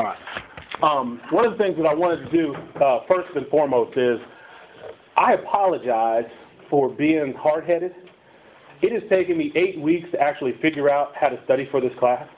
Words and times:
All 0.00 0.06
right. 0.06 0.18
Um, 0.80 1.20
one 1.30 1.44
of 1.44 1.50
the 1.50 1.58
things 1.58 1.76
that 1.76 1.86
I 1.86 1.92
wanted 1.92 2.24
to 2.24 2.30
do 2.30 2.54
uh, 2.80 3.00
first 3.08 3.34
and 3.34 3.48
foremost 3.48 3.98
is 3.98 4.20
I 5.16 5.32
apologize 5.32 6.30
for 6.70 6.88
being 6.88 7.34
hard-headed. 7.34 7.96
It 8.80 8.92
has 8.92 9.02
taken 9.10 9.36
me 9.36 9.50
eight 9.56 9.80
weeks 9.80 10.08
to 10.12 10.20
actually 10.20 10.52
figure 10.62 10.88
out 10.88 11.16
how 11.16 11.30
to 11.30 11.42
study 11.44 11.66
for 11.72 11.80
this 11.80 11.90
class, 11.98 12.28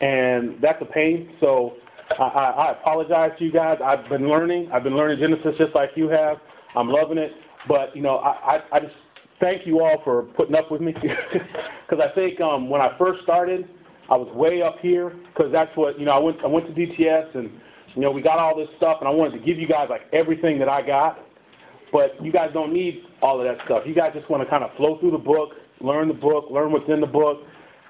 and 0.00 0.60
that's 0.60 0.82
a 0.82 0.84
pain. 0.84 1.30
So 1.38 1.74
I, 2.18 2.24
I, 2.24 2.50
I 2.50 2.72
apologize 2.72 3.30
to 3.38 3.44
you 3.44 3.52
guys. 3.52 3.78
I've 3.84 4.08
been 4.08 4.28
learning. 4.28 4.72
I've 4.72 4.82
been 4.82 4.96
learning 4.96 5.20
Genesis 5.20 5.54
just 5.58 5.76
like 5.76 5.90
you 5.94 6.08
have. 6.08 6.38
I'm 6.74 6.88
loving 6.88 7.18
it. 7.18 7.32
But 7.68 7.94
you 7.94 8.02
know, 8.02 8.16
I, 8.16 8.56
I, 8.56 8.62
I 8.72 8.80
just 8.80 8.94
thank 9.38 9.64
you 9.64 9.80
all 9.80 10.02
for 10.02 10.24
putting 10.24 10.56
up 10.56 10.72
with 10.72 10.80
me 10.80 10.92
because 11.00 12.04
I 12.04 12.12
think 12.16 12.40
um, 12.40 12.68
when 12.68 12.80
I 12.80 12.98
first 12.98 13.22
started, 13.22 13.68
I 14.10 14.16
was 14.16 14.28
way 14.34 14.60
up 14.60 14.80
here 14.80 15.10
because 15.32 15.52
that's 15.52 15.74
what 15.76 15.98
you 15.98 16.04
know. 16.04 16.12
I 16.12 16.18
went 16.18 16.42
I 16.42 16.48
went 16.48 16.66
to 16.66 16.72
DTS 16.72 17.34
and 17.36 17.50
you 17.94 18.02
know 18.02 18.10
we 18.10 18.20
got 18.20 18.38
all 18.38 18.56
this 18.56 18.68
stuff 18.76 18.98
and 19.00 19.08
I 19.08 19.12
wanted 19.12 19.38
to 19.38 19.44
give 19.44 19.58
you 19.58 19.68
guys 19.68 19.88
like 19.88 20.02
everything 20.12 20.58
that 20.58 20.68
I 20.68 20.82
got, 20.84 21.20
but 21.92 22.22
you 22.22 22.32
guys 22.32 22.50
don't 22.52 22.72
need 22.72 23.04
all 23.22 23.40
of 23.40 23.46
that 23.46 23.64
stuff. 23.64 23.84
You 23.86 23.94
guys 23.94 24.12
just 24.12 24.28
want 24.28 24.42
to 24.42 24.50
kind 24.50 24.64
of 24.64 24.74
flow 24.76 24.98
through 24.98 25.12
the 25.12 25.18
book, 25.18 25.50
learn 25.80 26.08
the 26.08 26.14
book, 26.14 26.46
learn 26.50 26.72
what's 26.72 26.88
in 26.88 27.00
the 27.00 27.06
book, 27.06 27.42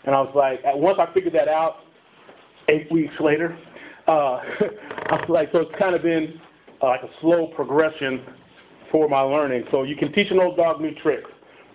and 0.05 0.15
I 0.15 0.21
was 0.21 0.33
like, 0.35 0.61
once 0.77 0.99
I 1.01 1.13
figured 1.15 1.35
that 1.35 1.49
out, 1.49 1.77
eight 2.69 2.91
weeks 2.93 3.15
later, 3.19 3.59
uh, 4.07 4.11
I 5.11 5.13
was 5.13 5.29
like, 5.29 5.51
so 5.53 5.61
it's 5.61 5.79
kind 5.79 5.95
of 5.95 6.03
been 6.03 6.39
uh, 6.83 6.89
like 6.89 7.03
a 7.03 7.11
slow 7.23 7.47
progression 7.47 8.23
for 8.91 9.09
my 9.09 9.21
learning. 9.21 9.65
So 9.71 9.85
you 9.85 9.97
can 9.97 10.13
teach 10.13 10.31
an 10.31 10.39
old 10.39 10.57
dog 10.57 10.81
new 10.81 10.95
tricks 10.97 11.31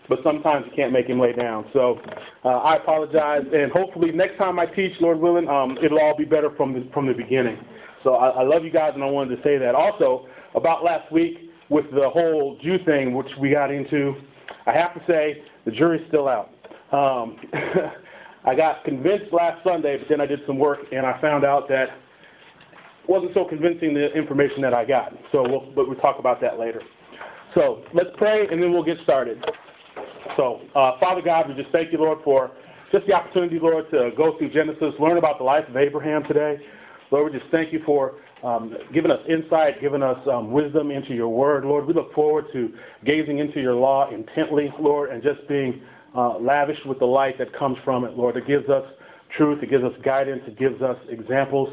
but 0.10 0.20
sometimes 0.24 0.66
you 0.70 0.72
can't 0.76 0.92
make 0.92 1.08
him 1.08 1.20
lay 1.20 1.34
down. 1.34 1.66
So 1.74 2.00
uh, 2.44 2.50
I 2.50 2.76
apologize, 2.76 3.44
and 3.54 3.72
hopefully 3.72 4.12
next 4.12 4.38
time 4.38 4.60
I 4.60 4.66
teach, 4.66 4.94
Lord 5.00 5.20
willing, 5.20 5.48
um, 5.48 5.78
it'll 5.84 6.00
all 6.00 6.16
be 6.16 6.26
better 6.26 6.52
from 6.56 6.74
the, 6.74 6.88
from 6.94 7.08
the 7.08 7.14
beginning. 7.14 7.58
So 8.04 8.16
I, 8.16 8.30
I 8.30 8.44
love 8.44 8.64
you 8.64 8.72
guys, 8.72 8.92
and 8.94 9.04
I 9.04 9.08
wanted 9.08 9.36
to 9.36 9.44
say 9.44 9.58
that. 9.58 9.76
Also, 9.76 10.28
about 10.54 10.84
last 10.84 11.12
week 11.12 11.52
with 11.70 11.86
the 11.92 12.10
whole 12.10 12.58
Jew 12.62 12.78
thing, 12.86 13.14
which 13.14 13.30
we 13.40 13.50
got 13.50 13.72
into, 13.72 14.16
I 14.66 14.74
have 14.74 14.94
to 14.94 15.02
say 15.08 15.44
the 15.66 15.72
jury's 15.72 16.08
still 16.08 16.28
out. 16.28 16.52
Um, 16.92 17.38
I 18.46 18.54
got 18.54 18.84
convinced 18.84 19.34
last 19.34 19.64
Sunday, 19.64 19.98
but 19.98 20.08
then 20.08 20.22
I 20.22 20.28
did 20.28 20.42
some 20.46 20.60
work, 20.60 20.80
and 20.92 21.06
I 21.06 21.20
found 21.20 21.44
out 21.44 21.68
that 21.70 21.90
wasn't 23.08 23.34
so 23.34 23.46
convincing 23.46 23.94
the 23.94 24.14
information 24.14 24.62
that 24.62 24.74
I 24.74 24.86
got. 24.86 25.14
So 25.32 25.42
we'll, 25.42 25.72
but 25.76 25.88
we'll 25.88 25.98
talk 25.98 26.20
about 26.20 26.42
that 26.42 26.60
later. 26.60 26.82
So 27.56 27.84
let's 27.94 28.10
pray, 28.18 28.48
and 28.48 28.62
then 28.62 28.72
we'll 28.72 28.84
get 28.84 29.00
started. 29.04 29.44
So, 30.38 30.62
uh, 30.76 31.00
Father 31.00 31.22
God, 31.22 31.48
we 31.48 31.56
just 31.56 31.72
thank 31.72 31.92
you, 31.92 32.00
Lord, 32.00 32.20
for 32.24 32.52
just 32.92 33.08
the 33.08 33.14
opportunity, 33.14 33.60
Lord, 33.60 33.90
to 33.92 34.12
go 34.18 34.38
through 34.38 34.52
Genesis, 34.52 34.94
learn 35.00 35.18
about 35.18 35.38
the 35.38 35.44
life 35.44 35.68
of 35.68 35.78
Abraham 35.78 36.24
today. 36.24 36.60
Lord, 37.12 37.32
we 37.32 37.40
just 37.40 37.52
thank 37.52 37.72
you 37.72 37.82
for 37.86 38.16
um, 38.44 38.76
giving 38.94 39.12
us 39.12 39.20
insight, 39.28 39.82
giving 39.82 40.04
us 40.04 40.18
um, 40.28 40.52
wisdom 40.52 40.92
into 40.92 41.14
your 41.14 41.30
word. 41.30 41.66
Lord, 41.66 41.86
we 41.86 41.94
look 41.94 42.14
forward 42.14 42.46
to 42.54 42.74
gazing 43.06 43.40
into 43.40 43.62
your 43.62 43.76
law 43.76 44.10
intently, 44.10 44.74
Lord, 44.80 45.12
and 45.12 45.24
just 45.24 45.48
being 45.48 45.82
uh, 46.16 46.38
lavished 46.40 46.86
with 46.86 47.00
the 47.00 47.06
light 47.06 47.38
that 47.38 47.54
comes 47.54 47.78
from 47.84 48.06
it, 48.06 48.18
Lord. 48.18 48.38
It 48.38 48.48
gives 48.48 48.70
us 48.70 48.86
truth, 49.38 49.64
it 49.64 49.70
gives 49.70 49.84
us 49.84 49.94
guidance, 50.04 50.42
it 50.48 50.58
gives 50.58 50.82
us 50.82 50.98
examples, 51.10 51.70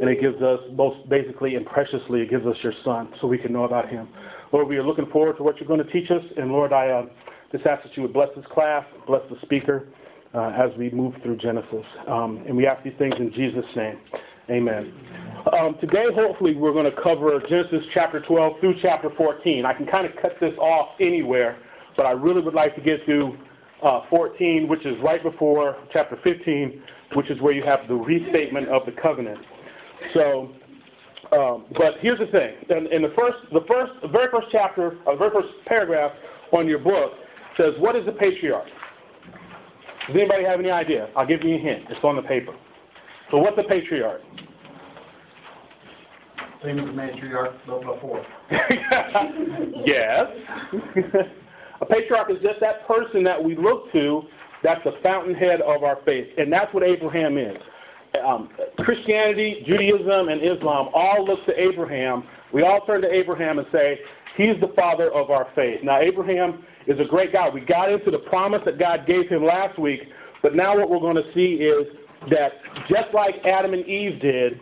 and 0.00 0.10
it 0.10 0.20
gives 0.20 0.42
us, 0.42 0.60
most 0.72 1.08
basically 1.08 1.54
and 1.54 1.64
preciously, 1.66 2.22
it 2.22 2.30
gives 2.30 2.46
us 2.46 2.56
your 2.62 2.74
son 2.84 3.08
so 3.20 3.26
we 3.26 3.38
can 3.38 3.52
know 3.52 3.64
about 3.64 3.88
him. 3.88 4.08
Lord, 4.52 4.68
we 4.68 4.76
are 4.76 4.84
looking 4.84 5.06
forward 5.06 5.36
to 5.38 5.42
what 5.42 5.58
you're 5.58 5.68
going 5.68 5.84
to 5.84 5.90
teach 5.92 6.10
us, 6.10 6.22
and 6.36 6.52
Lord, 6.52 6.72
I. 6.72 6.88
Uh, 6.90 7.06
just 7.52 7.66
ask 7.66 7.82
that 7.82 7.96
you 7.96 8.02
would 8.02 8.12
bless 8.12 8.28
this 8.36 8.44
class, 8.52 8.84
bless 9.06 9.22
the 9.30 9.36
speaker 9.42 9.86
uh, 10.34 10.52
as 10.56 10.76
we 10.76 10.90
move 10.90 11.14
through 11.22 11.36
Genesis. 11.36 11.84
Um, 12.06 12.42
and 12.46 12.56
we 12.56 12.66
ask 12.66 12.82
these 12.82 12.94
things 12.98 13.14
in 13.18 13.32
Jesus' 13.32 13.64
name. 13.74 13.98
Amen. 14.50 14.92
Um, 15.58 15.76
today, 15.80 16.06
hopefully, 16.14 16.54
we're 16.54 16.72
going 16.72 16.90
to 16.90 17.02
cover 17.02 17.40
Genesis 17.48 17.84
chapter 17.92 18.20
12 18.20 18.60
through 18.60 18.76
chapter 18.80 19.10
14. 19.16 19.64
I 19.64 19.72
can 19.72 19.86
kind 19.86 20.06
of 20.06 20.12
cut 20.22 20.36
this 20.40 20.56
off 20.58 20.90
anywhere, 21.00 21.58
but 21.96 22.06
I 22.06 22.12
really 22.12 22.40
would 22.40 22.54
like 22.54 22.74
to 22.76 22.80
get 22.80 23.04
to 23.06 23.36
uh, 23.82 24.02
14, 24.08 24.68
which 24.68 24.86
is 24.86 24.96
right 25.02 25.22
before 25.22 25.76
chapter 25.92 26.18
15, 26.22 26.82
which 27.14 27.30
is 27.30 27.40
where 27.40 27.52
you 27.52 27.62
have 27.64 27.88
the 27.88 27.94
restatement 27.94 28.68
of 28.68 28.86
the 28.86 28.92
covenant. 28.92 29.38
So, 30.14 30.52
um, 31.32 31.64
but 31.76 31.98
here's 32.00 32.18
the 32.18 32.26
thing: 32.26 32.54
in, 32.70 32.86
in, 32.92 33.02
the 33.02 33.12
first, 33.16 33.38
the 33.52 33.64
first, 33.66 33.92
the 34.02 34.08
very 34.08 34.30
first 34.30 34.46
chapter, 34.52 34.96
uh, 35.06 35.12
the 35.12 35.16
very 35.16 35.30
first 35.30 35.48
paragraph 35.66 36.12
on 36.52 36.68
your 36.68 36.78
book, 36.78 37.14
says, 37.56 37.74
what 37.78 37.96
is 37.96 38.06
a 38.06 38.12
patriarch? 38.12 38.68
Does 40.06 40.16
anybody 40.16 40.44
have 40.44 40.60
any 40.60 40.70
idea? 40.70 41.08
I'll 41.16 41.26
give 41.26 41.42
you 41.42 41.56
a 41.56 41.58
hint. 41.58 41.84
It's 41.90 42.04
on 42.04 42.16
the 42.16 42.22
paper. 42.22 42.54
So 43.30 43.38
what's 43.38 43.58
a 43.58 43.64
patriarch? 43.64 44.20
Same 46.62 46.78
as 46.78 46.86
the 46.86 46.92
matriarch 46.92 47.54
before. 47.66 48.24
yes. 49.84 50.26
a 51.80 51.86
patriarch 51.86 52.30
is 52.30 52.38
just 52.42 52.60
that 52.60 52.86
person 52.86 53.24
that 53.24 53.42
we 53.42 53.56
look 53.56 53.90
to 53.92 54.22
that's 54.62 54.82
the 54.84 54.94
fountainhead 55.02 55.60
of 55.60 55.84
our 55.84 55.98
faith. 56.04 56.26
And 56.38 56.52
that's 56.52 56.72
what 56.74 56.82
Abraham 56.82 57.38
is. 57.38 57.56
Um, 58.26 58.48
Christianity, 58.78 59.62
Judaism, 59.66 60.28
and 60.28 60.42
Islam 60.42 60.88
all 60.94 61.24
look 61.24 61.44
to 61.46 61.60
Abraham. 61.60 62.24
We 62.52 62.62
all 62.62 62.80
turn 62.86 63.02
to 63.02 63.12
Abraham 63.12 63.58
and 63.58 63.68
say, 63.70 64.00
He's 64.36 64.60
the 64.60 64.72
father 64.76 65.10
of 65.12 65.30
our 65.30 65.48
faith. 65.54 65.82
Now, 65.82 65.98
Abraham 65.98 66.64
is 66.86 67.00
a 67.00 67.04
great 67.04 67.32
guy. 67.32 67.48
We 67.48 67.60
got 67.60 67.90
into 67.90 68.10
the 68.10 68.18
promise 68.18 68.62
that 68.64 68.78
God 68.78 69.06
gave 69.06 69.28
him 69.28 69.44
last 69.44 69.78
week, 69.78 70.00
but 70.42 70.54
now 70.54 70.76
what 70.76 70.90
we're 70.90 71.00
going 71.00 71.16
to 71.16 71.34
see 71.34 71.54
is 71.54 71.86
that 72.30 72.52
just 72.88 73.12
like 73.14 73.36
Adam 73.44 73.72
and 73.72 73.86
Eve 73.86 74.20
did, 74.20 74.60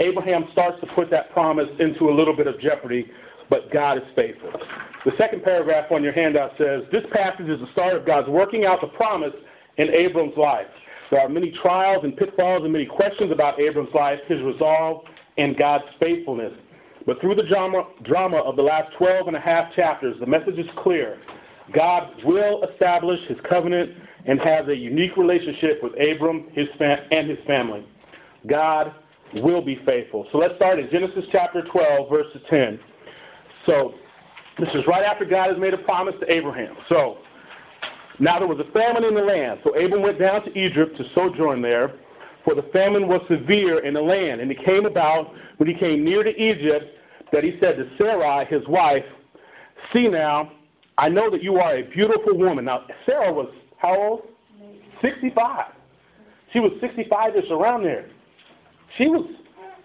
Abraham 0.00 0.46
starts 0.52 0.80
to 0.80 0.86
put 0.94 1.10
that 1.10 1.32
promise 1.32 1.68
into 1.78 2.10
a 2.10 2.14
little 2.14 2.36
bit 2.36 2.46
of 2.46 2.60
jeopardy, 2.60 3.10
but 3.48 3.70
God 3.72 3.96
is 3.98 4.04
faithful. 4.14 4.52
The 5.04 5.12
second 5.16 5.42
paragraph 5.42 5.90
on 5.90 6.02
your 6.02 6.12
handout 6.12 6.52
says, 6.58 6.82
This 6.90 7.04
passage 7.12 7.48
is 7.48 7.60
the 7.60 7.70
start 7.72 7.94
of 7.94 8.06
God's 8.06 8.28
working 8.28 8.64
out 8.64 8.80
the 8.80 8.88
promise 8.88 9.34
in 9.76 9.90
Abram's 9.90 10.36
life. 10.36 10.66
There 11.10 11.20
are 11.20 11.28
many 11.28 11.52
trials 11.62 12.04
and 12.04 12.16
pitfalls 12.16 12.64
and 12.64 12.72
many 12.72 12.86
questions 12.86 13.30
about 13.30 13.60
Abram's 13.60 13.94
life, 13.94 14.18
his 14.26 14.42
resolve, 14.42 15.04
and 15.36 15.56
God's 15.56 15.84
faithfulness. 16.00 16.52
But 17.06 17.20
through 17.20 17.34
the 17.34 17.42
drama, 17.42 17.86
drama 18.02 18.38
of 18.38 18.56
the 18.56 18.62
last 18.62 18.94
12 18.96 19.28
and 19.28 19.36
a 19.36 19.40
half 19.40 19.74
chapters, 19.74 20.16
the 20.20 20.26
message 20.26 20.58
is 20.58 20.66
clear. 20.76 21.18
God 21.72 22.10
will 22.24 22.62
establish 22.64 23.20
his 23.28 23.38
covenant 23.48 23.90
and 24.26 24.40
has 24.40 24.68
a 24.68 24.76
unique 24.76 25.16
relationship 25.16 25.82
with 25.82 25.92
Abram 25.94 26.48
his 26.52 26.68
and 26.80 27.28
his 27.28 27.38
family. 27.46 27.86
God 28.46 28.94
will 29.34 29.62
be 29.62 29.80
faithful. 29.84 30.26
So 30.32 30.38
let's 30.38 30.54
start 30.56 30.78
in 30.78 30.88
Genesis 30.90 31.24
chapter 31.32 31.62
12, 31.62 32.10
verse 32.10 32.26
10. 32.48 32.78
So 33.66 33.94
this 34.58 34.68
is 34.74 34.86
right 34.86 35.04
after 35.04 35.24
God 35.24 35.50
has 35.50 35.58
made 35.58 35.74
a 35.74 35.78
promise 35.78 36.14
to 36.20 36.32
Abraham. 36.32 36.76
So 36.88 37.18
now 38.18 38.38
there 38.38 38.48
was 38.48 38.60
a 38.60 38.70
famine 38.72 39.04
in 39.04 39.14
the 39.14 39.22
land. 39.22 39.60
So 39.64 39.74
Abram 39.74 40.02
went 40.02 40.18
down 40.18 40.44
to 40.44 40.58
Egypt 40.58 40.96
to 40.98 41.04
sojourn 41.14 41.62
there, 41.62 41.94
for 42.44 42.54
the 42.54 42.62
famine 42.72 43.08
was 43.08 43.20
severe 43.28 43.80
in 43.84 43.94
the 43.94 44.02
land. 44.02 44.40
And 44.40 44.50
it 44.50 44.64
came 44.64 44.86
about 44.86 45.32
when 45.56 45.68
he 45.68 45.74
came 45.74 46.04
near 46.04 46.22
to 46.22 46.30
Egypt 46.30 46.86
that 47.32 47.42
he 47.42 47.56
said 47.60 47.76
to 47.76 47.88
Sarai, 47.98 48.44
his 48.46 48.66
wife, 48.68 49.04
See 49.92 50.08
now, 50.08 50.52
I 50.98 51.08
know 51.08 51.30
that 51.30 51.42
you 51.42 51.56
are 51.56 51.76
a 51.76 51.82
beautiful 51.82 52.36
woman. 52.36 52.64
Now, 52.66 52.86
Sarah 53.06 53.32
was 53.32 53.48
how 53.78 53.96
old? 53.96 54.22
65. 55.02 55.66
She 56.52 56.60
was 56.60 56.72
65-ish 56.82 57.50
around 57.50 57.82
there. 57.82 58.08
She 58.96 59.08
was 59.08 59.28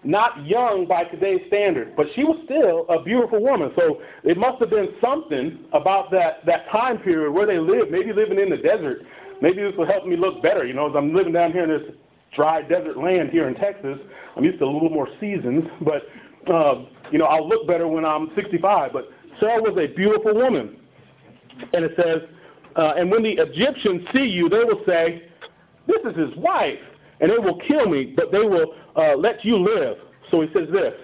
not 0.04 0.46
young 0.46 0.86
by 0.86 1.04
today's 1.04 1.42
standard, 1.48 1.94
but 1.96 2.06
she 2.14 2.24
was 2.24 2.40
still 2.44 2.86
a 2.88 3.02
beautiful 3.02 3.42
woman. 3.42 3.72
So 3.76 4.00
it 4.24 4.38
must 4.38 4.60
have 4.60 4.70
been 4.70 4.88
something 5.00 5.58
about 5.72 6.10
that, 6.12 6.46
that 6.46 6.68
time 6.70 6.98
period 6.98 7.32
where 7.32 7.46
they 7.46 7.58
lived, 7.58 7.90
maybe 7.90 8.12
living 8.12 8.38
in 8.38 8.48
the 8.48 8.56
desert. 8.56 9.02
Maybe 9.42 9.62
this 9.62 9.74
will 9.76 9.86
help 9.86 10.06
me 10.06 10.16
look 10.16 10.42
better. 10.42 10.64
You 10.64 10.74
know, 10.74 10.88
as 10.88 10.96
I'm 10.96 11.14
living 11.14 11.32
down 11.32 11.52
here 11.52 11.64
in 11.64 11.70
this 11.70 11.94
dry 12.34 12.62
desert 12.62 12.96
land 12.96 13.30
here 13.30 13.48
in 13.48 13.54
Texas, 13.54 13.98
I'm 14.36 14.44
used 14.44 14.58
to 14.58 14.64
a 14.64 14.66
little 14.66 14.90
more 14.90 15.08
seasons, 15.20 15.64
but, 15.82 16.02
uh, 16.52 16.84
you 17.10 17.18
know, 17.18 17.26
I'll 17.26 17.48
look 17.48 17.66
better 17.66 17.88
when 17.88 18.04
I'm 18.04 18.30
65. 18.34 18.92
But 18.92 19.08
Sarah 19.38 19.60
was 19.60 19.76
a 19.78 19.92
beautiful 19.94 20.34
woman. 20.34 20.76
And 21.72 21.84
it 21.84 21.92
says, 21.96 22.22
uh, 22.76 22.94
and 22.96 23.10
when 23.10 23.22
the 23.22 23.32
Egyptians 23.32 24.06
see 24.14 24.24
you, 24.26 24.48
they 24.48 24.64
will 24.64 24.82
say, 24.86 25.24
this 25.86 25.98
is 26.04 26.16
his 26.16 26.36
wife, 26.36 26.78
and 27.20 27.30
they 27.30 27.38
will 27.38 27.58
kill 27.66 27.86
me, 27.86 28.12
but 28.16 28.30
they 28.30 28.38
will 28.38 28.74
uh, 28.96 29.16
let 29.16 29.44
you 29.44 29.56
live. 29.58 29.96
So 30.30 30.40
he 30.42 30.48
says 30.52 30.68
this, 30.72 30.94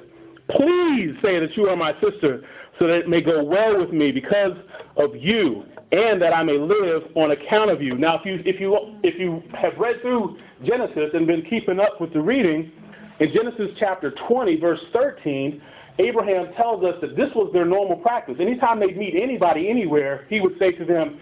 please 0.48 1.14
say 1.22 1.40
that 1.40 1.56
you 1.56 1.68
are 1.68 1.76
my 1.76 1.92
sister, 2.00 2.44
so 2.78 2.86
that 2.86 2.96
it 3.00 3.08
may 3.08 3.20
go 3.20 3.42
well 3.42 3.78
with 3.78 3.90
me 3.92 4.12
because 4.12 4.52
of 4.96 5.16
you, 5.16 5.64
and 5.92 6.20
that 6.22 6.32
I 6.32 6.42
may 6.42 6.58
live 6.58 7.02
on 7.16 7.32
account 7.32 7.70
of 7.70 7.82
you. 7.82 7.96
Now, 7.96 8.18
if 8.18 8.26
you, 8.26 8.42
if 8.44 8.60
you, 8.60 8.98
if 9.02 9.18
you 9.18 9.42
have 9.60 9.76
read 9.78 10.00
through 10.02 10.38
Genesis 10.64 11.10
and 11.14 11.26
been 11.26 11.42
keeping 11.42 11.80
up 11.80 12.00
with 12.00 12.12
the 12.12 12.20
reading, 12.20 12.72
in 13.20 13.32
Genesis 13.32 13.70
chapter 13.78 14.12
20, 14.28 14.56
verse 14.60 14.80
13, 14.92 15.62
Abraham 15.98 16.52
tells 16.54 16.84
us 16.84 16.94
that 17.00 17.16
this 17.16 17.30
was 17.34 17.50
their 17.52 17.64
normal 17.64 17.96
practice. 17.96 18.36
Anytime 18.38 18.80
they'd 18.80 18.96
meet 18.96 19.14
anybody 19.14 19.70
anywhere, 19.70 20.26
he 20.28 20.40
would 20.40 20.58
say 20.58 20.72
to 20.72 20.84
them, 20.84 21.18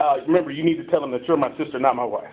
uh, 0.00 0.18
remember, 0.26 0.50
you 0.50 0.64
need 0.64 0.76
to 0.76 0.84
tell 0.84 1.00
them 1.00 1.10
that 1.10 1.26
you're 1.26 1.36
my 1.36 1.56
sister, 1.56 1.78
not 1.78 1.96
my 1.96 2.04
wife. 2.04 2.32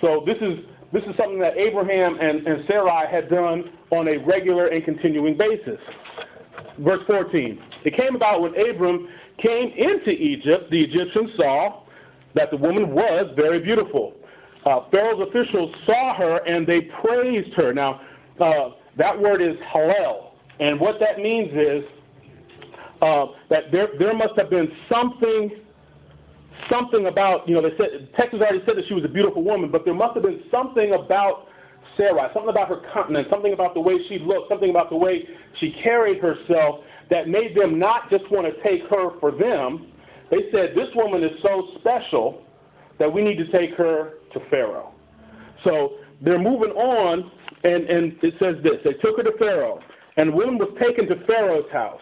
So 0.00 0.22
this 0.26 0.36
is 0.40 0.58
this 0.92 1.02
is 1.04 1.16
something 1.16 1.38
that 1.40 1.56
Abraham 1.56 2.18
and, 2.20 2.46
and 2.46 2.66
Sarai 2.66 3.06
had 3.10 3.30
done 3.30 3.72
on 3.90 4.08
a 4.08 4.18
regular 4.18 4.66
and 4.66 4.84
continuing 4.84 5.38
basis. 5.38 5.80
Verse 6.80 7.00
14. 7.06 7.58
It 7.84 7.96
came 7.96 8.14
about 8.14 8.42
when 8.42 8.52
Abram 8.60 9.08
came 9.38 9.70
into 9.70 10.10
Egypt, 10.10 10.70
the 10.70 10.82
Egyptians 10.82 11.30
saw 11.36 11.84
that 12.34 12.50
the 12.50 12.58
woman 12.58 12.92
was 12.92 13.32
very 13.36 13.58
beautiful. 13.58 14.14
Uh, 14.64 14.80
Pharaoh's 14.90 15.28
officials 15.28 15.74
saw 15.86 16.14
her 16.14 16.38
and 16.46 16.66
they 16.66 16.82
praised 17.02 17.52
her. 17.54 17.72
Now, 17.72 18.00
uh, 18.40 18.70
that 18.96 19.18
word 19.20 19.42
is 19.42 19.56
hallel. 19.72 20.32
And 20.60 20.78
what 20.78 21.00
that 21.00 21.18
means 21.18 21.50
is 21.52 21.84
uh, 23.00 23.26
that 23.50 23.72
there, 23.72 23.88
there 23.98 24.14
must 24.14 24.34
have 24.36 24.50
been 24.50 24.70
something 24.88 25.50
something 26.70 27.06
about, 27.06 27.48
you 27.48 27.54
know, 27.54 27.62
they 27.62 27.76
said, 27.76 28.08
Texas 28.16 28.40
already 28.40 28.62
said 28.64 28.76
that 28.76 28.86
she 28.86 28.94
was 28.94 29.04
a 29.04 29.08
beautiful 29.08 29.42
woman, 29.42 29.70
but 29.70 29.84
there 29.84 29.94
must 29.94 30.14
have 30.14 30.22
been 30.22 30.42
something 30.50 30.94
about 30.94 31.48
Sarah, 31.96 32.30
something 32.32 32.50
about 32.50 32.68
her 32.68 32.80
countenance, 32.92 33.28
something 33.30 33.52
about 33.52 33.74
the 33.74 33.80
way 33.80 33.98
she 34.08 34.18
looked, 34.18 34.48
something 34.48 34.70
about 34.70 34.88
the 34.88 34.96
way 34.96 35.28
she 35.58 35.72
carried 35.82 36.18
herself 36.18 36.80
that 37.10 37.28
made 37.28 37.56
them 37.56 37.78
not 37.78 38.08
just 38.10 38.30
want 38.30 38.46
to 38.46 38.62
take 38.62 38.88
her 38.88 39.18
for 39.20 39.32
them. 39.32 39.88
They 40.30 40.50
said, 40.50 40.74
this 40.74 40.88
woman 40.94 41.22
is 41.22 41.32
so 41.42 41.70
special 41.80 42.42
that 42.98 43.12
we 43.12 43.22
need 43.22 43.36
to 43.36 43.50
take 43.50 43.74
her 43.74 44.14
to 44.34 44.40
Pharaoh. 44.50 44.92
So 45.64 45.94
they're 46.20 46.38
moving 46.38 46.70
on, 46.70 47.30
and, 47.64 47.84
and 47.84 48.16
it 48.22 48.34
says 48.38 48.56
this. 48.62 48.76
They 48.84 48.94
took 48.94 49.16
her 49.16 49.22
to 49.22 49.36
Pharaoh, 49.38 49.80
and 50.16 50.32
woman 50.32 50.58
was 50.58 50.76
taken 50.80 51.06
to 51.08 51.24
Pharaoh's 51.26 51.70
house. 51.72 52.00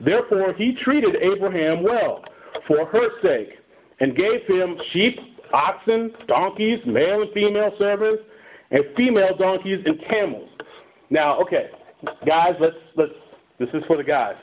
Therefore 0.00 0.52
he 0.54 0.74
treated 0.82 1.16
Abraham 1.16 1.82
well 1.82 2.22
for 2.66 2.86
her 2.86 3.08
sake 3.22 3.58
and 4.00 4.16
gave 4.16 4.46
him 4.46 4.76
sheep, 4.92 5.18
oxen, 5.52 6.12
donkeys, 6.26 6.80
male 6.86 7.22
and 7.22 7.32
female 7.32 7.72
servants, 7.78 8.22
and 8.70 8.84
female 8.96 9.36
donkeys 9.36 9.80
and 9.84 10.00
camels. 10.08 10.48
Now, 11.10 11.40
okay, 11.40 11.70
guys, 12.26 12.54
let's 12.60 12.76
let's. 12.96 13.12
This 13.58 13.68
is 13.74 13.82
for 13.88 13.96
the 13.96 14.04
guys. 14.04 14.36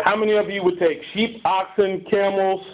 How 0.00 0.16
many 0.16 0.32
of 0.32 0.50
you 0.50 0.62
would 0.64 0.78
take 0.78 1.00
sheep, 1.14 1.40
oxen, 1.44 2.04
camels, 2.10 2.64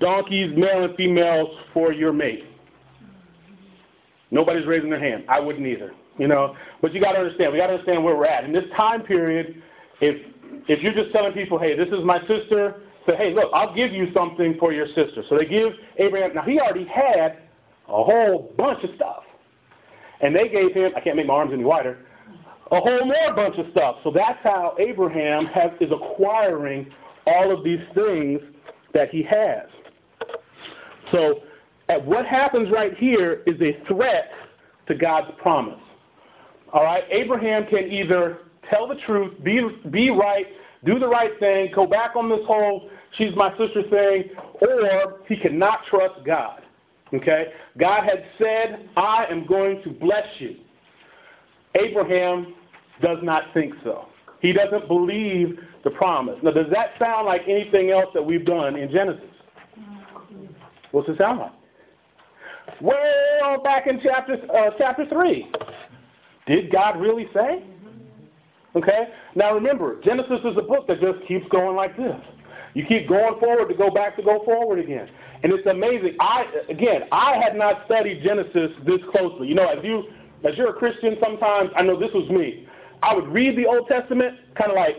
donkeys, 0.00 0.52
male 0.56 0.84
and 0.84 0.94
females 0.96 1.48
for 1.72 1.92
your 1.92 2.12
mate? 2.12 2.44
Nobody's 4.34 4.66
raising 4.66 4.90
their 4.90 4.98
hand. 4.98 5.24
I 5.28 5.38
wouldn't 5.38 5.66
either. 5.66 5.94
You 6.18 6.28
know, 6.28 6.56
but 6.82 6.92
you 6.92 7.00
got 7.00 7.12
to 7.12 7.18
understand. 7.18 7.52
We 7.52 7.58
got 7.58 7.68
to 7.68 7.74
understand 7.74 8.04
where 8.04 8.16
we're 8.16 8.26
at 8.26 8.44
in 8.44 8.52
this 8.52 8.64
time 8.76 9.02
period. 9.02 9.62
If 10.00 10.26
if 10.68 10.82
you're 10.82 10.92
just 10.92 11.12
telling 11.12 11.32
people, 11.32 11.58
hey, 11.58 11.76
this 11.76 11.88
is 11.88 12.04
my 12.04 12.20
sister, 12.26 12.82
say, 13.06 13.16
hey, 13.16 13.34
look, 13.34 13.50
I'll 13.52 13.74
give 13.74 13.92
you 13.92 14.12
something 14.14 14.56
for 14.58 14.72
your 14.72 14.86
sister. 14.88 15.22
So 15.28 15.36
they 15.36 15.44
give 15.44 15.72
Abraham, 15.98 16.34
now 16.34 16.42
he 16.42 16.58
already 16.58 16.86
had 16.86 17.38
a 17.88 18.02
whole 18.04 18.52
bunch 18.56 18.82
of 18.84 18.90
stuff. 18.96 19.24
And 20.20 20.34
they 20.34 20.48
gave 20.48 20.72
him, 20.72 20.92
I 20.96 21.00
can't 21.00 21.16
make 21.16 21.26
my 21.26 21.34
arms 21.34 21.52
any 21.52 21.64
wider, 21.64 21.98
a 22.70 22.80
whole 22.80 23.04
more 23.04 23.34
bunch 23.34 23.58
of 23.58 23.66
stuff. 23.72 23.96
So 24.04 24.10
that's 24.10 24.38
how 24.42 24.74
Abraham 24.78 25.46
has, 25.46 25.70
is 25.80 25.90
acquiring 25.92 26.90
all 27.26 27.52
of 27.52 27.64
these 27.64 27.80
things 27.94 28.40
that 28.94 29.10
he 29.10 29.22
has. 29.22 29.66
So 31.12 31.40
at 31.88 32.04
what 32.04 32.26
happens 32.26 32.70
right 32.70 32.96
here 32.96 33.42
is 33.46 33.60
a 33.60 33.78
threat 33.86 34.30
to 34.88 34.94
God's 34.94 35.30
promise. 35.40 35.80
All 36.72 36.82
right, 36.82 37.04
Abraham 37.10 37.66
can 37.66 37.90
either 37.90 38.38
tell 38.70 38.88
the 38.88 38.96
truth, 39.06 39.32
be, 39.44 39.60
be 39.90 40.10
right, 40.10 40.46
do 40.84 40.98
the 40.98 41.08
right 41.08 41.38
thing, 41.38 41.70
go 41.74 41.86
back 41.86 42.16
on 42.16 42.28
this 42.28 42.44
whole 42.46 42.90
she's 43.16 43.34
my 43.36 43.50
sister 43.56 43.82
thing, 43.90 44.30
or 44.60 45.20
he 45.28 45.36
cannot 45.36 45.80
trust 45.88 46.24
God. 46.24 46.62
Okay? 47.12 47.52
God 47.78 48.04
had 48.04 48.24
said, 48.38 48.88
I 48.96 49.26
am 49.30 49.46
going 49.46 49.82
to 49.82 49.90
bless 49.90 50.26
you. 50.38 50.56
Abraham 51.80 52.54
does 53.02 53.18
not 53.22 53.44
think 53.52 53.74
so. 53.82 54.06
He 54.40 54.52
doesn't 54.52 54.88
believe 54.88 55.58
the 55.84 55.90
promise. 55.90 56.36
Now, 56.42 56.50
does 56.50 56.66
that 56.72 56.92
sound 56.98 57.26
like 57.26 57.42
anything 57.48 57.90
else 57.90 58.10
that 58.14 58.22
we've 58.24 58.44
done 58.44 58.76
in 58.76 58.90
Genesis? 58.90 59.24
What's 60.90 61.08
it 61.08 61.18
sound 61.18 61.40
like? 61.40 61.52
Well, 62.84 63.62
back 63.62 63.86
in 63.86 63.98
chapter 64.02 64.34
uh, 64.54 64.70
chapter 64.76 65.06
three, 65.08 65.50
did 66.46 66.70
God 66.70 67.00
really 67.00 67.26
say? 67.32 67.64
Okay. 68.76 69.08
Now 69.34 69.54
remember, 69.54 70.02
Genesis 70.02 70.40
is 70.44 70.58
a 70.58 70.62
book 70.62 70.86
that 70.88 71.00
just 71.00 71.26
keeps 71.26 71.48
going 71.48 71.76
like 71.76 71.96
this. 71.96 72.20
You 72.74 72.84
keep 72.84 73.08
going 73.08 73.40
forward 73.40 73.68
to 73.68 73.74
go 73.74 73.88
back 73.88 74.16
to 74.16 74.22
go 74.22 74.44
forward 74.44 74.80
again. 74.80 75.08
And 75.42 75.50
it's 75.50 75.66
amazing. 75.66 76.16
I 76.20 76.44
again, 76.68 77.04
I 77.10 77.38
had 77.42 77.56
not 77.56 77.86
studied 77.86 78.22
Genesis 78.22 78.72
this 78.84 79.00
closely. 79.12 79.48
You 79.48 79.54
know, 79.54 79.66
as 79.66 79.82
you 79.82 80.04
as 80.46 80.54
you're 80.58 80.68
a 80.68 80.74
Christian, 80.74 81.16
sometimes 81.22 81.70
I 81.76 81.82
know 81.82 81.98
this 81.98 82.12
was 82.12 82.28
me. 82.28 82.68
I 83.02 83.14
would 83.14 83.28
read 83.28 83.56
the 83.56 83.64
Old 83.64 83.88
Testament, 83.88 84.38
kind 84.56 84.70
of 84.70 84.76
like 84.76 84.96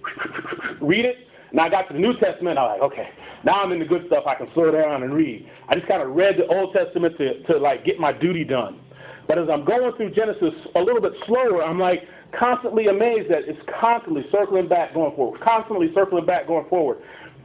read 0.80 1.04
it, 1.04 1.27
and 1.50 1.60
I 1.60 1.68
got 1.68 1.88
to 1.88 1.94
the 1.94 2.00
New 2.00 2.16
Testament. 2.18 2.58
I'm 2.58 2.80
like, 2.80 2.92
okay, 2.92 3.08
now 3.44 3.62
I'm 3.62 3.72
in 3.72 3.78
the 3.78 3.84
good 3.84 4.06
stuff. 4.06 4.24
I 4.26 4.34
can 4.34 4.48
slow 4.54 4.70
down 4.70 5.02
and 5.02 5.14
read. 5.14 5.48
I 5.68 5.74
just 5.74 5.88
kind 5.88 6.02
of 6.02 6.14
read 6.14 6.36
the 6.36 6.46
Old 6.46 6.74
Testament 6.74 7.16
to 7.18 7.42
to 7.44 7.58
like 7.58 7.84
get 7.84 7.98
my 7.98 8.12
duty 8.12 8.44
done. 8.44 8.80
But 9.26 9.38
as 9.38 9.48
I'm 9.50 9.64
going 9.64 9.94
through 9.96 10.12
Genesis 10.12 10.54
a 10.74 10.80
little 10.80 11.02
bit 11.02 11.12
slower, 11.26 11.62
I'm 11.62 11.78
like, 11.78 12.08
constantly 12.38 12.86
amazed 12.86 13.30
that 13.30 13.42
it's 13.46 13.60
constantly 13.78 14.24
circling 14.32 14.68
back, 14.68 14.94
going 14.94 15.14
forward, 15.14 15.40
constantly 15.40 15.92
circling 15.94 16.24
back, 16.24 16.46
going 16.46 16.66
forward. 16.68 16.98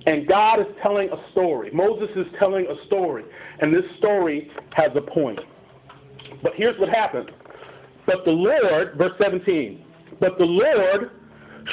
And 0.05 0.27
God 0.27 0.59
is 0.59 0.67
telling 0.81 1.09
a 1.09 1.31
story. 1.31 1.71
Moses 1.71 2.09
is 2.15 2.25
telling 2.39 2.67
a 2.67 2.85
story. 2.85 3.23
And 3.59 3.73
this 3.73 3.85
story 3.97 4.51
has 4.73 4.91
a 4.95 5.01
point. 5.01 5.39
But 6.41 6.53
here's 6.55 6.77
what 6.79 6.89
happened. 6.89 7.31
But 8.05 8.25
the 8.25 8.31
Lord, 8.31 8.95
verse 8.97 9.13
17, 9.21 9.85
but 10.19 10.37
the 10.37 10.45
Lord 10.45 11.11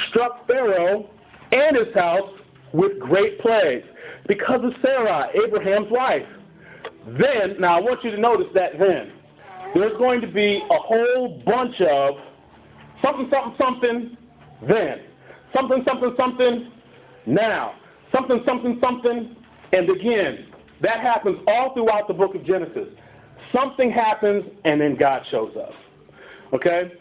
struck 0.09 0.47
Pharaoh 0.47 1.09
and 1.51 1.77
his 1.77 1.93
house 1.93 2.29
with 2.73 2.99
great 2.99 3.39
plagues 3.39 3.85
because 4.27 4.61
of 4.63 4.71
Sarah, 4.81 5.29
Abraham's 5.45 5.91
wife. 5.91 6.25
Then, 7.07 7.59
now 7.59 7.77
I 7.77 7.81
want 7.81 8.03
you 8.03 8.11
to 8.11 8.19
notice 8.19 8.47
that 8.53 8.77
then, 8.77 9.11
there's 9.73 9.97
going 9.97 10.21
to 10.21 10.27
be 10.27 10.61
a 10.69 10.77
whole 10.77 11.41
bunch 11.45 11.79
of 11.81 12.15
something, 13.01 13.29
something, 13.31 13.55
something, 13.59 14.17
then. 14.67 15.01
Something, 15.55 15.83
something, 15.85 16.13
something, 16.17 16.71
now. 17.25 17.73
Something, 18.13 18.41
something, 18.45 18.79
something, 18.81 19.35
and 19.73 19.89
again. 19.89 20.47
That 20.81 20.99
happens 20.99 21.39
all 21.47 21.73
throughout 21.73 22.07
the 22.07 22.13
book 22.13 22.35
of 22.35 22.45
Genesis. 22.45 22.87
Something 23.53 23.91
happens, 23.91 24.45
and 24.65 24.79
then 24.79 24.95
God 24.95 25.23
shows 25.29 25.55
up. 25.57 25.73
Okay? 26.53 26.93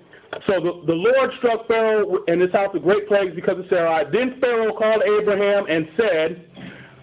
So 0.47 0.61
the, 0.61 0.83
the 0.87 0.95
Lord 0.95 1.31
struck 1.39 1.67
Pharaoh 1.67 2.25
and 2.29 2.41
his 2.41 2.53
house 2.53 2.71
with 2.73 2.85
great 2.85 3.09
plagues 3.09 3.35
because 3.35 3.59
of 3.59 3.67
Sarai. 3.69 4.05
Then 4.13 4.39
Pharaoh 4.41 4.73
called 4.73 5.03
Abraham 5.03 5.67
and 5.69 5.89
said, 5.97 6.47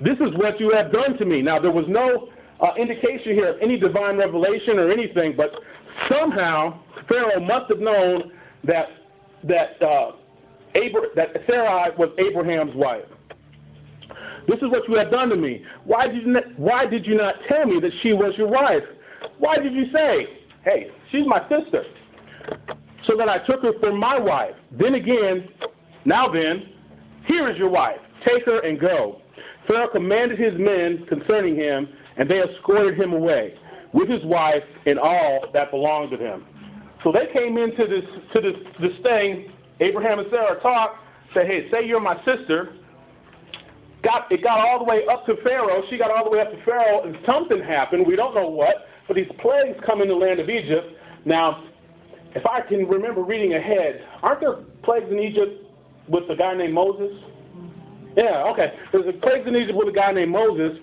This 0.02 0.18
is 0.20 0.34
what 0.38 0.60
you 0.60 0.72
have 0.72 0.94
done 0.94 1.18
to 1.18 1.26
me. 1.26 1.42
Now, 1.42 1.60
there 1.60 1.72
was 1.72 1.86
no 1.90 2.30
uh, 2.62 2.74
indication 2.78 3.34
here 3.34 3.50
of 3.50 3.58
any 3.62 3.78
divine 3.78 4.18
revelation 4.18 4.80
or 4.80 4.90
anything, 4.92 5.36
but 5.36 5.52
somehow 6.10 6.80
Pharaoh 7.10 7.40
must 7.42 7.70
have 7.70 7.80
known 7.80 8.32
that 8.64 8.88
that 9.44 9.82
uh, 9.82 10.14
Abra- 10.76 11.14
that 11.16 11.30
Sarai 11.48 11.92
was 11.98 12.10
Abraham's 12.18 12.76
wife. 12.76 13.06
This 14.48 14.58
is 14.58 14.70
what 14.70 14.88
you 14.88 14.96
have 14.96 15.12
done 15.12 15.30
to 15.30 15.36
me. 15.36 15.64
Why 15.84 16.08
did 16.08 16.26
you 16.26 16.38
why 16.56 16.86
did 16.86 17.06
you 17.06 17.16
not 17.16 17.36
tell 17.50 17.66
me 17.66 17.80
that 17.82 17.92
she 18.02 18.14
was 18.14 18.34
your 18.38 18.48
wife? 18.48 18.84
Why 19.38 19.58
did 19.58 19.74
you 19.74 19.92
say, 19.92 20.28
"Hey, 20.64 20.92
she's 21.12 21.26
my 21.28 21.42
sister," 21.50 21.84
so 23.08 23.16
that 23.18 23.30
I 23.30 23.40
took 23.40 23.62
her 23.64 23.74
for 23.80 23.92
my 23.92 24.20
wife? 24.20 24.56
Then 24.72 24.96
again, 24.96 25.48
now 26.06 26.28
then, 26.28 26.70
here 27.26 27.50
is 27.50 27.58
your 27.58 27.70
wife. 27.70 28.00
Take 28.26 28.46
her 28.46 28.60
and 28.60 28.80
go. 28.80 29.22
Pharaoh 29.68 29.90
commanded 29.90 30.40
his 30.40 30.54
men 30.58 31.06
concerning 31.08 31.56
him, 31.56 31.90
and 32.18 32.30
they 32.30 32.42
escorted 32.42 33.00
him 33.00 33.14
away 33.14 33.56
with 33.94 34.10
his 34.10 34.24
wife 34.24 34.64
and 34.86 35.00
all 35.00 35.46
that 35.54 35.72
belonged 35.72 36.12
to 36.12 36.18
him. 36.18 36.46
So 37.04 37.12
they 37.12 37.28
came 37.32 37.58
into 37.58 37.86
this 37.88 38.06
to 38.34 38.42
this 38.42 38.56
this 38.82 38.98
thing. 39.04 39.52
Abraham 39.80 40.20
and 40.20 40.28
Sarah 40.30 40.60
talked. 40.62 40.98
Say, 41.34 41.46
"Hey, 41.46 41.70
say 41.70 41.86
you're 41.86 42.00
my 42.00 42.24
sister." 42.24 42.74
Got 44.04 44.32
it 44.32 44.44
got 44.44 44.60
all 44.60 44.80
the 44.80 44.86
way 44.86 45.06
up 45.08 45.26
to 45.26 45.36
Pharaoh. 45.44 45.84
She 45.90 45.98
got 45.98 46.12
all 46.12 46.24
the 46.24 46.30
way 46.30 46.40
up 46.40 46.52
to 46.52 46.64
Pharaoh, 46.64 47.04
and 47.04 47.18
something 47.26 47.62
happened. 47.62 48.06
We 48.06 48.16
don't 48.16 48.34
know 48.34 48.48
what, 48.48 48.88
but 49.08 49.16
these 49.16 49.30
plagues 49.40 49.78
come 49.86 50.02
in 50.02 50.08
the 50.08 50.16
land 50.16 50.40
of 50.40 50.50
Egypt. 50.50 50.94
Now, 51.26 51.64
if 52.38 52.46
I 52.46 52.62
can 52.62 52.88
remember 52.88 53.24
reading 53.24 53.54
ahead, 53.56 54.06
aren't 54.22 54.42
there 54.42 54.58
plagues 54.84 55.12
in 55.12 55.20
Egypt 55.20 55.66
with 56.08 56.30
a 56.30 56.36
guy 56.36 56.54
named 56.54 56.74
Moses? 56.74 57.12
Yeah, 58.16 58.44
okay. 58.52 58.74
There's 58.92 59.08
a 59.08 59.14
plagues 59.14 59.48
in 59.48 59.56
Egypt 59.56 59.76
with 59.76 59.88
a 59.88 59.92
guy 59.92 60.12
named 60.12 60.32
Moses, 60.32 60.78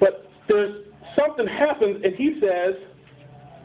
but 0.00 0.30
there's 0.48 0.86
something 1.14 1.46
happens, 1.46 2.02
and 2.02 2.14
he 2.14 2.40
says, 2.40 2.74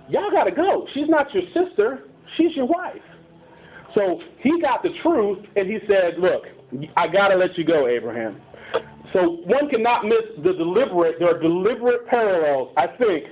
y'all 0.10 0.32
got 0.32 0.44
to 0.44 0.52
go. 0.52 0.86
She's 0.94 1.08
not 1.08 1.34
your 1.34 1.44
sister. 1.54 2.04
She's 2.36 2.56
your 2.58 2.66
wife. 2.66 3.02
So 3.96 4.22
he 4.40 4.62
got 4.62 4.84
the 4.84 4.90
truth, 5.02 5.40
and 5.56 5.66
he 5.66 5.80
said, 5.88 6.20
look, 6.20 6.44
I 6.98 7.08
got 7.08 7.30
to 7.30 7.36
let 7.36 7.58
you 7.58 7.64
go, 7.64 7.88
Abraham. 7.88 8.42
So 9.14 9.38
one 9.46 9.70
cannot 9.70 10.06
miss 10.06 10.24
the 10.44 10.54
deliberate, 10.54 11.20
there 11.20 11.36
are 11.36 11.40
deliberate 11.40 12.06
parallels, 12.08 12.74
I 12.76 12.88
think, 12.88 13.26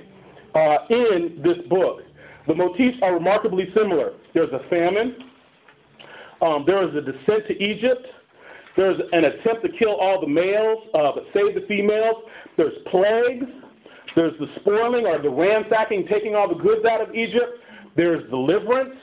uh, 0.54 0.78
in 0.88 1.40
this 1.44 1.58
book. 1.68 2.02
The 2.48 2.54
motifs 2.54 2.96
are 3.02 3.14
remarkably 3.14 3.70
similar. 3.76 4.14
There's 4.34 4.52
a 4.52 4.68
famine. 4.70 5.16
Um, 6.40 6.64
there 6.66 6.82
is 6.88 6.94
a 6.94 7.00
descent 7.00 7.46
to 7.46 7.62
Egypt. 7.62 8.06
There's 8.76 8.98
an 9.12 9.24
attempt 9.24 9.62
to 9.62 9.68
kill 9.78 9.96
all 9.96 10.20
the 10.20 10.26
males 10.26 10.78
uh, 10.94 11.12
but 11.14 11.26
save 11.34 11.54
the 11.54 11.64
females. 11.68 12.16
There's 12.56 12.72
plagues. 12.90 13.44
There's 14.16 14.38
the 14.38 14.46
spoiling 14.60 15.06
or 15.06 15.20
the 15.20 15.28
ransacking, 15.28 16.06
taking 16.08 16.34
all 16.34 16.48
the 16.48 16.54
goods 16.54 16.84
out 16.86 17.00
of 17.00 17.14
Egypt. 17.14 17.60
There's 17.96 18.28
deliverance. 18.30 18.96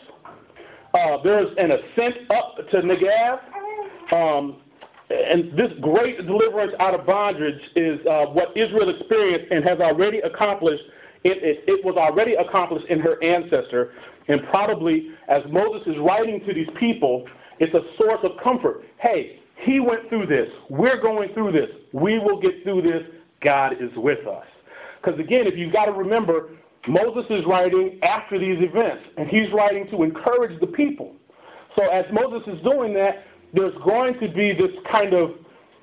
Uh, 0.94 1.18
there's 1.24 1.50
an 1.58 1.72
ascent 1.72 2.32
up 2.32 2.56
to 2.72 2.78
Negev. 2.82 3.40
Um, 4.12 4.62
and 5.10 5.52
this 5.58 5.72
great 5.82 6.26
deliverance 6.26 6.74
out 6.80 7.00
of 7.00 7.06
bondage 7.06 7.62
is 7.76 8.00
uh, 8.08 8.26
what 8.26 8.56
Israel 8.58 8.90
experienced 8.90 9.52
and 9.52 9.64
has 9.64 9.80
already 9.80 10.20
accomplished. 10.20 10.84
It, 11.26 11.64
it, 11.68 11.84
was 11.84 11.96
already 11.98 12.36
accomplished 12.36 12.86
in 12.86 13.00
her 13.00 13.22
ancestor. 13.24 13.94
And 14.28 14.42
probably, 14.50 15.10
as 15.28 15.42
Moses 15.50 15.88
is 15.88 15.98
writing 15.98 16.40
to 16.46 16.54
these 16.54 16.70
people, 16.80 17.26
it's 17.60 17.74
a 17.74 17.82
source 17.98 18.20
of 18.24 18.32
comfort. 18.44 18.84
Hey, 19.00 19.40
he 19.58 19.80
went 19.80 20.08
through 20.10 20.28
this. 20.28 20.48
We're 20.70 21.02
going 21.02 21.34
through 21.34 21.54
this. 21.54 21.70
We 21.94 22.20
will 22.20 22.40
get 22.40 22.64
through 22.64 22.84
this. 22.84 23.04
God 23.42 23.74
is 23.82 23.90
with 23.96 24.28
us. 24.28 24.46
Because 25.02 25.20
again, 25.20 25.48
if 25.48 25.58
you've 25.58 25.74
got 25.74 25.86
to 25.86 25.92
remember, 25.92 26.50
Moses 26.88 27.26
is 27.30 27.44
writing 27.46 28.00
after 28.04 28.38
these 28.38 28.58
events, 28.60 29.04
and 29.18 29.28
he's 29.28 29.52
writing 29.52 29.88
to 29.90 30.04
encourage 30.04 30.60
the 30.60 30.68
people. 30.68 31.16
So 31.76 31.90
as 31.90 32.06
Moses 32.12 32.48
is 32.48 32.62
doing 32.64 32.94
that, 32.94 33.26
there's 33.54 33.74
going 33.84 34.20
to 34.20 34.28
be 34.28 34.54
this 34.54 34.72
kind 34.92 35.14
of, 35.14 35.32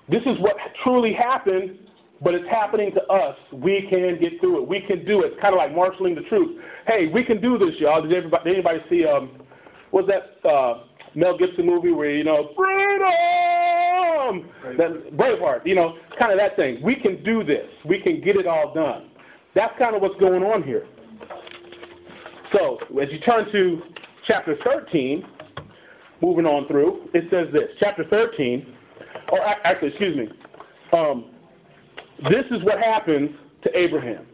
this 0.08 0.22
is 0.22 0.38
what 0.38 0.56
truly 0.82 1.12
happened, 1.12 1.78
but 2.22 2.34
it's 2.34 2.48
happening 2.48 2.92
to 2.92 3.02
us. 3.06 3.36
We 3.52 3.86
can 3.90 4.18
get 4.20 4.40
through 4.40 4.62
it. 4.62 4.68
We 4.68 4.80
can 4.80 5.04
do 5.04 5.22
it. 5.22 5.32
It's 5.32 5.40
kind 5.40 5.54
of 5.54 5.58
like 5.58 5.74
marshaling 5.74 6.14
the 6.14 6.22
troops. 6.22 6.60
Hey, 6.86 7.08
we 7.08 7.24
can 7.24 7.40
do 7.40 7.58
this, 7.58 7.74
y'all. 7.78 8.02
Did, 8.02 8.12
everybody, 8.12 8.44
did 8.44 8.54
anybody 8.54 8.80
see, 8.88 9.04
um, 9.04 9.40
was 9.90 10.06
that 10.06 10.48
uh, 10.48 10.84
Mel 11.14 11.36
Gibson 11.36 11.66
movie 11.66 11.90
where, 11.90 12.10
you 12.10 12.24
know, 12.24 12.50
freedom! 12.56 13.08
Braveheart. 14.62 14.76
That, 14.76 15.16
Braveheart, 15.16 15.66
you 15.66 15.74
know, 15.74 15.96
kind 16.18 16.32
of 16.32 16.38
that 16.38 16.56
thing. 16.56 16.80
We 16.82 16.96
can 16.96 17.22
do 17.24 17.42
this. 17.42 17.68
We 17.84 18.00
can 18.00 18.20
get 18.20 18.36
it 18.36 18.46
all 18.46 18.72
done. 18.72 19.10
That's 19.54 19.76
kind 19.78 19.94
of 19.94 20.02
what's 20.02 20.18
going 20.18 20.42
on 20.42 20.62
here. 20.62 20.86
So, 22.52 22.78
as 23.00 23.08
you 23.10 23.18
turn 23.20 23.50
to 23.50 23.82
chapter 24.26 24.56
13, 24.64 25.24
moving 26.20 26.46
on 26.46 26.68
through, 26.68 27.08
it 27.14 27.24
says 27.30 27.48
this. 27.52 27.68
Chapter 27.78 28.04
13, 28.04 28.74
or 29.30 29.40
actually, 29.40 29.88
excuse 29.88 30.16
me. 30.16 30.28
Um, 30.92 31.31
this 32.30 32.44
is 32.50 32.62
what 32.64 32.78
happens 32.78 33.30
to 33.64 33.78
Abraham. 33.78 34.26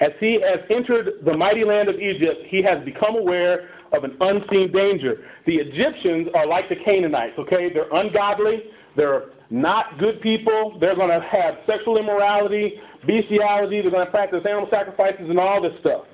As 0.00 0.12
he 0.20 0.40
has 0.40 0.60
entered 0.70 1.24
the 1.24 1.36
mighty 1.36 1.64
land 1.64 1.88
of 1.88 1.96
Egypt, 1.96 2.44
he 2.46 2.62
has 2.62 2.84
become 2.84 3.16
aware 3.16 3.70
of 3.92 4.04
an 4.04 4.16
unseen 4.20 4.72
danger. 4.72 5.24
The 5.46 5.56
Egyptians 5.56 6.28
are 6.34 6.46
like 6.46 6.68
the 6.68 6.76
Canaanites, 6.76 7.38
okay? 7.38 7.72
They're 7.72 7.92
ungodly. 7.92 8.64
They're 8.96 9.30
not 9.50 9.98
good 9.98 10.20
people. 10.20 10.78
They're 10.80 10.96
going 10.96 11.08
to 11.08 11.26
have 11.26 11.58
sexual 11.66 11.98
immorality, 11.98 12.80
bestiality. 13.06 13.80
They're 13.80 13.90
going 13.90 14.04
to 14.04 14.10
practice 14.10 14.42
animal 14.44 14.68
sacrifices 14.70 15.28
and 15.28 15.38
all 15.38 15.62
this 15.62 15.78
stuff. 15.80 16.04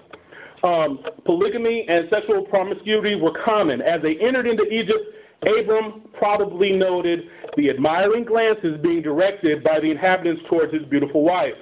Um, 0.63 1.01
polygamy 1.25 1.87
and 1.89 2.09
sexual 2.09 2.45
promiscuity 2.45 3.17
were 3.17 3.33
common. 3.45 3.83
As 3.83 4.01
they 4.03 4.17
entered 4.19 4.47
into 4.47 4.65
Egypt, 4.65 5.03
Abram 5.43 6.03
probably 6.13 6.73
noted 6.73 7.29
the 7.57 7.71
admiring 7.71 8.25
glances 8.25 8.79
being 8.83 9.03
directed 9.03 9.63
by 9.63 9.81
the 9.81 9.91
inhabitants 9.91 10.43
towards 10.49 10.73
his 10.73 10.85
beautiful 10.85 11.23
wife. 11.23 11.55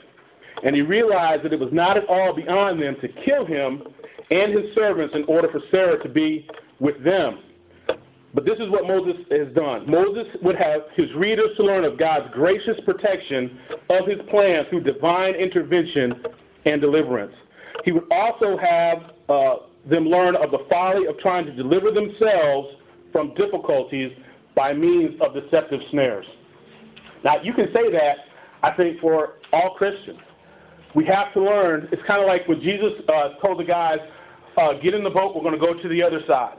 And 0.63 0.75
he 0.75 0.83
realized 0.83 1.43
that 1.45 1.53
it 1.53 1.61
was 1.61 1.73
not 1.73 1.97
at 1.97 2.07
all 2.09 2.35
beyond 2.35 2.81
them 2.81 2.97
to 3.01 3.09
kill 3.09 3.45
him 3.45 3.83
and 4.31 4.53
his 4.53 4.75
servants 4.75 5.15
in 5.15 5.25
order 5.25 5.49
for 5.49 5.61
Sarah 5.71 6.01
to 6.03 6.09
be 6.09 6.49
with 6.79 7.03
them. 7.03 7.41
But 8.33 8.45
this 8.45 8.59
is 8.61 8.71
what 8.71 8.87
Moses 8.87 9.17
has 9.31 9.49
done. 9.55 9.91
Moses 9.91 10.27
would 10.43 10.55
have 10.55 10.83
his 10.95 11.13
readers 11.15 11.51
to 11.57 11.65
learn 11.65 11.85
of 11.85 11.99
God's 11.99 12.33
gracious 12.33 12.79
protection 12.85 13.59
of 13.89 14.07
his 14.07 14.19
plan 14.31 14.67
through 14.71 14.83
divine 14.83 15.35
intervention 15.35 16.23
and 16.65 16.81
deliverance. 16.81 17.35
He 17.85 17.91
would 17.91 18.11
also 18.13 18.57
have 18.57 19.13
uh, 19.29 19.57
them 19.89 20.05
learn 20.05 20.37
of 20.37 20.53
the 20.53 20.65
folly 20.71 21.07
of 21.07 21.19
trying 21.19 21.47
to 21.47 21.53
deliver 21.53 21.91
themselves 21.91 22.69
from 23.11 23.35
difficulties 23.35 24.13
by 24.61 24.75
means 24.75 25.19
of 25.23 25.33
deceptive 25.33 25.81
snares. 25.91 26.27
Now, 27.25 27.41
you 27.43 27.55
can 27.55 27.73
say 27.73 27.91
that, 27.93 28.17
I 28.63 28.73
think, 28.73 29.01
for 29.01 29.37
all 29.55 29.75
Christians. 29.75 30.19
We 30.95 31.07
have 31.07 31.33
to 31.33 31.43
learn, 31.43 31.89
it's 31.91 32.03
kind 32.07 32.21
of 32.21 32.27
like 32.27 32.47
when 32.47 32.61
Jesus 32.61 32.93
uh, 33.09 33.31
told 33.41 33.59
the 33.59 33.65
guys, 33.65 34.01
uh, 34.59 34.75
get 34.75 34.93
in 34.93 35.03
the 35.03 35.09
boat, 35.09 35.35
we're 35.35 35.41
going 35.41 35.59
to 35.59 35.67
go 35.67 35.73
to 35.73 35.89
the 35.89 36.03
other 36.03 36.21
side. 36.29 36.59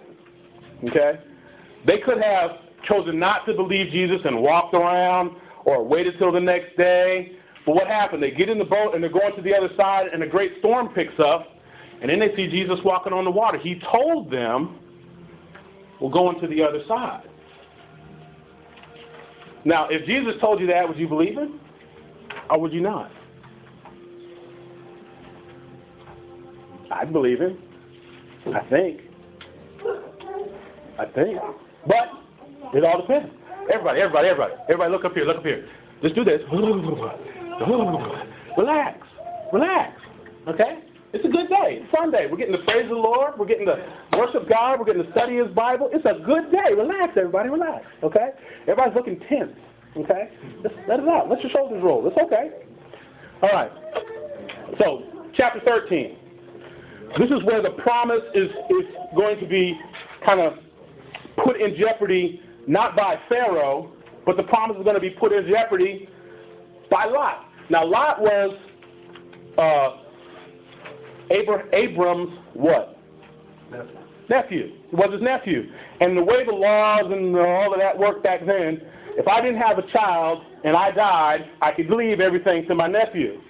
Okay? 0.89 1.20
They 1.86 2.00
could 2.00 2.20
have 2.20 2.51
chosen 2.89 3.20
not 3.20 3.46
to 3.46 3.53
believe 3.53 3.91
Jesus 3.91 4.20
and 4.25 4.41
walked 4.41 4.74
around 4.74 5.36
or 5.65 5.84
waited 5.84 6.17
till 6.17 6.31
the 6.31 6.39
next 6.39 6.75
day. 6.77 7.34
But 7.67 7.75
what 7.75 7.86
happened? 7.86 8.24
They 8.24 8.31
get 8.31 8.50
in 8.50 8.58
the 8.58 8.65
boat 8.65 8.96
and 8.96 9.03
they're 9.03 9.12
going 9.12 9.36
to 9.36 9.43
the 9.43 9.55
other 9.55 9.70
side, 9.77 10.08
and 10.12 10.24
a 10.24 10.27
great 10.27 10.53
storm 10.58 10.89
picks 10.96 11.20
up, 11.20 11.50
and 12.01 12.10
then 12.10 12.17
they 12.17 12.36
see 12.36 12.50
Jesus 12.50 12.79
walking 12.84 13.13
on 13.13 13.25
the 13.25 13.31
water. 13.31 13.60
He 13.60 13.79
told 13.91 14.31
them, 14.31 14.79
We're 16.00 16.10
going 16.10 16.41
to 16.41 16.48
the 16.48 16.63
other 16.63 16.81
side. 16.88 17.27
Now, 19.65 19.88
if 19.89 20.06
Jesus 20.06 20.34
told 20.41 20.60
you 20.60 20.68
that, 20.68 20.88
would 20.88 20.98
you 20.98 21.08
believe 21.08 21.38
him? 21.38 21.60
Or 22.50 22.60
would 22.60 22.74
you 22.74 22.82
not? 22.82 23.12
I'd 26.91 27.13
believe 27.13 27.39
him. 27.39 27.58
I 28.48 28.60
think. 28.70 29.01
I 31.00 31.06
think. 31.06 31.39
But 31.88 32.10
it 32.74 32.84
all 32.84 33.01
depends. 33.01 33.32
Everybody, 33.72 34.01
everybody, 34.01 34.27
everybody. 34.27 34.53
Everybody 34.63 34.91
look 34.91 35.06
up 35.06 35.13
here, 35.13 35.25
look 35.25 35.38
up 35.38 35.46
here. 35.46 35.68
Just 36.01 36.15
do 36.15 36.24
this. 36.24 36.41
Relax. 38.58 38.98
Relax. 39.53 40.01
Okay? 40.48 40.80
It's 41.13 41.25
a 41.25 41.30
good 41.30 41.50
day. 41.50 41.82
It's 41.84 41.91
Sunday. 41.96 42.27
We're 42.30 42.38
getting 42.38 42.56
to 42.56 42.63
praise 42.63 42.88
the 42.88 42.96
Lord. 42.96 43.34
We're 43.38 43.46
getting 43.46 43.65
to 43.65 43.77
worship 44.18 44.48
God. 44.48 44.80
We're 44.80 44.86
getting 44.86 45.03
to 45.03 45.12
study 45.12 45.38
His 45.38 45.48
Bible. 45.50 45.89
It's 45.91 46.06
a 46.06 46.24
good 46.24 46.51
day. 46.51 46.74
Relax, 46.75 47.13
everybody. 47.18 47.50
Relax. 47.50 47.86
Okay? 48.01 48.30
Everybody's 48.62 48.96
looking 48.96 49.20
tense. 49.27 49.51
Okay? 49.98 50.30
Just 50.63 50.75
let 50.88 51.00
it 51.00 51.08
out. 51.10 51.30
Let 51.30 51.41
your 51.41 51.51
shoulders 51.51 51.84
roll. 51.84 52.08
It's 52.08 52.18
okay. 52.18 52.51
All 53.41 53.50
right. 53.50 53.72
So, 54.80 55.03
chapter 55.36 55.60
13. 55.65 56.18
This 57.20 57.30
is 57.30 57.44
where 57.44 57.62
the 57.62 57.72
promise 57.72 58.22
is, 58.34 58.50
is 58.70 58.86
going 59.15 59.38
to 59.41 59.48
be 59.48 59.77
kind 60.25 60.39
of 60.39 60.53
put 61.44 61.60
in 61.60 61.75
jeopardy, 61.77 62.41
not 62.68 62.96
by 62.96 63.20
Pharaoh, 63.27 63.91
but 64.25 64.38
the 64.38 64.44
promise 64.44 64.77
is 64.77 64.84
going 64.84 64.96
to 64.96 65.01
be 65.01 65.10
put 65.10 65.34
in 65.34 65.46
jeopardy 65.50 66.08
by 66.89 67.03
Lot. 67.03 67.48
Now, 67.70 67.86
Lot 67.86 68.22
was 68.22 68.58
uh, 69.58 70.00
Abra- 71.32 71.66
Abram's 71.74 72.38
what? 72.54 72.98
Nephew. 73.72 73.96
Nephew. 74.30 74.72
He 74.90 74.96
was 74.96 75.12
his 75.12 75.22
nephew. 75.22 75.72
And 76.00 76.18
the 76.18 76.24
way 76.24 76.46
the 76.46 76.52
laws 76.52 77.06
and 77.06 77.36
all 77.36 77.74
of 77.74 77.80
that 77.80 77.98
worked 77.98 78.24
back 78.24 78.46
then, 78.46 78.82
if 79.18 79.28
I 79.28 79.42
didn't 79.42 79.62
have 79.62 79.78
a 79.78 79.88
child 79.92 80.44
and 80.64 80.76
I 80.76 80.92
died, 80.92 81.50
I 81.62 81.72
could 81.72 81.90
leave 81.90 82.20
everything 82.20 82.66
to 82.68 82.76
my 82.76 82.88
nephew. 82.88 83.42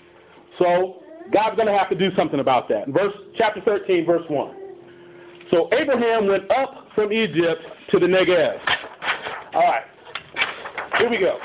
So 0.57 1.03
God's 1.31 1.55
going 1.55 1.67
to 1.67 1.77
have 1.77 1.89
to 1.89 1.95
do 1.95 2.13
something 2.15 2.39
about 2.39 2.67
that. 2.69 2.87
Verse 2.87 3.13
chapter 3.37 3.61
13, 3.61 4.05
verse 4.05 4.23
1. 4.27 4.55
So 5.51 5.69
Abraham 5.73 6.27
went 6.27 6.49
up 6.51 6.87
from 6.95 7.11
Egypt 7.11 7.61
to 7.91 7.99
the 7.99 8.05
Negev. 8.05 8.59
All 9.53 9.61
right. 9.61 9.83
Here 10.97 11.09
we 11.09 11.19
go. 11.19 11.37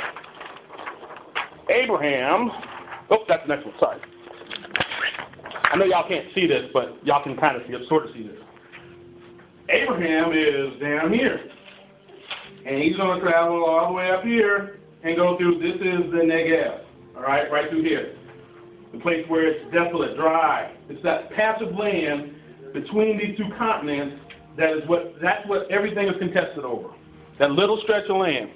Abraham. 1.69 2.51
Oh, 3.11 3.19
that's 3.29 3.43
the 3.47 3.55
next 3.55 3.67
one. 3.67 3.75
Sorry. 3.81 4.01
I 5.73 5.77
know 5.77 5.85
y'all 5.85 6.09
can't 6.09 6.27
see 6.35 6.47
this, 6.47 6.71
but 6.73 6.97
y'all 7.05 7.23
can 7.23 7.37
kind 7.37 7.57
of 7.57 7.63
see, 7.67 7.75
sort 7.89 8.07
of 8.07 8.15
see 8.15 8.23
this. 8.23 8.39
Abraham 9.69 10.33
is 10.33 10.81
down 10.81 11.13
here. 11.13 11.51
And 12.65 12.83
he's 12.83 12.97
going 12.97 13.19
to 13.19 13.25
travel 13.25 13.65
all 13.65 13.89
the 13.89 13.95
way 13.95 14.11
up 14.11 14.25
here 14.25 14.79
and 15.03 15.17
go 15.17 15.37
through, 15.37 15.59
this 15.61 15.77
is 15.77 16.11
the 16.11 16.19
Negev. 16.19 16.81
All 17.17 17.23
right, 17.23 17.51
right 17.51 17.71
through 17.71 17.83
here. 17.83 18.17
The 18.93 18.99
place 18.99 19.25
where 19.29 19.49
it's 19.49 19.73
desolate, 19.73 20.17
dry. 20.17 20.73
It's 20.89 21.03
that 21.03 21.31
patch 21.33 21.61
of 21.63 21.75
land 21.75 22.35
between 22.73 23.19
these 23.19 23.37
two 23.37 23.49
continents 23.57 24.23
that 24.57 24.73
is 24.73 24.89
what, 24.89 25.15
that's 25.23 25.47
what 25.49 25.71
everything 25.71 26.09
is 26.09 26.17
contested 26.19 26.65
over. 26.65 26.91
That 27.39 27.53
little 27.53 27.81
stretch 27.83 28.09
of 28.09 28.17
land. 28.17 28.51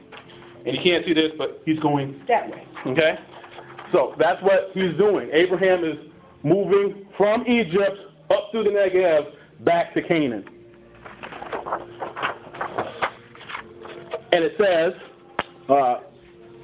And 0.66 0.76
you 0.76 0.82
can't 0.82 1.04
see 1.06 1.14
this, 1.14 1.32
but 1.38 1.62
he's 1.64 1.78
going 1.80 2.22
that 2.28 2.50
way. 2.50 2.66
Okay? 2.86 3.18
So 3.92 4.14
that's 4.18 4.42
what 4.42 4.70
he's 4.74 4.96
doing. 4.96 5.30
Abraham 5.32 5.84
is 5.84 5.96
moving 6.42 7.06
from 7.16 7.46
Egypt 7.46 7.98
up 8.30 8.48
through 8.50 8.64
the 8.64 8.70
Negev 8.70 9.32
back 9.64 9.94
to 9.94 10.02
Canaan. 10.02 10.44
And 14.32 14.44
it 14.44 14.54
says, 14.58 14.92
uh, 15.68 16.00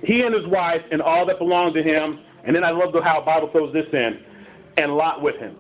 he 0.03 0.23
and 0.23 0.35
his 0.35 0.47
wife 0.47 0.83
and 0.93 1.03
all 1.03 1.27
that 1.27 1.39
belonged 1.39 1.75
to 1.75 1.83
him, 1.83 2.21
and 2.45 2.55
then 2.55 2.63
I 2.65 2.71
love 2.71 2.95
how 3.03 3.21
the 3.21 3.27
Bible 3.27 3.51
throws 3.51 3.73
this 3.73 3.87
in, 3.93 4.21
and 4.77 4.95
Lot 4.95 5.21
with 5.21 5.37
him. 5.37 5.57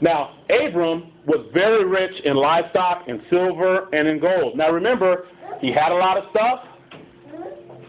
Now, 0.00 0.38
Abram 0.50 1.12
was 1.26 1.46
very 1.52 1.84
rich 1.84 2.20
in 2.24 2.36
livestock, 2.36 3.08
in 3.08 3.22
silver, 3.30 3.88
and 3.94 4.08
in 4.08 4.18
gold. 4.18 4.56
Now, 4.56 4.70
remember, 4.70 5.26
he 5.60 5.70
had 5.72 5.92
a 5.92 5.94
lot 5.94 6.16
of 6.16 6.24
stuff. 6.30 6.64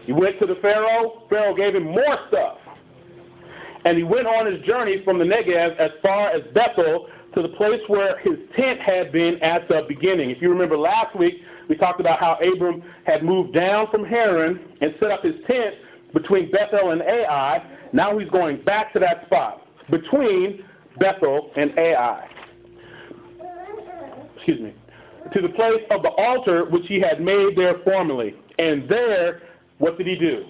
He 0.04 0.12
went 0.12 0.38
to 0.40 0.46
the 0.46 0.56
Pharaoh. 0.56 1.24
Pharaoh 1.28 1.54
gave 1.54 1.74
him 1.74 1.84
more 1.84 2.18
stuff. 2.28 2.58
And 3.84 3.96
he 3.98 4.02
went 4.02 4.26
on 4.26 4.50
his 4.50 4.64
journey 4.64 5.02
from 5.04 5.18
the 5.18 5.24
Negev 5.24 5.76
as 5.76 5.90
far 6.02 6.28
as 6.28 6.42
Bethel 6.54 7.08
to 7.34 7.42
the 7.42 7.48
place 7.50 7.80
where 7.88 8.18
his 8.18 8.38
tent 8.56 8.80
had 8.80 9.12
been 9.12 9.42
at 9.42 9.68
the 9.68 9.84
beginning. 9.88 10.30
If 10.30 10.40
you 10.40 10.48
remember 10.48 10.78
last 10.78 11.16
week, 11.16 11.42
we 11.68 11.76
talked 11.76 12.00
about 12.00 12.20
how 12.20 12.36
Abram 12.36 12.82
had 13.04 13.24
moved 13.24 13.54
down 13.54 13.88
from 13.90 14.04
Haran 14.04 14.60
and 14.80 14.94
set 15.00 15.10
up 15.10 15.22
his 15.22 15.34
tent 15.46 15.74
between 16.12 16.50
Bethel 16.50 16.90
and 16.90 17.02
Ai. 17.02 17.62
Now 17.92 18.18
he's 18.18 18.28
going 18.30 18.62
back 18.64 18.92
to 18.92 18.98
that 19.00 19.26
spot 19.26 19.66
between 19.90 20.64
Bethel 20.98 21.50
and 21.56 21.76
Ai. 21.78 22.28
Excuse 24.36 24.60
me. 24.60 24.74
To 25.32 25.40
the 25.40 25.48
place 25.50 25.82
of 25.90 26.02
the 26.02 26.10
altar 26.10 26.66
which 26.66 26.86
he 26.86 27.00
had 27.00 27.20
made 27.20 27.56
there 27.56 27.78
formerly. 27.84 28.34
And 28.58 28.88
there, 28.88 29.42
what 29.78 29.98
did 29.98 30.06
he 30.06 30.16
do? 30.16 30.46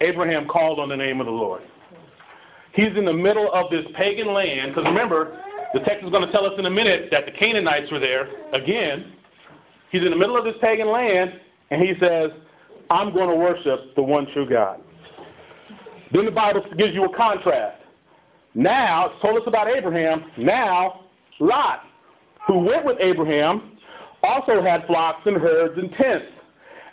Abraham 0.00 0.46
called 0.46 0.78
on 0.78 0.88
the 0.88 0.96
name 0.96 1.20
of 1.20 1.26
the 1.26 1.32
Lord. 1.32 1.62
He's 2.72 2.96
in 2.96 3.04
the 3.04 3.12
middle 3.12 3.52
of 3.52 3.70
this 3.70 3.84
pagan 3.96 4.32
land, 4.32 4.74
because 4.74 4.84
remember, 4.84 5.40
the 5.74 5.80
text 5.80 6.04
is 6.04 6.10
going 6.10 6.24
to 6.24 6.32
tell 6.32 6.46
us 6.46 6.52
in 6.58 6.66
a 6.66 6.70
minute 6.70 7.08
that 7.10 7.26
the 7.26 7.32
Canaanites 7.32 7.90
were 7.90 7.98
there 7.98 8.28
again. 8.52 9.12
He's 9.90 10.02
in 10.02 10.10
the 10.10 10.16
middle 10.16 10.36
of 10.36 10.44
this 10.44 10.54
pagan 10.60 10.90
land, 10.90 11.32
and 11.70 11.82
he 11.82 11.94
says, 12.00 12.30
I'm 12.90 13.12
going 13.12 13.28
to 13.28 13.36
worship 13.36 13.94
the 13.96 14.02
one 14.02 14.26
true 14.32 14.48
God. 14.48 14.80
Then 16.12 16.24
the 16.24 16.30
Bible 16.30 16.64
gives 16.76 16.94
you 16.94 17.04
a 17.04 17.16
contrast. 17.16 17.78
Now, 18.54 19.10
it's 19.10 19.22
told 19.22 19.36
us 19.36 19.44
about 19.46 19.68
Abraham. 19.68 20.24
Now, 20.36 21.06
Lot, 21.38 21.84
who 22.46 22.58
went 22.58 22.84
with 22.84 22.98
Abraham, 23.00 23.78
also 24.22 24.62
had 24.62 24.86
flocks 24.86 25.22
and 25.24 25.36
herds 25.36 25.78
and 25.78 25.92
tents, 25.92 26.26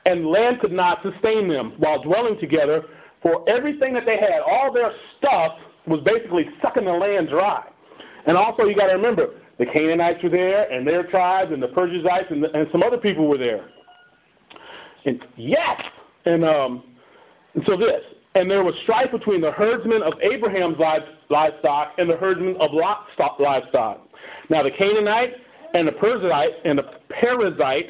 and 0.05 0.27
land 0.27 0.59
could 0.59 0.71
not 0.71 1.01
sustain 1.01 1.47
them 1.47 1.73
while 1.77 2.01
dwelling 2.01 2.39
together, 2.39 2.85
for 3.21 3.47
everything 3.49 3.93
that 3.93 4.05
they 4.05 4.17
had, 4.17 4.41
all 4.45 4.71
their 4.71 4.91
stuff, 5.17 5.53
was 5.87 6.01
basically 6.03 6.49
sucking 6.61 6.85
the 6.85 6.91
land 6.91 7.29
dry. 7.29 7.63
And 8.25 8.37
also, 8.37 8.63
you 8.63 8.75
got 8.75 8.87
to 8.87 8.93
remember, 8.93 9.35
the 9.57 9.65
Canaanites 9.65 10.21
were 10.21 10.29
there, 10.29 10.71
and 10.71 10.85
their 10.85 11.03
tribes, 11.03 11.51
and 11.51 11.63
the 11.63 11.67
Perizzites, 11.69 12.27
and, 12.29 12.43
the, 12.43 12.51
and 12.57 12.67
some 12.71 12.83
other 12.83 12.97
people 12.97 13.27
were 13.27 13.37
there. 13.37 13.69
And 15.05 15.23
yes, 15.37 15.81
and 16.25 16.43
um, 16.43 16.83
and 17.55 17.63
so 17.65 17.77
this, 17.77 18.01
and 18.35 18.51
there 18.51 18.63
was 18.63 18.75
strife 18.83 19.11
between 19.11 19.41
the 19.41 19.51
herdsmen 19.51 20.03
of 20.03 20.13
Abraham's 20.21 20.77
livestock 21.29 21.93
and 21.97 22.09
the 22.09 22.17
herdsmen 22.17 22.55
of 22.59 22.71
Lot's 22.73 23.09
livestock. 23.39 24.07
Now 24.49 24.63
the 24.63 24.71
Canaanite 24.71 25.33
and 25.73 25.87
the 25.87 25.91
Perizzite 25.91 26.53
and 26.65 26.77
the 26.77 26.83
Perizzite 27.09 27.89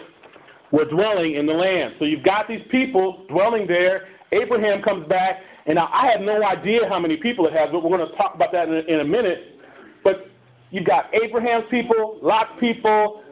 were 0.72 0.86
dwelling 0.86 1.36
in 1.36 1.46
the 1.46 1.54
land. 1.54 1.96
So 2.00 2.06
you've 2.06 2.24
got 2.24 2.48
these 2.48 2.62
people 2.70 3.26
dwelling 3.30 3.68
there. 3.68 4.08
Abraham 4.32 4.82
comes 4.82 5.08
back, 5.08 5.42
and 5.66 5.80
I 5.80 6.12
have 6.12 6.22
no 6.22 6.44
idea 6.44 6.88
how 6.88 7.00
many 7.00 7.18
people 7.18 7.48
it 7.48 7.54
has, 7.54 7.70
but 7.72 7.84
we're 7.84 7.96
going 7.98 8.10
to 8.10 8.16
talk 8.16 8.36
about 8.36 8.52
that 8.52 8.68
in 8.68 8.76
a, 8.76 8.80
in 8.80 9.00
a 9.00 9.06
minute. 9.06 9.60
But 10.04 10.30
you've 10.72 10.86
got 10.86 11.14
Abraham's 11.14 11.66
people, 11.70 12.20
Lot's 12.22 12.52
people, 12.60 13.24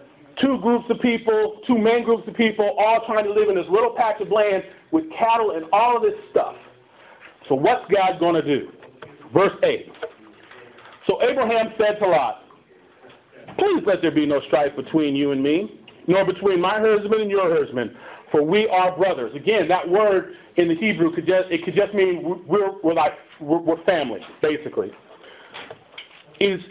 two 0.41 0.59
groups 0.61 0.85
of 0.89 0.99
people, 0.99 1.61
two 1.67 1.77
main 1.77 2.03
groups 2.03 2.27
of 2.27 2.35
people, 2.35 2.75
all 2.77 3.05
trying 3.05 3.25
to 3.25 3.31
live 3.31 3.49
in 3.49 3.55
this 3.55 3.67
little 3.69 3.91
patch 3.91 4.21
of 4.21 4.31
land 4.31 4.63
with 4.91 5.05
cattle 5.17 5.51
and 5.51 5.65
all 5.71 5.97
of 5.97 6.03
this 6.03 6.15
stuff. 6.31 6.55
So 7.47 7.55
what's 7.55 7.85
God 7.91 8.19
going 8.19 8.35
to 8.35 8.41
do? 8.41 8.71
Verse 9.33 9.53
8. 9.63 9.91
So 11.07 11.21
Abraham 11.21 11.73
said 11.77 11.99
to 11.99 12.07
Lot, 12.07 12.43
Please 13.57 13.83
let 13.85 14.01
there 14.01 14.11
be 14.11 14.25
no 14.25 14.41
strife 14.47 14.75
between 14.75 15.15
you 15.15 15.31
and 15.31 15.41
me, 15.41 15.79
nor 16.07 16.25
between 16.25 16.59
my 16.59 16.79
herdsmen 16.79 17.21
and 17.21 17.31
your 17.31 17.49
herdsmen, 17.49 17.95
for 18.31 18.41
we 18.41 18.67
are 18.67 18.95
brothers. 18.97 19.33
Again, 19.35 19.67
that 19.67 19.87
word 19.87 20.35
in 20.57 20.67
the 20.67 20.75
Hebrew 20.75 21.13
could 21.13 21.27
just 21.27 21.49
it 21.49 21.63
could 21.63 21.75
just 21.75 21.93
mean 21.93 22.43
we're, 22.47 22.71
we're 22.81 22.93
like 22.93 23.13
we're, 23.39 23.59
we're 23.59 23.83
family, 23.83 24.21
basically. 24.41 24.91
Is 26.39 26.61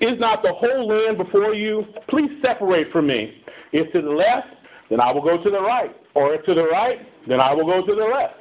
is 0.00 0.18
not 0.18 0.42
the 0.42 0.52
whole 0.52 0.88
land 0.88 1.18
before 1.18 1.54
you? 1.54 1.84
Please 2.08 2.30
separate 2.42 2.90
from 2.90 3.06
me. 3.06 3.42
If 3.72 3.92
to 3.92 4.02
the 4.02 4.10
left, 4.10 4.48
then 4.90 5.00
I 5.00 5.12
will 5.12 5.22
go 5.22 5.42
to 5.42 5.50
the 5.50 5.60
right. 5.60 5.96
Or 6.14 6.34
if 6.34 6.44
to 6.46 6.54
the 6.54 6.64
right, 6.64 6.98
then 7.28 7.40
I 7.40 7.54
will 7.54 7.66
go 7.66 7.86
to 7.86 7.94
the 7.94 8.04
left. 8.04 8.34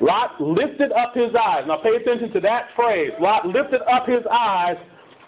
Lot 0.00 0.40
lifted 0.40 0.92
up 0.92 1.14
his 1.14 1.34
eyes. 1.34 1.64
Now 1.66 1.76
pay 1.76 1.94
attention 1.94 2.32
to 2.32 2.40
that 2.40 2.68
phrase. 2.74 3.12
Lot 3.20 3.46
lifted 3.46 3.82
up 3.82 4.08
his 4.08 4.22
eyes, 4.30 4.76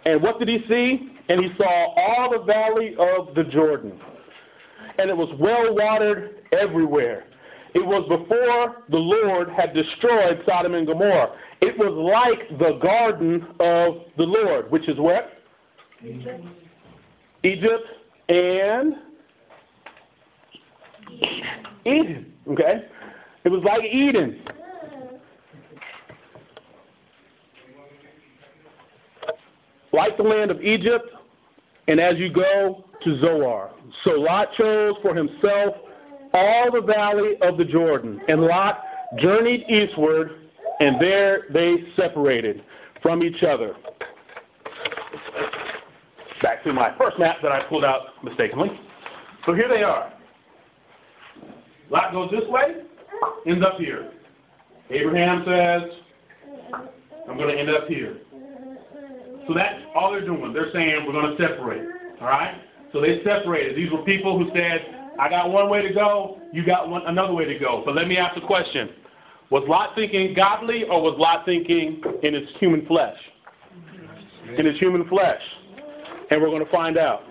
and 0.05 0.21
what 0.23 0.39
did 0.39 0.49
he 0.49 0.65
see? 0.69 1.13
And 1.29 1.43
he 1.43 1.51
saw 1.57 1.95
all 1.97 2.31
the 2.31 2.45
valley 2.45 2.97
of 2.99 3.35
the 3.35 3.45
Jordan. 3.45 3.99
And 4.99 5.11
it 5.11 5.17
was 5.17 5.29
well 5.39 5.75
watered 5.75 6.45
everywhere. 6.53 7.25
It 7.77 7.85
was 7.85 8.09
before 8.09 8.85
the 8.89 8.97
Lord 8.97 9.51
had 9.51 9.75
destroyed 9.75 10.43
Sodom 10.47 10.73
and 10.73 10.87
Gomorrah. 10.87 11.37
It 11.61 11.77
was 11.77 11.93
like 11.93 12.59
the 12.59 12.79
garden 12.79 13.47
of 13.61 13.97
the 14.17 14.23
Lord, 14.23 14.71
which 14.71 14.89
is 14.89 14.97
what? 14.99 15.31
Egypt. 16.03 16.43
Egypt 17.43 17.85
and 18.31 18.95
Eden. 21.85 22.33
Okay? 22.49 22.87
It 23.45 23.51
was 23.51 23.63
like 23.63 23.85
Eden. 23.85 24.43
Like 29.93 30.17
the 30.17 30.23
land 30.23 30.51
of 30.51 30.63
Egypt, 30.63 31.11
and 31.89 32.01
as 32.01 32.17
you 32.17 32.33
go 32.33 32.87
to 33.03 33.21
Zoar. 33.21 33.73
So 34.03 34.13
Lot 34.13 34.49
chose 34.57 34.95
for 35.03 35.15
himself 35.15 35.75
all 36.37 36.71
the 36.71 36.81
valley 36.81 37.37
of 37.43 37.57
the 37.57 37.65
Jordan, 37.65 38.21
and 38.29 38.43
Lot 38.43 38.83
journeyed 39.19 39.65
eastward, 39.69 40.33
and 40.81 41.01
there 41.01 41.45
they 41.53 41.85
separated 41.97 42.63
from 43.03 43.23
each 43.23 43.43
other 43.43 43.75
back 46.47 46.63
to 46.63 46.73
my 46.73 46.97
first 46.97 47.19
map 47.19 47.39
that 47.43 47.51
I 47.51 47.63
pulled 47.65 47.85
out 47.85 48.23
mistakenly. 48.23 48.69
So 49.45 49.55
here 49.55 49.69
they 49.69 49.83
are. 49.83 50.13
Lot 51.91 52.13
goes 52.13 52.31
this 52.31 52.49
way, 52.49 52.83
ends 53.47 53.65
up 53.65 53.79
here. 53.79 54.13
Abraham 54.91 55.45
says, 55.45 55.83
I'm 57.29 57.37
going 57.37 57.55
to 57.55 57.61
end 57.61 57.71
up 57.71 57.89
here. 57.89 58.19
So 59.49 59.55
that's 59.55 59.81
all 59.95 60.13
they're 60.13 60.25
doing. 60.25 60.53
They're 60.53 60.73
saying 60.73 61.05
we're 61.07 61.13
going 61.13 61.37
to 61.37 61.43
separate. 61.43 61.83
All 62.21 62.29
right? 62.29 62.61
So 62.93 63.01
they 63.01 63.23
separated. 63.25 63.77
These 63.77 63.91
were 63.91 64.03
people 64.03 64.39
who 64.39 64.49
said, 64.55 64.96
I 65.21 65.29
got 65.29 65.51
one 65.51 65.71
way 65.71 65.83
to 65.83 65.93
go, 65.93 66.41
you 66.53 66.65
got 66.65 66.89
one, 66.89 67.03
another 67.07 67.33
way 67.33 67.45
to 67.45 67.59
go. 67.59 67.83
But 67.85 67.95
let 67.95 68.09
me 68.09 68.17
ask 68.17 68.37
a 68.37 68.47
question. 68.47 68.91
Was 69.51 69.65
Lot 69.69 69.95
thinking 69.95 70.35
godly 70.35 70.85
or 70.85 71.01
was 71.03 71.15
Lot 71.19 71.45
thinking 71.45 72.03
in 72.23 72.35
his 72.35 72.49
human 72.59 72.85
flesh? 72.87 73.17
In 74.59 74.67
his 74.67 74.79
human 74.79 75.09
flesh 75.09 75.41
and 76.31 76.41
we're 76.41 76.49
going 76.49 76.65
to 76.65 76.71
find 76.71 76.99
out. 76.99 77.23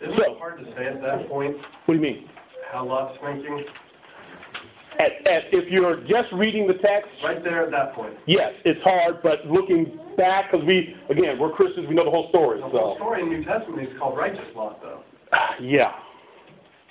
Isn't 0.00 0.16
so, 0.16 0.32
it 0.32 0.38
hard 0.38 0.58
to 0.58 0.64
say 0.76 0.86
at 0.86 1.00
that 1.02 1.28
point? 1.28 1.56
What 1.86 1.94
do 1.94 2.00
you 2.00 2.00
mean? 2.00 2.28
How 2.70 2.86
Lot's 2.86 3.18
thinking? 3.22 3.64
At, 4.98 5.26
at, 5.26 5.44
if 5.52 5.70
you're 5.70 5.96
just 6.02 6.30
reading 6.32 6.66
the 6.66 6.74
text, 6.74 7.10
right 7.24 7.42
there 7.42 7.64
at 7.64 7.70
that 7.70 7.94
point. 7.94 8.14
Yes, 8.26 8.52
it's 8.64 8.82
hard, 8.82 9.22
but 9.22 9.46
looking 9.46 9.98
back, 10.16 10.50
because 10.50 10.66
we, 10.66 10.94
again, 11.08 11.38
we're 11.38 11.52
Christians, 11.52 11.88
we 11.88 11.94
know 11.94 12.04
the 12.04 12.10
whole 12.10 12.28
story. 12.28 12.60
The 12.60 12.66
so. 12.66 12.78
whole 12.78 12.96
story 12.96 13.22
in 13.22 13.30
the 13.30 13.38
New 13.38 13.44
Testament 13.44 13.88
is 13.88 13.98
called 13.98 14.16
righteous 14.16 14.44
Lot, 14.54 14.82
though. 14.82 15.02
yeah. 15.60 15.92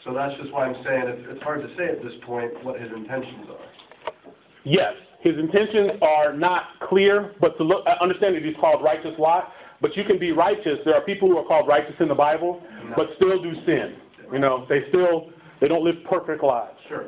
So 0.04 0.14
that's 0.14 0.36
just 0.42 0.52
why 0.52 0.66
I'm 0.66 0.84
saying 0.84 1.04
it's, 1.06 1.28
it's 1.30 1.44
hard 1.44 1.62
to 1.62 1.70
say 1.78 1.90
at 1.90 2.04
this 2.04 2.14
point 2.26 2.52
what 2.64 2.82
his 2.82 2.92
intentions 2.92 3.48
are. 3.50 4.24
Yes, 4.64 4.94
his 5.22 5.38
intentions 5.38 5.92
are 6.02 6.34
not 6.34 6.80
clear, 6.88 7.34
but 7.40 7.58
to 7.58 7.64
look, 7.64 7.86
understand 8.02 8.36
that 8.36 8.44
he's 8.44 8.56
called 8.60 8.84
righteous 8.84 9.14
Lot. 9.20 9.54
But 9.80 9.98
you 9.98 10.04
can 10.04 10.20
be 10.20 10.32
righteous. 10.32 10.80
There 10.86 10.94
are 10.96 11.02
people 11.02 11.28
who 11.28 11.38
are 11.38 11.46
called 11.46 11.68
righteous 11.68 11.96
in 12.00 12.08
the 12.08 12.16
Bible, 12.16 12.62
but 12.96 13.10
still 13.16 13.42
do 13.42 13.54
sin. 13.66 13.96
You 14.32 14.40
know, 14.40 14.66
they 14.70 14.88
still 14.90 15.32
they 15.60 15.68
don't 15.68 15.84
live 15.84 15.96
perfect 16.10 16.44
lives. 16.44 16.78
Sure. 16.88 17.06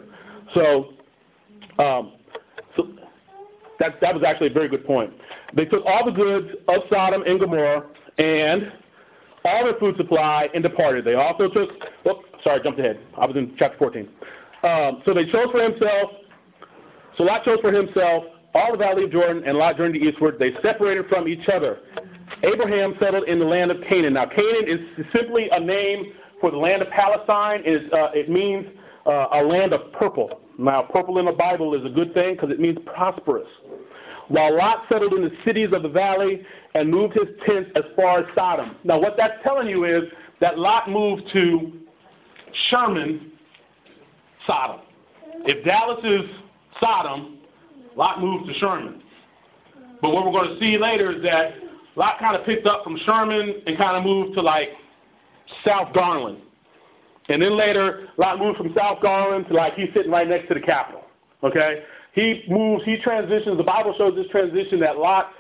So, 0.54 0.94
um, 1.80 2.14
so 2.76 2.90
that 3.80 4.00
that 4.02 4.14
was 4.14 4.24
actually 4.26 4.48
a 4.48 4.54
very 4.54 4.70
good 4.70 4.86
point. 4.86 5.12
They 5.56 5.66
took 5.66 5.86
all 5.86 6.06
the 6.06 6.12
goods 6.12 6.50
of 6.68 6.82
Sodom 6.90 7.24
and 7.24 7.40
Gomorrah 7.40 7.86
and 8.18 8.72
all 9.46 9.64
their 9.64 9.78
food 9.80 9.98
supply 9.98 10.50
and 10.54 10.64
departed. 10.64 11.06
They 11.06 11.16
also 11.16 11.50
took. 11.50 11.70
Oh, 12.06 12.24
sorry, 12.44 12.62
jumped 12.64 12.80
ahead. 12.80 13.00
I 13.18 13.26
was 13.26 13.36
in 13.36 13.56
chapter 13.58 13.78
14. 13.78 14.10
Um, 14.64 15.02
so 15.06 15.14
they 15.14 15.26
chose 15.26 15.48
for 15.52 15.62
himself 15.62 16.12
so 17.18 17.24
Lot 17.24 17.44
chose 17.44 17.60
for 17.62 17.72
himself 17.72 18.24
all 18.56 18.72
the 18.72 18.78
valley 18.78 19.06
of 19.06 19.12
Jordan, 19.12 19.44
and 19.46 19.58
Lot 19.58 19.78
journeyed 19.78 20.02
eastward. 20.02 20.38
They 20.40 20.52
separated 20.62 21.08
from 21.08 21.28
each 21.28 21.48
other. 21.50 21.80
Abraham 22.44 22.96
settled 23.00 23.28
in 23.28 23.40
the 23.40 23.46
land 23.46 23.72
of 23.72 23.78
Canaan. 23.88 24.14
Now, 24.14 24.26
Canaan 24.26 24.68
is 24.68 25.06
simply 25.14 25.50
a 25.52 25.60
name 25.60 26.14
for 26.40 26.52
the 26.52 26.58
land 26.58 26.82
of 26.82 26.90
Palestine. 26.90 27.62
It, 27.66 27.84
is, 27.84 27.94
uh, 27.94 28.10
it 28.14 28.30
means 28.30 28.68
Uh, 29.06 29.28
a 29.34 29.44
land 29.44 29.74
of 29.74 29.92
purple. 29.92 30.40
Now, 30.58 30.84
purple 30.84 31.20
in 31.20 31.26
the 31.26 31.32
Bible 31.32 31.74
is 31.74 31.86
a 31.86 31.90
good 31.90 32.14
thing 32.14 32.36
because 32.36 32.52
it 32.52 32.60
means 32.60 32.78
prosperous. 32.86 33.48
While 34.30 34.56
Lot 34.58 34.86
settled 34.90 35.14
in 35.14 35.24
the 35.24 35.32
cities 35.44 35.70
of 35.74 35.84
the 35.84 35.90
valley 35.90 36.42
and 36.74 36.90
moved 36.90 37.14
his 37.14 37.28
tents 37.46 37.70
as 37.76 37.84
far 37.96 38.20
as 38.20 38.26
Sodom. 38.34 38.78
Now, 38.84 39.00
what 39.00 39.16
that's 39.18 39.34
telling 39.44 39.68
you 39.68 39.84
is 39.84 40.04
that 40.40 40.58
Lot 40.58 40.90
moved 40.90 41.24
to 41.34 41.74
Sherman, 42.70 43.32
Sodom. 44.48 44.82
If 45.46 45.66
Dallas 45.66 46.00
is 46.04 46.22
Sodom, 46.80 47.40
Lot 47.96 48.22
moved 48.22 48.48
to 48.48 48.54
Sherman. 48.56 49.02
But 50.02 50.12
what 50.12 50.26
we're 50.26 50.32
going 50.32 50.54
to 50.54 50.60
see 50.60 50.78
later 50.78 51.16
is 51.18 51.24
that 51.24 51.56
Lot 51.96 52.20
kind 52.20 52.36
of 52.36 52.46
picked 52.46 52.66
up 52.68 52.84
from 52.84 52.98
Sherman 53.06 53.62
and 53.68 53.78
kind 53.78 53.98
of 53.98 54.04
moved 54.04 54.36
to 54.36 54.42
like 54.42 54.70
South 55.66 55.94
Garland. 55.94 56.40
And 57.30 57.42
then 57.42 57.58
later, 57.58 58.08
Lot 58.18 58.40
moved 58.40 58.58
from 58.58 58.74
South 58.76 59.02
Garland 59.02 59.48
to 59.48 59.54
like 59.54 59.76
he's 59.76 59.90
sitting 59.94 60.12
right 60.12 60.28
next 60.28 60.48
to 60.50 60.54
the 60.54 60.60
Capitol. 60.60 61.04
Okay? 61.44 61.84
He 62.14 62.44
moves, 62.48 62.84
he 62.86 62.98
transitions. 62.98 63.58
The 63.58 63.64
Bible 63.64 63.96
shows 63.98 64.16
this 64.16 64.28
transition 64.28 64.80
that 64.82 64.98
Lot, 64.98 65.32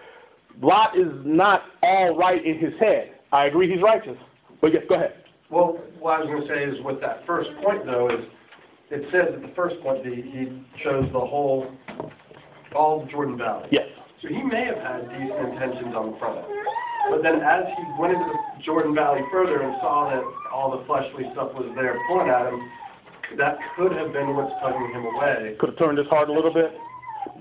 Lot 0.62 0.98
is 0.98 1.12
not 1.24 1.64
all 1.82 2.16
right 2.16 2.44
in 2.44 2.58
his 2.58 2.74
head. 2.80 3.12
I 3.32 3.46
agree 3.46 3.72
he's 3.72 3.82
righteous. 3.82 4.18
But 4.62 4.74
yes, 4.74 4.84
go 4.88 4.96
ahead. 4.96 5.16
Well, 5.50 5.80
what 6.00 6.22
I 6.22 6.24
was 6.24 6.30
gonna 6.30 6.48
say 6.48 6.64
is 6.64 6.84
with 6.84 7.00
that 7.02 7.26
first 7.28 7.50
point 7.64 7.86
though, 7.86 8.10
is 8.10 8.26
it 8.90 9.06
says 9.12 9.34
at 9.34 9.42
the 9.42 9.54
first 9.56 9.80
point 9.82 10.04
that 10.04 10.14
he 10.14 10.64
chose 10.84 11.10
the 11.12 11.20
whole, 11.20 11.70
all 12.76 13.04
of 13.04 13.10
Jordan 13.10 13.38
Valley. 13.38 13.68
Yes. 13.72 13.88
So 14.24 14.30
he 14.30 14.42
may 14.42 14.64
have 14.64 14.78
had 14.78 15.10
decent 15.10 15.52
intentions 15.52 15.94
on 15.94 16.12
the 16.12 16.18
front 16.18 16.40
end. 16.40 16.48
But 17.12 17.24
then 17.24 17.42
as 17.42 17.66
he 17.76 17.84
went 18.00 18.14
into 18.14 18.26
the 18.26 18.64
Jordan 18.64 18.96
Valley 18.96 19.20
further 19.30 19.62
and 19.62 19.76
saw 19.82 20.10
that 20.10 20.24
all 20.50 20.72
the 20.72 20.86
fleshly 20.86 21.26
stuff 21.34 21.54
was 21.54 21.70
there 21.76 22.00
pulling 22.08 22.30
at 22.30 22.48
him, 22.48 22.58
that 23.38 23.58
could 23.76 23.92
have 23.92 24.14
been 24.14 24.34
what's 24.34 24.54
tugging 24.62 24.90
him 24.94 25.04
away. 25.04 25.58
Could 25.60 25.70
have 25.72 25.78
turned 25.78 25.98
his 25.98 26.08
heart 26.08 26.30
a 26.30 26.34
little 26.34 26.54
bit. 26.54 26.72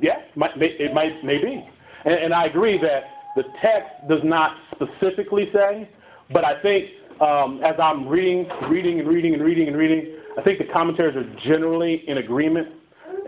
Yeah, 0.00 0.22
might, 0.34 0.58
may, 0.58 0.66
it 0.66 0.92
might, 0.92 1.22
maybe. 1.22 1.64
And, 2.04 2.14
and 2.14 2.34
I 2.34 2.46
agree 2.46 2.78
that 2.78 3.04
the 3.36 3.44
text 3.62 3.90
does 4.08 4.20
not 4.24 4.56
specifically 4.74 5.50
say, 5.52 5.88
but 6.32 6.44
I 6.44 6.60
think 6.62 6.90
um, 7.20 7.60
as 7.62 7.76
I'm 7.80 8.08
reading, 8.08 8.48
reading 8.68 8.98
and 8.98 9.08
reading 9.08 9.34
and 9.34 9.44
reading 9.44 9.68
and 9.68 9.76
reading, 9.76 10.16
I 10.36 10.42
think 10.42 10.58
the 10.58 10.72
commentaries 10.72 11.14
are 11.16 11.40
generally 11.44 12.08
in 12.08 12.18
agreement. 12.18 12.68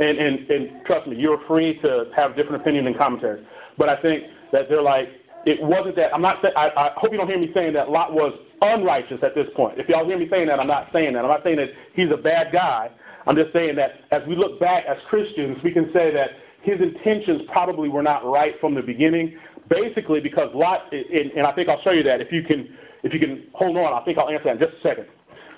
And, 0.01 0.19
and, 0.19 0.51
and 0.51 0.85
trust 0.87 1.07
me, 1.07 1.17
you're 1.17 1.41
free 1.47 1.79
to 1.81 2.07
have 2.17 2.37
different 2.37 2.63
opinion 2.63 2.85
than 2.87 2.95
commentaries. 2.95 3.45
But 3.79 3.89
I 3.89 4.01
think 4.03 4.25
that 4.53 4.69
they're 4.69 4.83
like, 4.83 5.09
it 5.47 5.63
wasn't 5.63 5.97
that, 5.97 6.15
I'm 6.15 6.23
not 6.23 6.41
saying, 6.43 6.55
I, 6.57 6.71
I 6.77 6.91
hope 6.97 7.13
you 7.13 7.19
don't 7.19 7.29
hear 7.29 7.39
me 7.39 7.51
saying 7.55 7.75
that 7.75 7.91
Lot 7.91 8.13
was 8.13 8.33
unrighteous 8.63 9.21
at 9.23 9.35
this 9.35 9.47
point. 9.55 9.79
If 9.79 9.89
y'all 9.89 10.05
hear 10.05 10.19
me 10.19 10.29
saying 10.31 10.49
that, 10.49 10.59
I'm 10.59 10.67
not 10.67 10.89
saying 10.93 11.13
that. 11.15 11.25
I'm 11.25 11.31
not 11.31 11.45
saying 11.45 11.57
that 11.57 11.71
he's 11.95 12.11
a 12.11 12.17
bad 12.17 12.53
guy. 12.53 12.91
I'm 13.27 13.37
just 13.37 13.53
saying 13.53 13.77
that 13.77 14.01
as 14.11 14.23
we 14.27 14.37
look 14.37 14.59
back 14.59 14.85
as 14.87 14.97
Christians, 15.09 15.59
we 15.63 15.71
can 15.73 15.91
say 15.93 16.13
that 16.13 16.31
his 16.63 16.81
intentions 16.81 17.43
probably 17.53 17.89
were 17.89 18.03
not 18.03 18.25
right 18.25 18.55
from 18.61 18.75
the 18.75 18.83
beginning, 18.83 19.39
basically 19.69 20.21
because 20.21 20.51
Lot, 20.55 20.93
and, 20.93 21.31
and 21.33 21.47
I 21.47 21.53
think 21.53 21.69
I'll 21.69 21.83
show 21.83 21.93
you 21.93 22.03
that 22.05 22.21
if 22.21 22.33
you 22.33 22.43
can, 22.43 22.77
if 23.03 23.13
you 23.13 23.21
can 23.21 23.47
hold 23.53 23.77
on, 23.77 23.93
I 23.93 24.05
think 24.05 24.19
I'll 24.19 24.31
answer 24.31 24.45
that 24.45 24.55
in 24.55 24.59
just 24.59 24.79
a 24.79 24.83
second. 24.83 25.07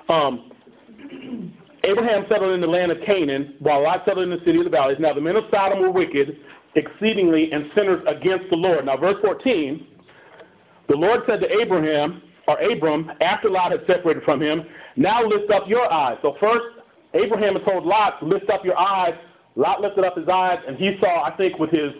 Um, 0.08 0.50
Abraham 1.86 2.26
settled 2.28 2.52
in 2.52 2.60
the 2.60 2.66
land 2.66 2.90
of 2.90 2.98
Canaan, 3.06 3.54
while 3.60 3.82
Lot 3.82 4.02
settled 4.04 4.24
in 4.24 4.30
the 4.30 4.44
city 4.44 4.58
of 4.58 4.64
the 4.64 4.70
valleys. 4.70 4.98
Now 4.98 5.12
the 5.12 5.20
men 5.20 5.36
of 5.36 5.44
Sodom 5.50 5.80
were 5.80 5.90
wicked 5.90 6.38
exceedingly 6.74 7.52
and 7.52 7.70
sinners 7.74 8.02
against 8.06 8.50
the 8.50 8.56
Lord. 8.56 8.84
Now 8.84 8.96
verse 8.96 9.16
14, 9.22 9.86
the 10.88 10.96
Lord 10.96 11.20
said 11.26 11.40
to 11.40 11.60
Abraham, 11.60 12.22
or 12.48 12.60
Abram, 12.60 13.10
after 13.20 13.50
Lot 13.50 13.72
had 13.72 13.80
separated 13.86 14.22
from 14.22 14.40
him, 14.40 14.64
now 14.96 15.24
lift 15.24 15.50
up 15.50 15.68
your 15.68 15.90
eyes. 15.92 16.18
So 16.22 16.36
first, 16.40 16.64
Abraham 17.14 17.54
had 17.54 17.64
told 17.64 17.84
Lot, 17.84 18.22
lift 18.22 18.50
up 18.50 18.64
your 18.64 18.78
eyes. 18.78 19.14
Lot 19.56 19.80
lifted 19.80 20.04
up 20.04 20.16
his 20.16 20.28
eyes, 20.28 20.58
and 20.68 20.76
he 20.76 20.96
saw, 21.00 21.24
I 21.24 21.34
think, 21.36 21.58
with 21.58 21.70
his 21.70 21.92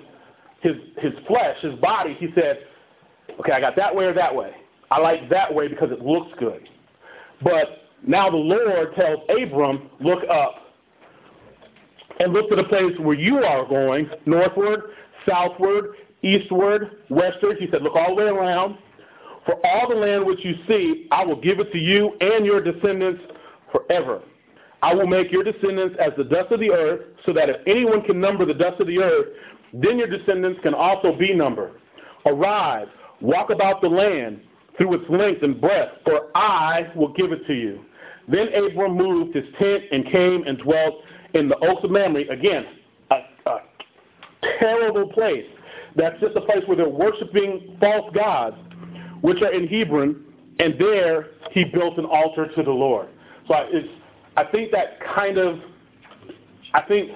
his 0.61 0.77
his 0.99 1.13
flesh, 1.27 1.57
his 1.63 1.75
body, 1.81 2.17
he 2.19 2.29
said, 2.35 2.67
okay, 3.41 3.53
I 3.53 3.61
got 3.61 3.77
that 3.77 3.95
way 3.95 4.05
or 4.05 4.15
that 4.15 4.35
way. 4.35 4.53
I 4.91 5.01
like 5.01 5.29
that 5.31 5.53
way 5.53 5.69
because 5.69 5.91
it 5.91 6.03
looks 6.03 6.31
good. 6.39 6.69
But 7.43 7.86
now 8.07 8.31
the 8.31 8.37
Lord 8.37 8.95
tells 8.95 9.21
Abram, 9.29 9.91
look 10.01 10.23
up 10.31 10.55
and 12.21 12.33
look 12.33 12.49
to 12.51 12.57
the 12.57 12.65
place 12.65 12.97
where 12.99 13.19
you 13.19 13.39
are 13.39 13.67
going, 13.67 14.09
northward, 14.25 14.83
southward, 15.29 15.97
eastward, 16.23 17.03
westward. 17.11 17.59
He 17.59 17.69
said, 17.71 17.83
look 17.83 17.95
all 17.97 18.15
the 18.15 18.23
way 18.23 18.29
around. 18.29 18.79
For 19.45 19.65
all 19.65 19.89
the 19.89 19.95
land 19.95 20.25
which 20.25 20.45
you 20.45 20.55
see, 20.67 21.07
I 21.13 21.25
will 21.25 21.41
give 21.41 21.61
it 21.61 21.71
to 21.73 21.79
you 21.79 22.17
and 22.21 22.45
your 22.45 22.61
descendants 22.61 23.23
forever. 23.71 24.23
I 24.83 24.95
will 24.95 25.07
make 25.07 25.31
your 25.33 25.43
descendants 25.45 25.97
as 26.01 26.13
the 26.17 26.25
dust 26.25 26.53
of 26.53 26.61
the 26.61 26.71
earth, 26.71 27.01
so 27.25 27.33
that 27.33 27.49
if 27.49 27.57
anyone 27.67 28.03
can 28.03 28.21
number 28.21 28.45
the 28.45 28.55
dust 28.55 28.81
of 28.81 28.87
the 28.87 28.99
earth, 28.99 29.27
then 29.73 29.99
your 29.99 30.07
descendants 30.09 30.61
can 30.63 30.75
also 30.75 31.17
be 31.17 31.33
numbered. 31.35 31.73
Arise, 32.25 32.89
walk 33.21 33.51
about 33.51 33.81
the 33.81 33.89
land 33.89 34.41
through 34.77 34.95
its 34.95 35.05
length 35.09 35.43
and 35.43 35.61
breadth, 35.61 35.93
for 36.05 36.31
I 36.35 36.91
will 36.95 37.13
give 37.13 37.33
it 37.33 37.47
to 37.47 37.55
you. 37.55 37.85
Then 38.29 38.49
Abram 38.55 38.97
moved 38.97 39.35
his 39.35 39.45
tent 39.59 39.85
and 39.93 40.05
came 40.07 40.45
and 40.47 40.59
dwelt 40.59 41.03
in 41.35 41.49
the 41.49 41.59
oaks 41.59 41.85
of 41.85 41.91
Mamre. 41.91 42.23
Again, 42.31 42.67
a, 43.11 43.21
a 43.47 43.61
terrible 44.59 45.09
place. 45.09 45.47
That's 45.95 46.19
just 46.21 46.37
a 46.37 46.41
place 46.41 46.63
where 46.67 46.77
they're 46.77 46.89
worshiping 46.89 47.77
false 47.81 48.13
gods, 48.15 48.57
which 49.21 49.41
are 49.43 49.53
in 49.53 49.67
Hebron, 49.67 50.25
and 50.59 50.79
there 50.79 51.31
he 51.53 51.65
built 51.65 51.99
an 51.99 52.05
altar 52.05 52.49
to 52.55 52.63
the 52.63 52.71
Lord. 52.71 53.09
So 53.49 53.55
it's, 53.71 53.89
I 54.37 54.45
think 54.45 54.73
that 54.73 54.99
kind 55.01 55.39
of, 55.39 55.61
I 56.75 56.83
think 56.83 57.13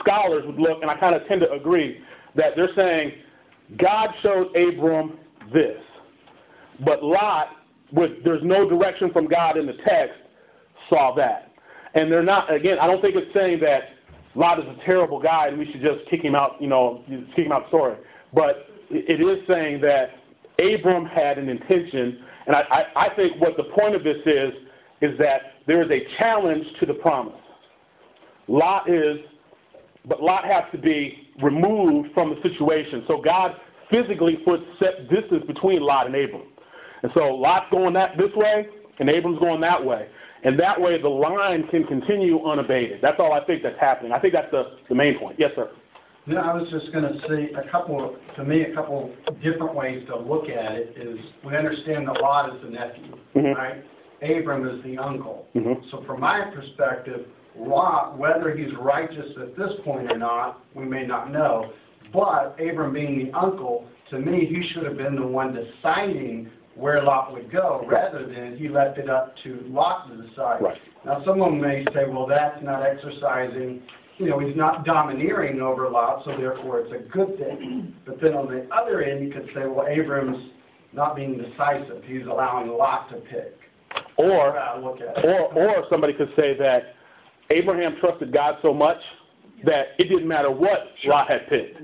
scholars 0.00 0.44
would 0.46 0.58
look, 0.58 0.82
and 0.82 0.90
I 0.90 0.96
kind 0.96 1.14
of 1.14 1.26
tend 1.28 1.42
to 1.42 1.52
agree, 1.52 2.00
that 2.34 2.56
they're 2.56 2.74
saying 2.74 3.12
God 3.76 4.10
showed 4.22 4.54
Abram 4.56 5.18
this. 5.52 5.80
But 6.84 7.02
Lot, 7.02 7.48
with 7.92 8.24
there's 8.24 8.42
no 8.42 8.68
direction 8.68 9.12
from 9.12 9.26
God 9.26 9.56
in 9.56 9.66
the 9.66 9.76
text, 9.84 10.14
saw 10.88 11.14
that. 11.16 11.52
And 11.94 12.10
they're 12.10 12.22
not, 12.22 12.52
again, 12.52 12.78
I 12.78 12.86
don't 12.86 13.00
think 13.00 13.16
it's 13.16 13.32
saying 13.34 13.60
that 13.60 13.90
Lot 14.34 14.58
is 14.60 14.66
a 14.66 14.84
terrible 14.84 15.20
guy 15.20 15.48
and 15.48 15.58
we 15.58 15.70
should 15.70 15.80
just 15.80 16.08
kick 16.10 16.22
him 16.22 16.34
out, 16.34 16.60
you 16.60 16.68
know, 16.68 17.02
kick 17.34 17.46
him 17.46 17.52
out 17.52 17.68
story. 17.68 17.96
But 18.32 18.68
it 18.90 19.20
is 19.20 19.46
saying 19.48 19.80
that 19.82 20.10
Abram 20.58 21.06
had 21.06 21.38
an 21.38 21.48
intention, 21.48 22.24
and 22.46 22.56
I, 22.56 22.60
I, 22.70 23.06
I 23.06 23.14
think 23.14 23.40
what 23.40 23.56
the 23.56 23.64
point 23.64 23.94
of 23.94 24.04
this 24.04 24.18
is, 24.26 24.52
is 25.00 25.16
that 25.18 25.54
there 25.66 25.82
is 25.82 25.90
a 25.90 26.06
challenge 26.18 26.66
to 26.80 26.86
the 26.86 26.94
promise. 26.94 27.34
Lot 28.48 28.90
is, 28.90 29.18
but 30.06 30.22
Lot 30.22 30.44
has 30.44 30.64
to 30.72 30.78
be 30.78 31.28
removed 31.42 32.12
from 32.12 32.30
the 32.30 32.42
situation. 32.42 33.04
So 33.06 33.20
God 33.20 33.54
physically 33.90 34.36
puts 34.36 34.64
set 34.78 35.08
distance 35.08 35.44
between 35.46 35.80
Lot 35.80 36.06
and 36.06 36.14
Abram. 36.14 36.42
And 37.02 37.12
so 37.14 37.34
Lot's 37.34 37.66
going 37.70 37.94
that 37.94 38.16
this 38.18 38.32
way, 38.34 38.68
and 38.98 39.08
Abram's 39.08 39.38
going 39.38 39.60
that 39.60 39.84
way. 39.84 40.08
And 40.44 40.58
that 40.60 40.80
way 40.80 41.00
the 41.00 41.08
line 41.08 41.66
can 41.68 41.84
continue 41.84 42.44
unabated. 42.46 43.00
That's 43.02 43.18
all 43.18 43.32
I 43.32 43.44
think 43.44 43.62
that's 43.62 43.78
happening. 43.80 44.12
I 44.12 44.18
think 44.20 44.34
that's 44.34 44.50
the, 44.50 44.76
the 44.88 44.94
main 44.94 45.18
point. 45.18 45.36
Yes, 45.38 45.52
sir. 45.56 45.70
Know, 46.26 46.40
I 46.40 46.54
was 46.54 46.68
just 46.70 46.92
going 46.92 47.04
to 47.04 47.18
say 47.26 47.50
a 47.54 47.70
couple, 47.70 48.14
to 48.36 48.44
me, 48.44 48.60
a 48.62 48.74
couple 48.74 49.10
different 49.42 49.74
ways 49.74 50.06
to 50.08 50.18
look 50.18 50.48
at 50.50 50.72
it 50.72 50.94
is 50.96 51.18
we 51.44 51.56
understand 51.56 52.06
that 52.06 52.20
Lot 52.20 52.54
is 52.54 52.62
the 52.62 52.68
nephew, 52.68 53.16
Mhm. 53.34 53.54
right? 53.54 53.82
Abram 54.20 54.68
is 54.68 54.82
the 54.84 54.98
uncle. 54.98 55.46
Mhm. 55.54 55.90
So 55.90 56.02
from 56.02 56.20
my 56.20 56.42
perspective, 56.54 57.26
Lot, 57.56 58.18
whether 58.18 58.54
he's 58.54 58.72
righteous 58.74 59.36
at 59.38 59.56
this 59.56 59.72
point 59.84 60.12
or 60.12 60.18
not, 60.18 60.60
we 60.74 60.84
may 60.84 61.06
not 61.06 61.32
know. 61.32 61.70
But 62.12 62.56
Abram 62.60 62.92
being 62.92 63.18
the 63.24 63.32
uncle, 63.32 63.86
to 64.10 64.18
me, 64.18 64.44
he 64.44 64.62
should 64.68 64.84
have 64.84 64.96
been 64.98 65.16
the 65.16 65.26
one 65.26 65.54
deciding 65.54 66.50
where 66.78 67.02
Lot 67.02 67.32
would 67.32 67.50
go, 67.50 67.84
rather 67.88 68.24
than 68.26 68.56
he 68.56 68.68
left 68.68 68.98
it 68.98 69.10
up 69.10 69.34
to 69.42 69.64
Lot 69.68 70.08
to 70.08 70.28
decide. 70.28 70.62
Right. 70.62 70.78
Now, 71.04 71.22
someone 71.24 71.60
may 71.60 71.84
say, 71.92 72.04
well, 72.08 72.26
that's 72.26 72.62
not 72.62 72.82
exercising, 72.84 73.82
you 74.18 74.26
know, 74.26 74.38
he's 74.38 74.56
not 74.56 74.84
domineering 74.84 75.60
over 75.60 75.88
Lot, 75.88 76.24
so 76.24 76.36
therefore 76.36 76.80
it's 76.80 76.92
a 76.92 77.08
good 77.10 77.36
thing. 77.38 77.94
But 78.06 78.20
then 78.22 78.34
on 78.34 78.46
the 78.46 78.66
other 78.74 79.02
end, 79.02 79.26
you 79.26 79.32
could 79.32 79.48
say, 79.54 79.66
well, 79.66 79.86
Abram's 79.86 80.50
not 80.92 81.14
being 81.14 81.36
decisive, 81.36 82.02
he's 82.04 82.26
allowing 82.26 82.68
Lot 82.68 83.10
to 83.10 83.16
pick. 83.16 83.58
Or, 84.16 84.54
look 84.80 85.00
at 85.00 85.18
it. 85.18 85.24
or, 85.24 85.52
or 85.52 85.84
somebody 85.90 86.12
could 86.12 86.32
say 86.36 86.56
that 86.58 86.94
Abraham 87.50 87.96
trusted 88.00 88.32
God 88.32 88.56
so 88.62 88.72
much 88.72 88.98
that 89.64 89.88
it 89.98 90.04
didn't 90.04 90.28
matter 90.28 90.50
what 90.50 90.86
Lot 91.04 91.30
had 91.30 91.48
picked. 91.48 91.80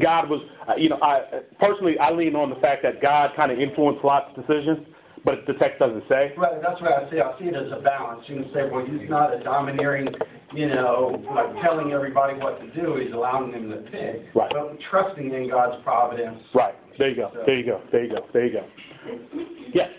God 0.00 0.30
was, 0.30 0.40
uh, 0.68 0.74
you 0.76 0.88
know, 0.88 0.98
I 1.02 1.42
personally 1.60 1.98
I 1.98 2.10
lean 2.10 2.34
on 2.34 2.50
the 2.50 2.56
fact 2.56 2.82
that 2.82 3.02
God 3.02 3.32
kind 3.36 3.52
of 3.52 3.58
influenced 3.58 4.04
Lot's 4.04 4.34
decision, 4.34 4.86
but 5.24 5.46
the 5.46 5.54
text 5.54 5.78
doesn't 5.78 6.04
say. 6.08 6.32
Right, 6.36 6.62
that's 6.62 6.80
what 6.80 6.92
I 6.92 7.10
see, 7.10 7.20
I 7.20 7.38
see 7.38 7.46
it 7.46 7.54
as 7.54 7.70
a 7.72 7.80
balance. 7.82 8.24
You 8.26 8.36
can 8.36 8.52
say, 8.54 8.70
well, 8.70 8.84
he's 8.84 9.08
not 9.08 9.34
a 9.34 9.42
domineering, 9.42 10.08
you 10.54 10.68
know, 10.68 11.22
like 11.34 11.62
telling 11.62 11.92
everybody 11.92 12.38
what 12.38 12.60
to 12.60 12.70
do, 12.80 12.96
he's 12.96 13.12
allowing 13.12 13.52
them 13.52 13.70
to 13.70 13.90
pick. 13.90 14.34
Right. 14.34 14.50
But 14.50 14.78
trusting 14.90 15.32
in 15.32 15.50
God's 15.50 15.82
providence. 15.84 16.40
Right. 16.54 16.74
There 16.98 17.10
you 17.10 17.16
go. 17.16 17.30
There 17.46 17.58
you 17.58 17.66
go. 17.66 17.80
There 17.90 18.04
you 18.04 18.10
go. 18.10 18.26
There 18.32 18.46
you 18.46 18.52
go. 18.52 18.66
Yes. 19.74 19.90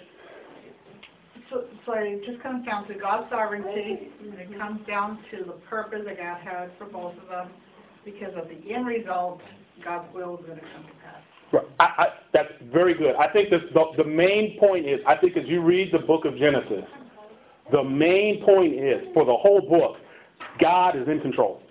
So, 1.49 1.65
so 1.85 1.93
it 1.95 2.25
just 2.25 2.41
comes 2.41 2.65
down 2.65 2.87
to 2.87 2.95
God's 2.95 3.29
sovereignty, 3.29 4.09
and 4.21 4.33
it 4.39 4.57
comes 4.57 4.85
down 4.87 5.19
to 5.31 5.43
the 5.43 5.53
purpose 5.69 6.01
that 6.05 6.17
God 6.17 6.39
has 6.41 6.69
for 6.79 6.85
both 6.85 7.13
of 7.21 7.29
them. 7.29 7.49
Because 8.05 8.33
of 8.35 8.49
the 8.49 8.73
end 8.73 8.85
result, 8.85 9.39
God's 9.83 10.13
will 10.13 10.39
is 10.39 10.45
gonna 10.45 10.61
come 10.61 10.83
to 10.83 10.93
pass. 11.03 11.21
Right. 11.51 11.65
I, 11.79 11.83
I, 11.83 12.07
that's 12.33 12.51
very 12.71 12.93
good. 12.95 13.15
I 13.15 13.31
think 13.31 13.49
this, 13.49 13.61
the, 13.73 13.85
the 13.97 14.03
main 14.03 14.59
point 14.59 14.87
is, 14.87 14.99
I 15.07 15.15
think 15.15 15.37
as 15.37 15.45
you 15.47 15.61
read 15.61 15.91
the 15.91 15.99
book 15.99 16.25
of 16.25 16.35
Genesis, 16.37 16.83
the 17.71 17.83
main 17.83 18.43
point 18.43 18.73
is, 18.73 19.03
for 19.13 19.23
the 19.23 19.35
whole 19.35 19.61
book, 19.61 19.97
God 20.59 20.95
is 20.95 21.07
in 21.07 21.21
control. 21.21 21.61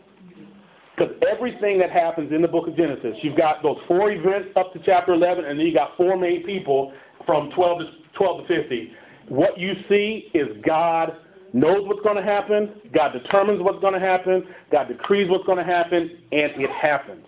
Because 0.97 1.15
everything 1.29 1.79
that 1.79 1.91
happens 1.91 2.33
in 2.33 2.43
the 2.43 2.49
book 2.49 2.69
of 2.69 2.77
Genesis, 2.77 3.17
you've 3.23 3.37
got 3.37 3.63
those 3.63 3.79
four 3.89 4.11
events 4.11 4.51
up 4.57 4.73
to 4.75 4.81
chapter 4.85 5.13
11, 5.15 5.45
and 5.45 5.59
then 5.59 5.67
you 5.67 5.75
got 5.75 5.97
four 5.97 6.17
main 6.17 6.45
people 6.45 6.93
from 7.27 7.51
12 7.53 7.79
to, 7.81 7.87
12 8.15 8.47
to 8.47 8.63
50. 8.63 8.93
What 9.29 9.59
you 9.59 9.75
see 9.89 10.31
is 10.35 10.49
God 10.65 11.17
knows 11.53 11.87
what's 11.87 12.03
going 12.03 12.17
to 12.17 12.23
happen, 12.23 12.73
God 12.95 13.13
determines 13.13 13.63
what's 13.63 13.81
going 13.81 13.95
to 13.95 14.01
happen, 14.01 14.47
God 14.71 14.89
decrees 14.89 15.31
what's 15.31 15.45
going 15.45 15.59
to 15.59 15.65
happen, 15.65 16.19
and 16.33 16.53
it 16.57 16.71
happens. 16.71 17.27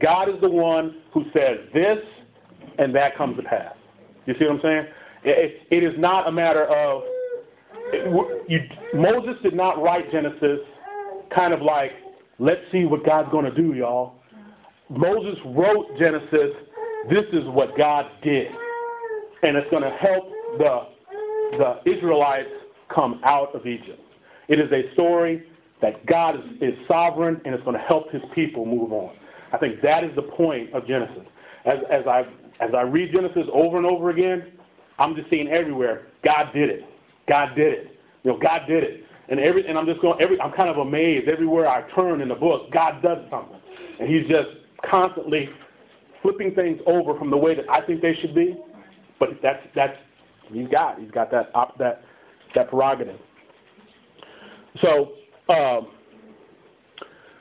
God 0.00 0.28
is 0.28 0.40
the 0.40 0.48
one 0.48 0.96
who 1.12 1.24
says 1.32 1.58
this, 1.74 1.98
and 2.78 2.94
that 2.94 3.16
comes 3.16 3.36
to 3.36 3.42
pass. 3.42 3.74
You 4.26 4.34
see 4.38 4.46
what 4.46 4.56
I'm 4.56 4.62
saying? 4.62 4.86
it, 5.24 5.62
it 5.70 5.84
is 5.84 5.98
not 5.98 6.28
a 6.28 6.32
matter 6.32 6.64
of 6.64 7.02
it, 7.92 8.44
you, 8.48 8.60
Moses 8.94 9.34
did 9.42 9.54
not 9.54 9.80
write 9.82 10.10
Genesis 10.10 10.60
kind 11.34 11.52
of 11.52 11.62
like, 11.62 11.92
let's 12.38 12.60
see 12.70 12.84
what 12.84 13.04
God's 13.04 13.30
going 13.30 13.44
to 13.44 13.54
do, 13.54 13.74
y'all. 13.74 14.14
Moses 14.88 15.38
wrote 15.46 15.86
Genesis, 15.98 16.52
this 17.10 17.24
is 17.32 17.44
what 17.46 17.76
God 17.76 18.06
did. 18.22 18.48
And 19.42 19.56
it's 19.56 19.68
going 19.70 19.82
to 19.82 19.90
help 19.90 20.30
the, 20.58 20.86
the 21.58 21.90
Israelites 21.90 22.50
come 22.94 23.20
out 23.24 23.54
of 23.54 23.66
Egypt. 23.66 24.00
It 24.48 24.60
is 24.60 24.70
a 24.70 24.92
story 24.92 25.44
that 25.80 26.04
God 26.06 26.36
is, 26.36 26.42
is 26.60 26.74
sovereign 26.86 27.40
and 27.44 27.54
it's 27.54 27.64
going 27.64 27.76
to 27.76 27.82
help 27.82 28.10
his 28.12 28.22
people 28.34 28.66
move 28.66 28.92
on. 28.92 29.14
I 29.52 29.58
think 29.58 29.80
that 29.82 30.04
is 30.04 30.14
the 30.16 30.22
point 30.22 30.72
of 30.72 30.86
Genesis. 30.86 31.24
As, 31.64 31.78
as, 31.90 32.06
I, 32.06 32.24
as 32.60 32.70
I 32.74 32.82
read 32.82 33.12
Genesis 33.12 33.46
over 33.52 33.76
and 33.76 33.86
over 33.86 34.10
again, 34.10 34.52
I'm 34.98 35.14
just 35.14 35.30
seeing 35.30 35.48
everywhere, 35.48 36.06
God 36.24 36.52
did 36.52 36.70
it. 36.70 36.84
God 37.28 37.54
did 37.54 37.72
it. 37.72 38.00
You 38.24 38.32
know, 38.32 38.38
God 38.38 38.62
did 38.66 38.84
it. 38.84 39.04
And 39.28 39.38
every 39.40 39.66
and 39.66 39.78
I'm 39.78 39.86
just 39.86 40.00
going 40.00 40.20
every 40.20 40.38
I'm 40.40 40.52
kind 40.52 40.68
of 40.68 40.78
amazed 40.78 41.28
everywhere 41.28 41.68
I 41.68 41.88
turn 41.94 42.20
in 42.20 42.28
the 42.28 42.34
book, 42.34 42.70
God 42.72 43.00
does 43.02 43.18
something. 43.30 43.58
And 44.00 44.08
he's 44.08 44.28
just 44.28 44.48
constantly 44.90 45.48
flipping 46.22 46.54
things 46.54 46.80
over 46.86 47.16
from 47.18 47.30
the 47.30 47.36
way 47.36 47.54
that 47.54 47.68
I 47.70 47.80
think 47.80 48.02
they 48.02 48.14
should 48.14 48.34
be. 48.34 48.56
But 49.18 49.30
that's 49.42 49.64
that's 49.74 49.96
he's 50.52 50.68
got. 50.68 50.98
He's 50.98 51.10
got 51.10 51.30
that 51.30 51.50
op, 51.54 51.78
that 51.78 52.02
that 52.54 52.68
prerogative. 52.68 53.18
So 54.80 55.12
um, 55.48 55.88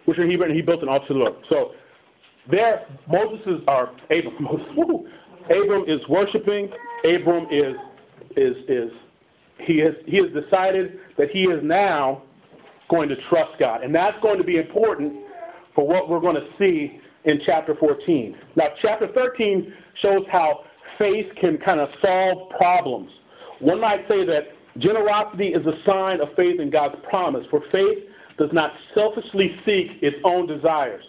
which 0.06 0.18
are 0.18 0.30
Hebron 0.30 0.50
and 0.50 0.56
he 0.56 0.62
built 0.62 0.84
an 0.84 0.90
altar 0.90 1.08
to 1.08 1.14
the 1.14 1.20
Lord. 1.20 1.36
So 1.50 1.74
there 2.50 2.86
Moses 3.10 3.40
is 3.46 3.62
or 3.68 3.92
Abram 4.10 4.36
Moses, 4.40 4.68
woo, 4.76 5.08
Abram 5.46 5.84
is 5.88 6.02
worshiping, 6.08 6.70
Abram 7.06 7.48
is 7.52 7.76
is 8.36 8.56
is 8.68 8.92
he 9.66 9.78
has, 9.80 9.94
he 10.06 10.18
has 10.18 10.28
decided 10.32 11.00
that 11.18 11.30
he 11.30 11.44
is 11.44 11.62
now 11.64 12.24
going 12.90 13.10
to 13.10 13.16
trust 13.30 13.52
God. 13.60 13.84
And 13.84 13.94
that's 13.94 14.20
going 14.22 14.38
to 14.38 14.44
be 14.44 14.58
important 14.58 15.14
for 15.76 15.88
what 15.88 16.10
we're 16.10 16.20
going 16.20 16.36
to 16.36 16.48
see 16.60 17.00
in 17.26 17.42
chapter 17.46 17.76
14. 17.76 18.36
Now, 18.56 18.70
chapter 18.82 19.08
13 19.08 19.74
shows 20.02 20.24
how 20.32 20.62
faith 20.98 21.28
can 21.40 21.58
kind 21.60 21.80
of 21.80 21.90
solve 22.02 22.50
problems. 22.50 23.12
One 23.60 23.80
might 23.80 24.08
say 24.08 24.26
that 24.26 24.50
generosity 24.80 25.50
is 25.50 25.66
a 25.66 25.78
sign 25.86 26.22
of 26.22 26.30
faith 26.36 26.60
in 26.60 26.70
God's 26.70 26.96
promise, 27.10 27.46
for 27.50 27.62
faith 27.72 28.00
does 28.38 28.50
not 28.52 28.74
selfishly 28.96 29.56
seek 29.66 29.88
its 30.02 30.18
own 30.24 30.48
desires, 30.48 31.04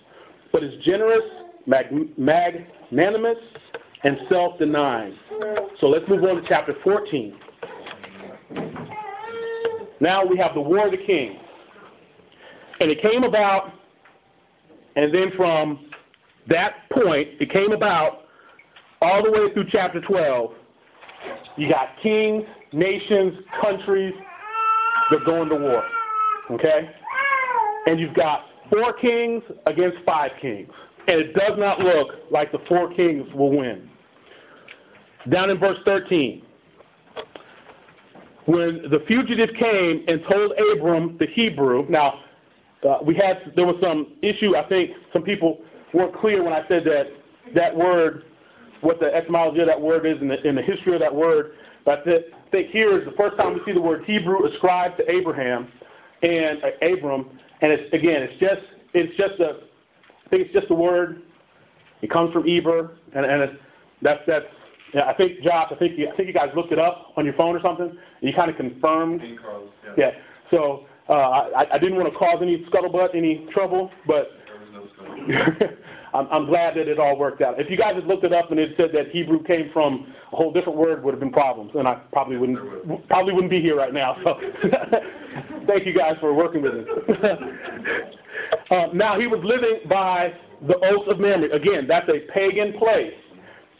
but 0.52 0.62
is 0.62 0.74
generous, 0.84 1.24
mag- 1.66 2.18
magnanimous, 2.18 3.38
and 4.04 4.18
self 4.28 4.58
denying. 4.58 5.16
So 5.80 5.88
let's 5.88 6.08
move 6.08 6.22
on 6.24 6.42
to 6.42 6.48
chapter 6.48 6.74
14. 6.84 7.34
Now 10.00 10.24
we 10.26 10.36
have 10.38 10.54
the 10.54 10.60
War 10.60 10.86
of 10.86 10.90
the 10.90 10.98
Kings. 10.98 11.38
And 12.80 12.90
it 12.90 13.00
came 13.00 13.22
about, 13.22 13.72
and 14.96 15.14
then 15.14 15.30
from 15.36 15.86
that 16.48 16.90
point, 16.90 17.28
it 17.40 17.50
came 17.52 17.70
about 17.72 18.22
all 19.00 19.22
the 19.22 19.30
way 19.30 19.52
through 19.52 19.66
chapter 19.70 20.00
12. 20.00 20.52
You 21.56 21.68
got 21.68 21.90
kings, 22.02 22.44
nations, 22.72 23.34
countries 23.60 24.14
that 25.10 25.24
go 25.24 25.42
into 25.42 25.54
war. 25.54 25.84
Okay? 26.50 26.90
And 27.86 28.00
you've 28.00 28.14
got 28.14 28.46
four 28.72 28.92
kings 28.94 29.42
against 29.66 29.98
five 30.06 30.30
kings. 30.40 30.70
And 31.08 31.20
it 31.20 31.34
does 31.34 31.58
not 31.58 31.80
look 31.80 32.10
like 32.30 32.52
the 32.52 32.60
four 32.68 32.92
kings 32.94 33.26
will 33.34 33.56
win. 33.56 33.88
Down 35.28 35.50
in 35.50 35.58
verse 35.58 35.78
13 35.84 36.42
when 38.46 38.82
the 38.90 39.02
fugitive 39.06 39.50
came 39.54 40.04
and 40.08 40.22
told 40.30 40.52
Abram 40.72 41.16
the 41.18 41.26
Hebrew, 41.26 41.86
now 41.88 42.20
uh, 42.88 42.98
we 43.04 43.14
had 43.14 43.52
there 43.54 43.66
was 43.66 43.76
some 43.80 44.14
issue. 44.22 44.56
I 44.56 44.68
think 44.68 44.90
some 45.12 45.22
people 45.22 45.60
weren't 45.94 46.14
clear 46.16 46.42
when 46.42 46.52
I 46.52 46.66
said 46.68 46.84
that 46.84 47.06
that 47.54 47.76
word, 47.76 48.24
what 48.80 48.98
the 48.98 49.14
etymology 49.14 49.60
of 49.60 49.66
that 49.66 49.80
word 49.80 50.06
is, 50.06 50.20
and 50.20 50.30
the, 50.30 50.46
in 50.46 50.56
the 50.56 50.62
history 50.62 50.94
of 50.94 51.00
that 51.00 51.14
word. 51.14 51.52
But 51.84 52.00
I 52.08 52.24
think 52.50 52.70
here 52.70 52.98
is 52.98 53.04
the 53.04 53.12
first 53.12 53.36
time 53.36 53.54
we 53.54 53.60
see 53.64 53.72
the 53.72 53.80
word 53.80 54.04
Hebrew 54.04 54.44
ascribed 54.46 54.96
to 54.98 55.10
Abraham 55.10 55.68
and 56.22 56.62
uh, 56.64 56.86
Abram, 56.86 57.38
and 57.62 57.72
it's 57.72 57.92
again, 57.94 58.22
it's 58.22 58.38
just 58.38 58.62
it's 58.92 59.16
just 59.16 59.40
a 59.40 59.60
I 60.26 60.28
think 60.28 60.46
it's 60.46 60.52
just 60.52 60.70
a 60.70 60.74
word. 60.74 61.22
It 62.02 62.10
comes 62.10 62.32
from 62.32 62.48
Eber, 62.48 62.96
and, 63.14 63.24
and 63.24 63.42
it's, 63.42 63.54
that's 64.02 64.20
that's 64.26 64.46
yeah, 64.94 65.06
I 65.06 65.14
think 65.14 65.40
Josh, 65.42 65.68
I 65.70 65.74
think 65.76 65.98
you, 65.98 66.08
I 66.08 66.16
think 66.16 66.28
you 66.28 66.34
guys 66.34 66.50
looked 66.54 66.72
it 66.72 66.78
up 66.78 67.12
on 67.16 67.24
your 67.24 67.34
phone 67.34 67.56
or 67.56 67.62
something. 67.62 67.88
And 67.88 67.98
you 68.20 68.34
kind 68.34 68.50
of 68.50 68.56
confirmed. 68.56 69.22
Carlos, 69.40 69.70
yeah. 69.84 69.92
Yeah. 69.96 70.10
So 70.50 70.86
uh, 71.08 71.12
I, 71.12 71.66
I 71.74 71.78
didn't 71.78 71.96
want 71.96 72.12
to 72.12 72.18
cause 72.18 72.38
any 72.42 72.58
scuttlebutt, 72.66 73.14
any 73.14 73.46
trouble, 73.52 73.90
but 74.06 74.32
There 74.46 74.60
was 74.60 74.88
no 74.98 75.04
scuttlebutt. 75.04 75.78
I'm, 76.14 76.28
I'm 76.30 76.46
glad 76.46 76.76
that 76.76 76.88
it 76.88 76.98
all 76.98 77.16
worked 77.16 77.40
out. 77.42 77.60
If 77.60 77.70
you 77.70 77.76
guys 77.76 77.94
had 77.94 78.06
looked 78.06 78.24
it 78.24 78.32
up 78.32 78.50
and 78.50 78.60
it 78.60 78.74
said 78.76 78.90
that 78.92 79.10
Hebrew 79.10 79.42
came 79.44 79.70
from 79.72 80.12
a 80.32 80.36
whole 80.36 80.52
different 80.52 80.78
word, 80.78 81.02
would 81.02 81.12
have 81.12 81.20
been 81.20 81.32
problems, 81.32 81.72
and 81.74 81.88
I 81.88 81.94
probably 82.12 82.36
wouldn't 82.36 83.08
probably 83.08 83.32
wouldn't 83.32 83.50
be 83.50 83.60
here 83.60 83.76
right 83.76 83.94
now. 83.94 84.16
So 84.22 84.38
thank 85.66 85.86
you 85.86 85.94
guys 85.94 86.16
for 86.20 86.34
working 86.34 86.62
with 86.62 86.74
me. 86.74 86.84
uh, 88.70 88.86
now 88.92 89.18
he 89.18 89.26
was 89.26 89.40
living 89.42 89.80
by 89.88 90.34
the 90.66 90.76
oath 90.84 91.08
of 91.08 91.18
Mamre. 91.18 91.50
Again, 91.50 91.86
that's 91.88 92.08
a 92.08 92.20
pagan 92.32 92.78
place. 92.78 93.14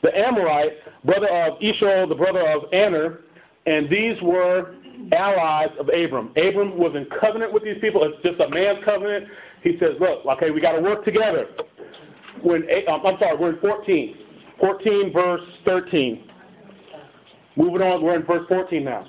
The 0.02 0.16
Amorite, 0.18 0.72
brother 1.04 1.28
of 1.28 1.58
Eshcol, 1.62 2.08
the 2.08 2.14
brother 2.14 2.48
of 2.48 2.64
Aner, 2.72 3.20
and 3.66 3.88
these 3.88 4.20
were 4.20 4.74
allies 5.12 5.70
of 5.78 5.88
Abram. 5.88 6.30
Abram 6.36 6.76
was 6.76 6.94
in 6.96 7.06
covenant 7.20 7.52
with 7.52 7.62
these 7.62 7.78
people. 7.80 8.02
It's 8.04 8.20
just 8.22 8.40
a 8.40 8.48
man's 8.48 8.84
covenant. 8.84 9.28
He 9.62 9.78
says, 9.78 9.94
look, 10.00 10.26
okay, 10.26 10.50
we 10.50 10.60
got 10.60 10.72
to 10.72 10.80
work 10.80 11.04
together. 11.04 11.46
When 12.42 12.62
um, 12.88 13.06
I'm 13.06 13.18
sorry, 13.18 13.36
we're 13.36 13.54
in 13.54 13.60
14. 13.60 14.16
14 14.60 15.12
verse 15.12 15.40
13. 15.64 16.28
Moving 17.56 17.82
on, 17.82 18.02
we're 18.02 18.16
in 18.16 18.24
verse 18.24 18.46
14 18.48 18.84
now. 18.84 19.06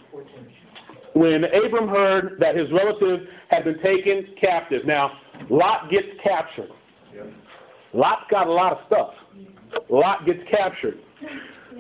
When 1.14 1.44
Abram 1.46 1.88
heard 1.88 2.38
that 2.40 2.56
his 2.56 2.72
relative 2.72 3.28
had 3.50 3.64
been 3.64 3.80
taken 3.82 4.34
captive. 4.42 4.86
Now, 4.86 5.12
Lot 5.50 5.90
gets 5.92 6.08
captured. 6.24 6.70
Lot's 7.94 8.24
got 8.32 8.48
a 8.48 8.52
lot 8.52 8.74
of 8.74 8.80
stuff. 8.88 9.14
Lot 9.90 10.26
gets 10.26 10.40
captured. 10.50 10.98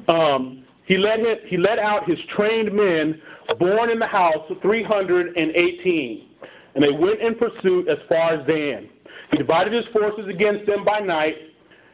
Um, 0.07 0.63
he 0.85 0.97
led 0.97 1.19
he 1.45 1.57
led 1.57 1.79
out 1.79 2.07
his 2.07 2.19
trained 2.35 2.71
men, 2.73 3.21
born 3.57 3.89
in 3.89 3.99
the 3.99 4.05
house, 4.05 4.51
318, 4.61 6.27
and 6.75 6.83
they 6.83 6.91
went 6.91 7.21
in 7.21 7.35
pursuit 7.35 7.87
as 7.87 7.97
far 8.07 8.33
as 8.33 8.47
Dan. 8.47 8.89
He 9.33 9.37
divided 9.39 9.73
his 9.73 9.85
forces 9.91 10.27
against 10.29 10.67
them 10.67 10.85
by 10.85 10.99
night, 10.99 11.35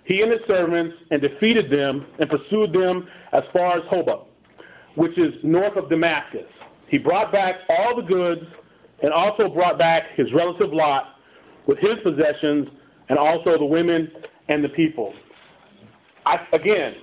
he 0.04 0.22
and 0.22 0.30
his 0.30 0.42
servants, 0.46 0.94
and 1.10 1.22
defeated 1.22 1.72
them 1.72 2.06
and 2.20 2.30
pursued 2.30 2.74
them 2.74 3.08
as 3.32 3.44
far 3.54 3.78
as 3.78 3.84
Hobah, 3.86 4.26
which 4.96 5.18
is 5.18 5.34
north 5.42 5.78
of 5.78 5.90
Damascus. 5.90 6.48
He 6.90 6.98
brought 6.98 7.32
back 7.32 7.56
all 7.70 7.96
the 7.96 8.02
goods 8.02 8.42
and 9.02 9.14
also 9.14 9.48
brought 9.48 9.78
back 9.78 10.04
his 10.18 10.34
relative 10.34 10.74
Lot 10.74 11.16
with 11.66 11.78
his 11.78 11.94
possessions 12.04 12.68
and 13.08 13.18
also 13.18 13.58
the 13.58 13.66
women 13.66 14.12
and 14.50 14.62
the 14.62 14.70
people. 14.70 15.14
I, 16.26 16.46
again, 16.52 16.96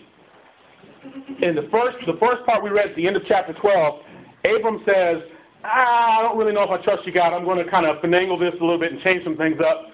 in 1.41 1.55
the 1.55 1.67
first 1.73 1.97
the 2.07 2.19
first 2.21 2.45
part 2.45 2.63
we 2.63 2.69
read 2.69 2.91
at 2.91 2.97
the 2.97 3.07
end 3.07 3.17
of 3.17 3.23
chapter 3.27 3.55
12, 3.55 4.01
Abram 4.45 4.83
says, 4.85 5.23
ah, 5.65 6.19
I 6.19 6.23
don't 6.23 6.37
really 6.37 6.53
know 6.53 6.65
if 6.65 6.71
I 6.71 6.83
trust 6.85 7.07
you, 7.07 7.13
God. 7.13 7.33
I'm 7.33 7.45
going 7.47 7.65
to 7.65 7.71
kind 7.71 7.87
of 7.87 8.03
finagle 8.03 8.39
this 8.39 8.53
a 8.61 8.63
little 8.63 8.79
bit 8.79 8.93
and 8.93 9.01
change 9.01 9.25
some 9.25 9.39
things 9.39 9.59
up. 9.67 9.93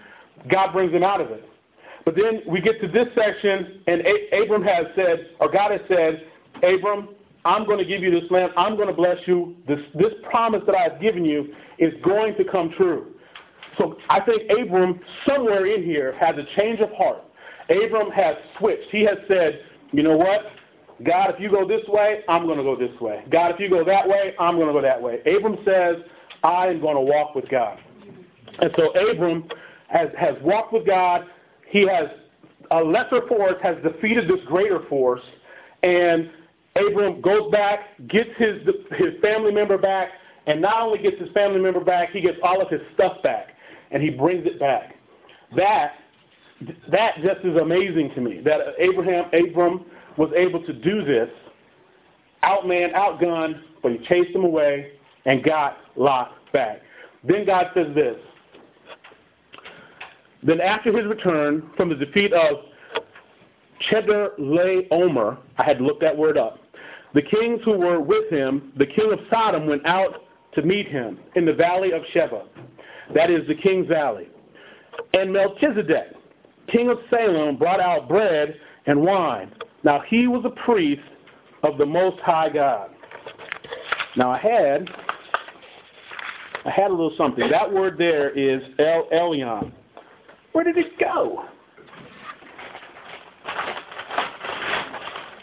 God 0.48 0.72
brings 0.72 0.92
him 0.92 1.02
out 1.02 1.20
of 1.20 1.31
it. 1.31 1.48
But 2.05 2.16
then 2.16 2.42
we 2.46 2.61
get 2.61 2.81
to 2.81 2.88
this 2.88 3.09
section, 3.14 3.83
and 3.87 4.00
a- 4.00 4.42
Abram 4.42 4.62
has 4.64 4.87
said, 4.96 5.31
or 5.40 5.50
God 5.50 5.70
has 5.70 5.81
said, 5.88 6.26
Abram, 6.62 7.11
I'm 7.44 7.64
going 7.64 7.78
to 7.78 7.85
give 7.85 8.02
you 8.02 8.11
this 8.11 8.31
land. 8.31 8.52
I'm 8.57 8.76
going 8.76 8.88
to 8.88 8.94
bless 8.94 9.18
you. 9.26 9.57
This, 9.66 9.81
this 9.94 10.12
promise 10.22 10.62
that 10.66 10.74
I've 10.74 11.00
given 11.00 11.24
you 11.24 11.55
is 11.78 11.92
going 12.05 12.37
to 12.37 12.44
come 12.44 12.72
true. 12.76 13.12
So 13.78 13.98
I 14.09 14.20
think 14.20 14.50
Abram, 14.50 15.00
somewhere 15.26 15.66
in 15.66 15.83
here, 15.83 16.14
has 16.18 16.37
a 16.37 16.44
change 16.57 16.81
of 16.81 16.90
heart. 16.92 17.22
Abram 17.70 18.11
has 18.11 18.37
switched. 18.59 18.90
He 18.90 19.02
has 19.02 19.18
said, 19.28 19.61
you 19.92 20.02
know 20.02 20.16
what? 20.16 20.42
God, 21.05 21.35
if 21.35 21.40
you 21.40 21.50
go 21.50 21.66
this 21.66 21.83
way, 21.88 22.20
I'm 22.28 22.46
going 22.46 22.59
to 22.59 22.64
go 22.64 22.76
this 22.76 22.98
way. 23.00 23.24
God, 23.31 23.52
if 23.52 23.61
you 23.61 23.68
go 23.68 23.85
that 23.85 24.07
way, 24.09 24.35
I'm 24.38 24.57
going 24.57 24.68
to 24.68 24.72
go 24.72 24.83
that 24.83 25.00
way. 25.00 25.20
Abram 25.20 25.59
says, 25.64 25.96
I 26.44 26.66
am 26.68 26.81
going 26.81 26.96
to 26.96 27.00
walk 27.00 27.35
with 27.35 27.48
God. 27.48 27.78
And 28.61 28.70
so 28.76 28.90
Abram 28.92 29.48
has, 29.92 30.09
has 30.18 30.35
walked 30.42 30.72
with 30.72 30.87
God. 30.87 31.26
He 31.68 31.87
has, 31.87 32.09
a 32.70 32.83
lesser 32.83 33.26
force 33.28 33.57
has 33.62 33.76
defeated 33.83 34.28
this 34.28 34.44
greater 34.46 34.81
force. 34.87 35.22
And 35.83 36.31
Abram 36.76 37.20
goes 37.20 37.50
back, 37.50 37.96
gets 38.09 38.31
his, 38.38 38.62
his 38.96 39.20
family 39.20 39.52
member 39.52 39.76
back, 39.76 40.11
and 40.46 40.61
not 40.61 40.81
only 40.81 40.98
gets 40.98 41.20
his 41.20 41.31
family 41.31 41.61
member 41.61 41.81
back, 41.81 42.11
he 42.11 42.20
gets 42.20 42.38
all 42.42 42.61
of 42.61 42.70
his 42.70 42.81
stuff 42.94 43.22
back, 43.22 43.55
and 43.90 44.02
he 44.02 44.11
brings 44.11 44.46
it 44.46 44.59
back. 44.59 44.96
That, 45.55 45.94
that 46.90 47.16
just 47.22 47.44
is 47.44 47.57
amazing 47.57 48.14
to 48.14 48.20
me, 48.20 48.40
that 48.40 48.61
Abraham, 48.78 49.26
Abram 49.33 49.85
was 50.16 50.31
able 50.35 50.64
to 50.64 50.72
do 50.72 51.05
this, 51.05 51.28
outman, 52.42 52.92
outgunned, 52.94 53.61
but 53.83 53.92
he 53.92 53.98
chased 54.07 54.35
him 54.35 54.44
away 54.44 54.92
and 55.26 55.44
got 55.44 55.78
Lot 55.96 56.33
back. 56.52 56.81
Then 57.22 57.44
God 57.44 57.70
says 57.74 57.94
this. 57.94 58.16
Then 60.42 60.61
after 60.61 60.96
his 60.96 61.07
return 61.07 61.70
from 61.76 61.88
the 61.88 61.94
defeat 61.94 62.33
of 62.33 62.57
Chedorlaomer, 63.90 65.38
I 65.59 65.64
had 65.64 65.78
to 65.78 65.85
look 65.85 66.00
that 66.00 66.16
word 66.16 66.37
up, 66.37 66.59
the 67.14 67.22
kings 67.22 67.61
who 67.64 67.72
were 67.72 68.00
with 68.00 68.31
him, 68.31 68.72
the 68.76 68.87
king 68.87 69.12
of 69.12 69.18
Sodom 69.31 69.66
went 69.66 69.85
out 69.87 70.24
to 70.55 70.62
meet 70.62 70.88
him 70.88 71.18
in 71.37 71.44
the 71.44 71.52
valley 71.52 71.92
of 71.92 72.02
Shaveh. 72.14 72.46
That 73.14 73.31
is 73.31 73.46
the 73.46 73.55
king's 73.55 73.87
valley. 73.87 74.28
And 75.14 75.33
Melchizedek, 75.33 76.14
king 76.68 76.88
of 76.88 76.98
Salem, 77.11 77.57
brought 77.57 77.81
out 77.81 78.09
bread 78.09 78.57
and 78.87 79.02
wine. 79.02 79.52
Now 79.85 80.02
he 80.09 80.26
was 80.26 80.44
a 80.44 80.50
priest 80.64 81.02
of 81.62 81.78
the 81.78 81.87
Most 81.87 82.18
High 82.20 82.48
God. 82.48 82.90
Now 84.16 84.31
I 84.31 84.38
had, 84.38 84.90
I 86.64 86.70
had 86.70 86.90
a 86.90 86.94
little 86.94 87.14
something. 87.16 87.48
That 87.50 87.72
word 87.72 87.98
there 87.98 88.31
is 88.31 88.62
El 88.78 89.09
Elyon. 89.12 89.72
Where 90.52 90.64
did 90.64 90.76
it 90.78 90.98
go? 90.98 91.44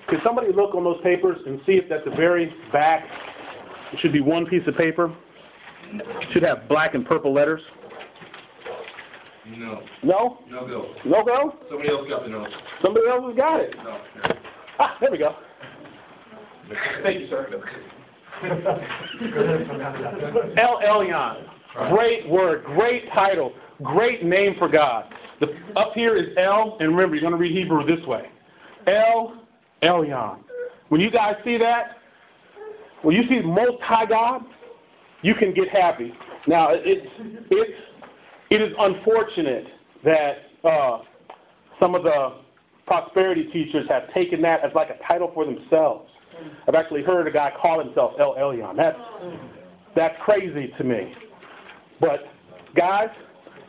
Could 0.07 0.19
somebody 0.23 0.51
look 0.51 0.73
on 0.73 0.83
those 0.83 1.01
papers 1.03 1.37
and 1.45 1.59
see 1.65 1.73
if 1.73 1.91
at 1.91 2.03
the 2.03 2.11
very 2.11 2.53
back 2.71 3.05
it 3.93 3.99
should 3.99 4.13
be 4.13 4.21
one 4.21 4.45
piece 4.45 4.63
of 4.67 4.75
paper? 4.75 5.13
It 5.93 6.27
should 6.31 6.43
have 6.43 6.67
black 6.67 6.95
and 6.95 7.05
purple 7.05 7.33
letters. 7.33 7.61
No, 9.57 9.81
No? 10.03 10.39
no 10.49 10.67
go. 10.67 10.93
No 11.05 11.23
go? 11.23 11.55
Somebody 11.69 11.89
else 11.89 12.07
got 12.07 12.23
the 12.23 12.29
notes. 12.29 12.51
Somebody 12.83 13.07
else 13.07 13.23
has 13.27 13.35
got 13.35 13.59
it. 13.59 13.75
No. 13.83 13.99
Ah, 14.77 14.95
there 15.01 15.09
we 15.11 15.17
go. 15.17 15.35
Thank 17.03 17.21
you, 17.21 17.27
sir. 17.29 17.47
El 20.57 20.79
Elyon. 20.81 21.43
Great 21.89 22.27
word, 22.29 22.63
great 22.65 23.11
title, 23.13 23.53
great 23.83 24.23
name 24.23 24.55
for 24.57 24.67
God. 24.67 25.13
The, 25.39 25.47
up 25.75 25.93
here 25.93 26.15
is 26.15 26.35
El, 26.37 26.77
and 26.79 26.89
remember, 26.89 27.15
you're 27.15 27.21
going 27.21 27.33
to 27.33 27.37
read 27.37 27.55
Hebrew 27.55 27.85
this 27.85 28.05
way. 28.05 28.29
El 28.87 29.41
Elyon. 29.83 30.39
When 30.89 30.99
you 31.01 31.11
guys 31.11 31.35
see 31.45 31.57
that, 31.57 31.97
when 33.03 33.15
you 33.15 33.23
see 33.29 33.39
Most 33.41 33.81
High 33.81 34.05
God, 34.05 34.43
you 35.21 35.35
can 35.35 35.53
get 35.53 35.69
happy. 35.69 36.13
Now, 36.47 36.69
it's, 36.71 37.07
it's, 37.49 37.79
it 38.49 38.61
is 38.61 38.73
unfortunate 38.79 39.67
that 40.03 40.37
uh, 40.63 40.99
some 41.79 41.95
of 41.95 42.03
the 42.03 42.37
prosperity 42.87 43.43
teachers 43.53 43.87
have 43.87 44.11
taken 44.13 44.41
that 44.41 44.63
as 44.65 44.71
like 44.73 44.89
a 44.89 44.97
title 45.07 45.31
for 45.33 45.45
themselves. 45.45 46.09
I've 46.67 46.75
actually 46.75 47.03
heard 47.03 47.27
a 47.27 47.31
guy 47.31 47.51
call 47.61 47.83
himself 47.83 48.13
El 48.19 48.35
Elyon. 48.35 48.75
That's, 48.75 48.97
that's 49.95 50.15
crazy 50.23 50.73
to 50.77 50.83
me. 50.83 51.13
But, 51.99 52.21
guys, 52.75 53.09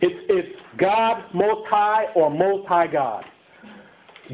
it's, 0.01 0.27
it's 0.29 0.59
God 0.79 1.25
Most 1.35 1.67
High 1.69 2.07
or 2.15 2.31
Most 2.31 2.67
High 2.69 2.87
God. 2.87 3.25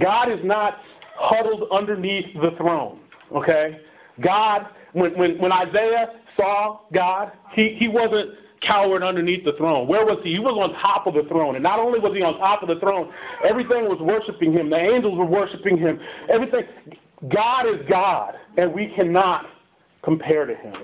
God 0.01 0.31
is 0.31 0.41
not 0.45 0.79
huddled 1.17 1.69
underneath 1.73 2.27
the 2.35 2.51
throne, 2.57 3.01
okay? 3.35 3.81
God, 4.21 4.67
when, 4.93 5.17
when, 5.19 5.39
when 5.39 5.53
Isaiah 5.53 6.13
saw 6.37 6.81
God, 6.93 7.33
he, 7.55 7.77
he 7.79 7.89
wasn't 7.89 8.31
cowered 8.67 9.03
underneath 9.03 9.45
the 9.45 9.53
throne. 9.53 9.87
Where 9.87 10.05
was 10.05 10.19
he? 10.23 10.33
He 10.33 10.39
was 10.39 10.57
on 10.59 10.79
top 10.81 11.07
of 11.07 11.15
the 11.15 11.29
throne. 11.29 11.55
And 11.55 11.63
not 11.63 11.79
only 11.79 11.99
was 11.99 12.15
he 12.15 12.23
on 12.23 12.39
top 12.39 12.63
of 12.63 12.69
the 12.69 12.81
throne, 12.81 13.13
everything 13.49 13.89
was 13.89 13.99
worshiping 14.01 14.53
him. 14.53 14.71
The 14.71 14.79
angels 14.79 15.17
were 15.17 15.27
worshiping 15.27 15.79
him. 15.79 16.01
Everything. 16.29 16.63
God 17.29 17.67
is 17.67 17.81
God, 17.89 18.35
and 18.59 18.73
we 18.73 18.93
cannot 18.95 19.47
compare 20.03 20.47
to 20.47 20.55
him. 20.55 20.75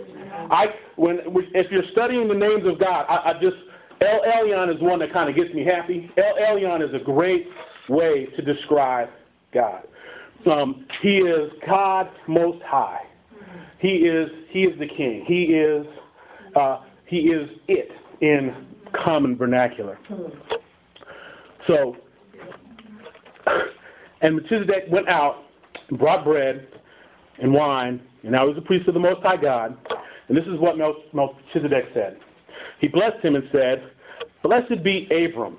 I, 0.50 0.74
when, 0.96 1.20
if 1.54 1.70
you're 1.70 1.88
studying 1.92 2.28
the 2.28 2.34
names 2.34 2.66
of 2.66 2.78
God, 2.78 3.06
I, 3.08 3.30
I 3.30 3.40
just, 3.40 3.56
El 4.02 4.20
Elyon 4.22 4.74
is 4.74 4.80
one 4.80 4.98
that 4.98 5.12
kind 5.12 5.30
of 5.30 5.36
gets 5.36 5.54
me 5.54 5.64
happy. 5.64 6.10
El 6.16 6.34
Elyon 6.34 6.86
is 6.86 6.94
a 6.94 7.02
great 7.02 7.48
way 7.88 8.26
to 8.36 8.42
describe 8.42 9.08
God. 9.54 9.82
Um, 10.50 10.86
he 11.00 11.18
is 11.18 11.52
God 11.66 12.10
Most 12.26 12.62
High. 12.64 13.02
He 13.78 13.98
is 13.98 14.28
He 14.48 14.64
is 14.64 14.78
the 14.78 14.86
King. 14.86 15.24
He 15.26 15.44
is 15.44 15.86
uh, 16.56 16.80
He 17.06 17.28
is 17.28 17.48
it 17.68 17.90
in 18.20 18.66
common 18.92 19.36
vernacular. 19.36 19.98
So, 21.66 21.96
and 24.20 24.36
Melchizedek 24.36 24.84
went 24.90 25.08
out 25.08 25.44
and 25.88 25.98
brought 25.98 26.24
bread 26.24 26.66
and 27.40 27.52
wine, 27.52 28.00
and 28.22 28.32
now 28.32 28.48
he's 28.48 28.56
a 28.56 28.62
priest 28.62 28.88
of 28.88 28.94
the 28.94 29.00
Most 29.00 29.22
High 29.22 29.36
God. 29.36 29.76
And 30.28 30.36
this 30.36 30.46
is 30.46 30.58
what 30.58 30.76
Mel- 30.76 31.02
Melchizedek 31.12 31.86
said. 31.94 32.18
He 32.80 32.88
blessed 32.88 33.24
him 33.24 33.34
and 33.34 33.48
said, 33.52 33.90
Blessed 34.42 34.82
be 34.82 35.08
Abram 35.10 35.58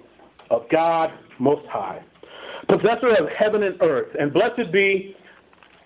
of 0.49 0.67
God 0.69 1.11
Most 1.39 1.65
High, 1.67 2.03
possessor 2.67 3.09
of 3.15 3.29
heaven 3.29 3.63
and 3.63 3.81
earth, 3.81 4.15
and 4.19 4.33
blessed 4.33 4.71
be 4.71 5.15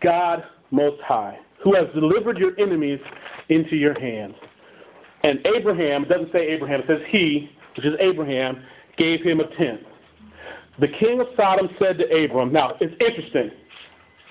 God 0.02 0.44
Most 0.72 1.02
High, 1.02 1.38
who 1.64 1.74
has 1.76 1.88
delivered 1.94 2.38
your 2.38 2.60
enemies 2.60 3.00
into 3.50 3.76
your 3.76 4.00
hands. 4.00 4.36
And 5.24 5.46
Abraham, 5.46 6.04
it 6.04 6.10
doesn't 6.10 6.32
say 6.32 6.48
Abraham, 6.48 6.82
it 6.82 6.88
says 6.88 7.02
he, 7.10 7.50
which 7.76 7.86
is 7.86 7.94
Abraham, 8.00 8.64
gave 8.98 9.22
him 9.22 9.40
a 9.40 9.48
tenth. 9.56 9.82
The 10.80 10.88
king 10.88 11.20
of 11.20 11.28
Sodom 11.36 11.70
said 11.80 11.98
to 11.98 12.06
Abram, 12.24 12.52
now 12.52 12.76
it's 12.80 12.94
interesting. 13.02 13.52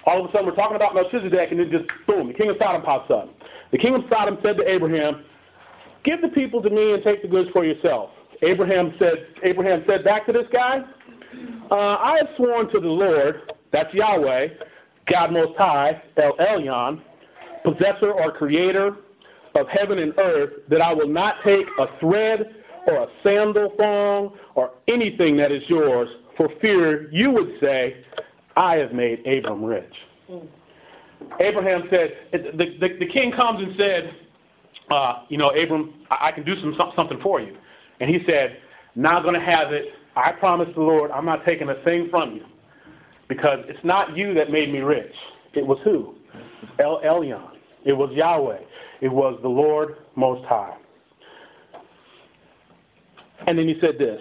All 0.04 0.24
of 0.24 0.30
a 0.30 0.32
sudden 0.32 0.46
we're 0.46 0.54
talking 0.54 0.76
about 0.76 0.94
Melchizedek 0.94 1.50
and 1.50 1.58
then 1.58 1.70
just 1.70 1.84
boom, 2.06 2.28
the 2.28 2.34
king 2.34 2.50
of 2.50 2.56
Sodom 2.58 2.82
pops 2.82 3.10
up. 3.10 3.34
The 3.72 3.78
king 3.78 3.94
of 3.94 4.02
Sodom 4.08 4.38
said 4.42 4.56
to 4.58 4.68
Abraham, 4.68 5.24
Give 6.06 6.22
the 6.22 6.28
people 6.28 6.62
to 6.62 6.70
me 6.70 6.92
and 6.92 7.02
take 7.02 7.20
the 7.20 7.28
goods 7.28 7.50
for 7.52 7.64
yourself. 7.64 8.10
Abraham 8.42 8.94
said, 8.98 9.26
Abraham 9.42 9.82
said 9.88 10.04
back 10.04 10.24
to 10.26 10.32
this 10.32 10.46
guy, 10.52 10.84
uh, 11.70 11.74
I 11.74 12.18
have 12.18 12.28
sworn 12.36 12.70
to 12.70 12.78
the 12.78 12.88
Lord, 12.88 13.52
that's 13.72 13.92
Yahweh, 13.92 14.48
God 15.10 15.32
Most 15.32 15.58
High, 15.58 16.00
El 16.16 16.36
Elyon, 16.36 17.02
possessor 17.64 18.12
or 18.12 18.30
creator 18.30 18.96
of 19.56 19.68
heaven 19.68 19.98
and 19.98 20.14
earth, 20.18 20.50
that 20.68 20.80
I 20.80 20.94
will 20.94 21.08
not 21.08 21.36
take 21.44 21.66
a 21.78 21.86
thread 21.98 22.54
or 22.86 23.02
a 23.02 23.06
sandal 23.24 23.72
thong 23.76 24.38
or 24.54 24.70
anything 24.86 25.36
that 25.38 25.50
is 25.50 25.62
yours, 25.68 26.08
for 26.36 26.48
fear 26.60 27.10
you 27.10 27.32
would 27.32 27.58
say, 27.60 28.04
I 28.56 28.76
have 28.76 28.92
made 28.92 29.26
Abram 29.26 29.64
rich. 29.64 29.92
Abraham 31.40 31.84
said, 31.90 32.12
the, 32.32 32.76
the, 32.78 32.96
the 33.00 33.06
king 33.06 33.32
comes 33.32 33.62
and 33.62 33.74
said, 33.76 34.14
uh, 34.90 35.22
you 35.28 35.38
know, 35.38 35.50
Abram, 35.50 35.94
I, 36.10 36.28
I 36.28 36.32
can 36.32 36.44
do 36.44 36.58
some 36.60 36.76
something 36.96 37.18
for 37.22 37.40
you. 37.40 37.56
And 38.00 38.10
he 38.10 38.20
said, 38.26 38.58
not 38.94 39.22
going 39.22 39.34
to 39.34 39.40
have 39.44 39.72
it. 39.72 39.86
I 40.16 40.32
promise 40.32 40.68
the 40.74 40.80
Lord, 40.82 41.10
I'm 41.10 41.24
not 41.26 41.44
taking 41.44 41.68
a 41.68 41.74
thing 41.84 42.08
from 42.10 42.34
you. 42.34 42.44
Because 43.28 43.58
it's 43.68 43.84
not 43.84 44.16
you 44.16 44.34
that 44.34 44.50
made 44.50 44.72
me 44.72 44.78
rich. 44.80 45.12
It 45.54 45.66
was 45.66 45.78
who? 45.84 46.14
El 46.78 47.00
Elyon. 47.00 47.50
It 47.84 47.92
was 47.92 48.10
Yahweh. 48.12 48.58
It 49.00 49.08
was 49.12 49.38
the 49.42 49.48
Lord 49.48 49.96
Most 50.14 50.44
High. 50.46 50.76
And 53.46 53.58
then 53.58 53.68
he 53.68 53.78
said 53.80 53.98
this, 53.98 54.20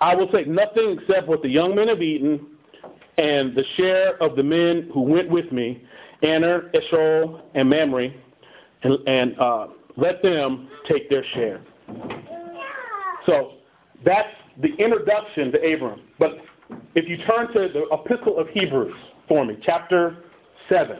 I 0.00 0.14
will 0.14 0.28
take 0.28 0.46
nothing 0.46 0.98
except 1.00 1.26
what 1.28 1.42
the 1.42 1.48
young 1.48 1.74
men 1.74 1.88
have 1.88 2.02
eaten 2.02 2.46
and 3.18 3.54
the 3.54 3.64
share 3.76 4.20
of 4.22 4.36
the 4.36 4.42
men 4.42 4.90
who 4.92 5.00
went 5.00 5.30
with 5.30 5.50
me, 5.52 5.82
Aner, 6.22 6.70
Eshcol, 6.74 7.40
and 7.54 7.68
Mamre, 7.68 8.10
and, 8.86 9.08
and 9.08 9.40
uh, 9.40 9.66
let 9.96 10.22
them 10.22 10.68
take 10.88 11.10
their 11.10 11.24
share. 11.34 11.60
So 13.26 13.52
that's 14.04 14.28
the 14.62 14.74
introduction 14.76 15.52
to 15.52 15.74
Abram. 15.74 16.00
But 16.18 16.38
if 16.94 17.08
you 17.08 17.18
turn 17.26 17.52
to 17.52 17.68
the 17.72 17.86
Epistle 17.92 18.38
of 18.38 18.48
Hebrews 18.48 18.96
for 19.28 19.44
me, 19.44 19.56
chapter 19.62 20.16
7. 20.68 20.98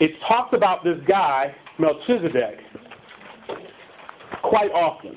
it 0.00 0.12
talks 0.26 0.54
about 0.54 0.84
this 0.84 0.98
guy, 1.06 1.54
Melchizedek, 1.78 2.60
quite 4.42 4.70
often. 4.72 5.16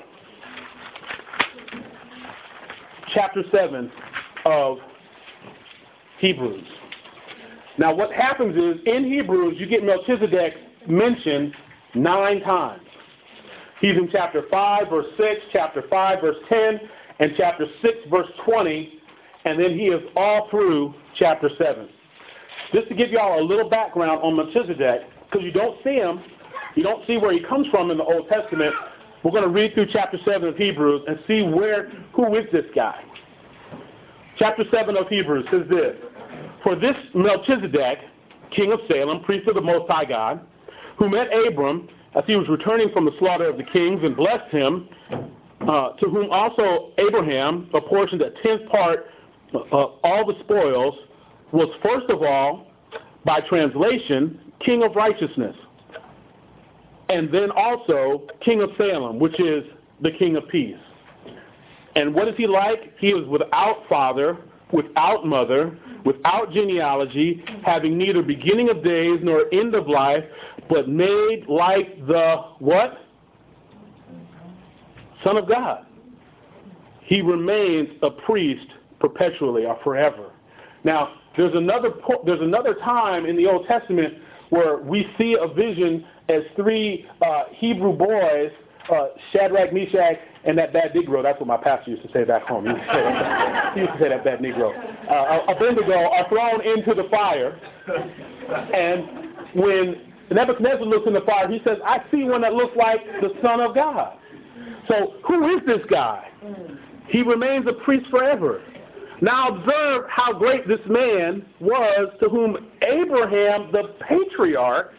Chapter 3.14 3.42
7 3.52 3.90
of 4.44 4.78
Hebrews. 6.18 6.66
Now, 7.78 7.94
what 7.94 8.12
happens 8.12 8.56
is 8.56 8.80
in 8.86 9.04
Hebrews, 9.04 9.56
you 9.58 9.66
get 9.66 9.82
Melchizedek 9.82 10.54
mentioned 10.90 11.54
nine 11.94 12.40
times. 12.40 12.82
He's 13.80 13.96
in 13.96 14.08
chapter 14.12 14.44
5, 14.50 14.88
verse 14.88 15.06
6, 15.16 15.40
chapter 15.52 15.84
5, 15.88 16.20
verse 16.20 16.36
10, 16.48 16.80
and 17.20 17.32
chapter 17.36 17.66
6, 17.82 17.96
verse 18.10 18.28
20, 18.44 19.00
and 19.46 19.58
then 19.58 19.78
he 19.78 19.86
is 19.86 20.02
all 20.16 20.48
through 20.50 20.94
chapter 21.16 21.48
7. 21.56 21.88
Just 22.72 22.88
to 22.88 22.94
give 22.94 23.10
y'all 23.10 23.40
a 23.40 23.44
little 23.44 23.68
background 23.68 24.20
on 24.22 24.36
Melchizedek, 24.36 25.02
because 25.24 25.44
you 25.44 25.52
don't 25.52 25.82
see 25.82 25.94
him, 25.94 26.22
you 26.76 26.82
don't 26.82 27.06
see 27.06 27.16
where 27.16 27.32
he 27.32 27.40
comes 27.40 27.66
from 27.68 27.90
in 27.90 27.96
the 27.96 28.04
Old 28.04 28.28
Testament, 28.28 28.74
we're 29.22 29.32
going 29.32 29.42
to 29.42 29.48
read 29.48 29.74
through 29.74 29.86
chapter 29.92 30.18
7 30.24 30.48
of 30.48 30.56
Hebrews 30.56 31.02
and 31.06 31.18
see 31.26 31.42
where, 31.42 31.90
who 32.14 32.34
is 32.36 32.46
this 32.52 32.64
guy. 32.74 33.02
Chapter 34.38 34.64
7 34.70 34.96
of 34.96 35.08
Hebrews 35.08 35.46
says 35.50 35.62
this, 35.68 35.96
For 36.62 36.74
this 36.74 36.96
Melchizedek, 37.14 37.98
king 38.50 38.72
of 38.72 38.80
Salem, 38.88 39.22
priest 39.24 39.48
of 39.48 39.54
the 39.54 39.60
Most 39.60 39.90
High 39.90 40.06
God, 40.06 40.46
who 41.00 41.08
met 41.08 41.28
Abram 41.34 41.88
as 42.14 42.22
he 42.26 42.36
was 42.36 42.46
returning 42.48 42.90
from 42.92 43.06
the 43.06 43.12
slaughter 43.18 43.48
of 43.48 43.56
the 43.56 43.64
kings 43.64 44.00
and 44.04 44.14
blessed 44.14 44.52
him, 44.52 44.88
uh, 45.62 45.92
to 45.92 46.08
whom 46.10 46.30
also 46.30 46.92
Abraham 46.98 47.68
apportioned 47.74 48.20
a 48.20 48.30
tenth 48.42 48.68
part 48.70 49.06
of 49.54 49.94
all 50.04 50.26
the 50.26 50.38
spoils, 50.40 50.94
was 51.52 51.68
first 51.82 52.08
of 52.10 52.22
all, 52.22 52.66
by 53.24 53.40
translation, 53.40 54.40
king 54.60 54.82
of 54.82 54.94
righteousness, 54.94 55.56
and 57.08 57.32
then 57.32 57.50
also 57.50 58.26
king 58.44 58.60
of 58.60 58.70
Salem, 58.76 59.18
which 59.18 59.40
is 59.40 59.64
the 60.02 60.10
king 60.12 60.36
of 60.36 60.46
peace. 60.48 60.76
And 61.96 62.14
what 62.14 62.28
is 62.28 62.34
he 62.36 62.46
like? 62.46 62.94
He 62.98 63.08
is 63.08 63.26
without 63.26 63.84
father, 63.88 64.36
without 64.72 65.26
mother, 65.26 65.78
without 66.04 66.52
genealogy, 66.52 67.44
having 67.64 67.98
neither 67.98 68.22
beginning 68.22 68.70
of 68.70 68.82
days 68.82 69.18
nor 69.22 69.44
end 69.52 69.74
of 69.74 69.88
life, 69.88 70.24
but 70.68 70.88
made 70.88 71.44
like 71.48 72.06
the 72.06 72.36
what? 72.58 73.06
Son 75.24 75.36
of 75.36 75.48
God. 75.48 75.86
He 77.02 77.20
remains 77.20 77.88
a 78.02 78.10
priest 78.10 78.66
perpetually 79.00 79.66
or 79.66 79.78
forever. 79.82 80.30
Now, 80.84 81.14
there's 81.36 81.54
another 81.54 81.90
there's 82.24 82.40
another 82.40 82.74
time 82.74 83.26
in 83.26 83.36
the 83.36 83.46
Old 83.46 83.66
Testament 83.66 84.14
where 84.50 84.78
we 84.78 85.06
see 85.18 85.36
a 85.40 85.46
vision 85.46 86.04
as 86.28 86.42
three 86.56 87.06
uh, 87.22 87.44
Hebrew 87.50 87.92
boys, 87.92 88.50
uh, 88.92 89.08
Shadrach, 89.32 89.72
Meshach, 89.72 90.18
and 90.44 90.56
that 90.58 90.72
bad 90.72 90.92
Negro. 90.92 91.22
That's 91.22 91.38
what 91.38 91.46
my 91.46 91.56
pastor 91.56 91.90
used 91.90 92.02
to 92.02 92.12
say 92.12 92.24
back 92.24 92.42
home. 92.42 92.64
He 92.64 92.70
used 92.72 92.82
to 92.82 92.92
say 92.92 93.02
that, 93.02 93.74
he 93.74 93.80
used 93.80 93.92
to 93.92 93.98
say 93.98 94.08
that 94.08 94.24
bad 94.24 94.38
Negro. 94.40 94.72
Uh, 95.08 95.52
Abednego 95.52 96.08
are 96.10 96.28
thrown 96.28 96.60
into 96.62 96.94
the 96.94 97.08
fire, 97.10 97.58
and 98.74 99.54
when 99.54 100.12
Nebuchadnezzar 100.30 100.84
looks 100.84 101.06
in 101.06 101.12
the 101.12 101.20
fire, 101.22 101.48
he 101.48 101.60
says, 101.64 101.78
"I 101.84 102.02
see 102.10 102.24
one 102.24 102.40
that 102.42 102.54
looks 102.54 102.76
like 102.76 103.04
the 103.20 103.34
Son 103.42 103.60
of 103.60 103.74
God." 103.74 104.16
So, 104.88 105.14
who 105.26 105.56
is 105.56 105.64
this 105.66 105.84
guy? 105.88 106.28
He 107.08 107.22
remains 107.22 107.66
a 107.66 107.72
priest 107.72 108.08
forever. 108.10 108.62
Now 109.20 109.48
observe 109.48 110.04
how 110.08 110.32
great 110.32 110.66
this 110.66 110.80
man 110.86 111.44
was 111.60 112.08
to 112.20 112.28
whom 112.28 112.70
Abraham, 112.82 113.70
the 113.70 113.94
patriarch, 114.00 114.94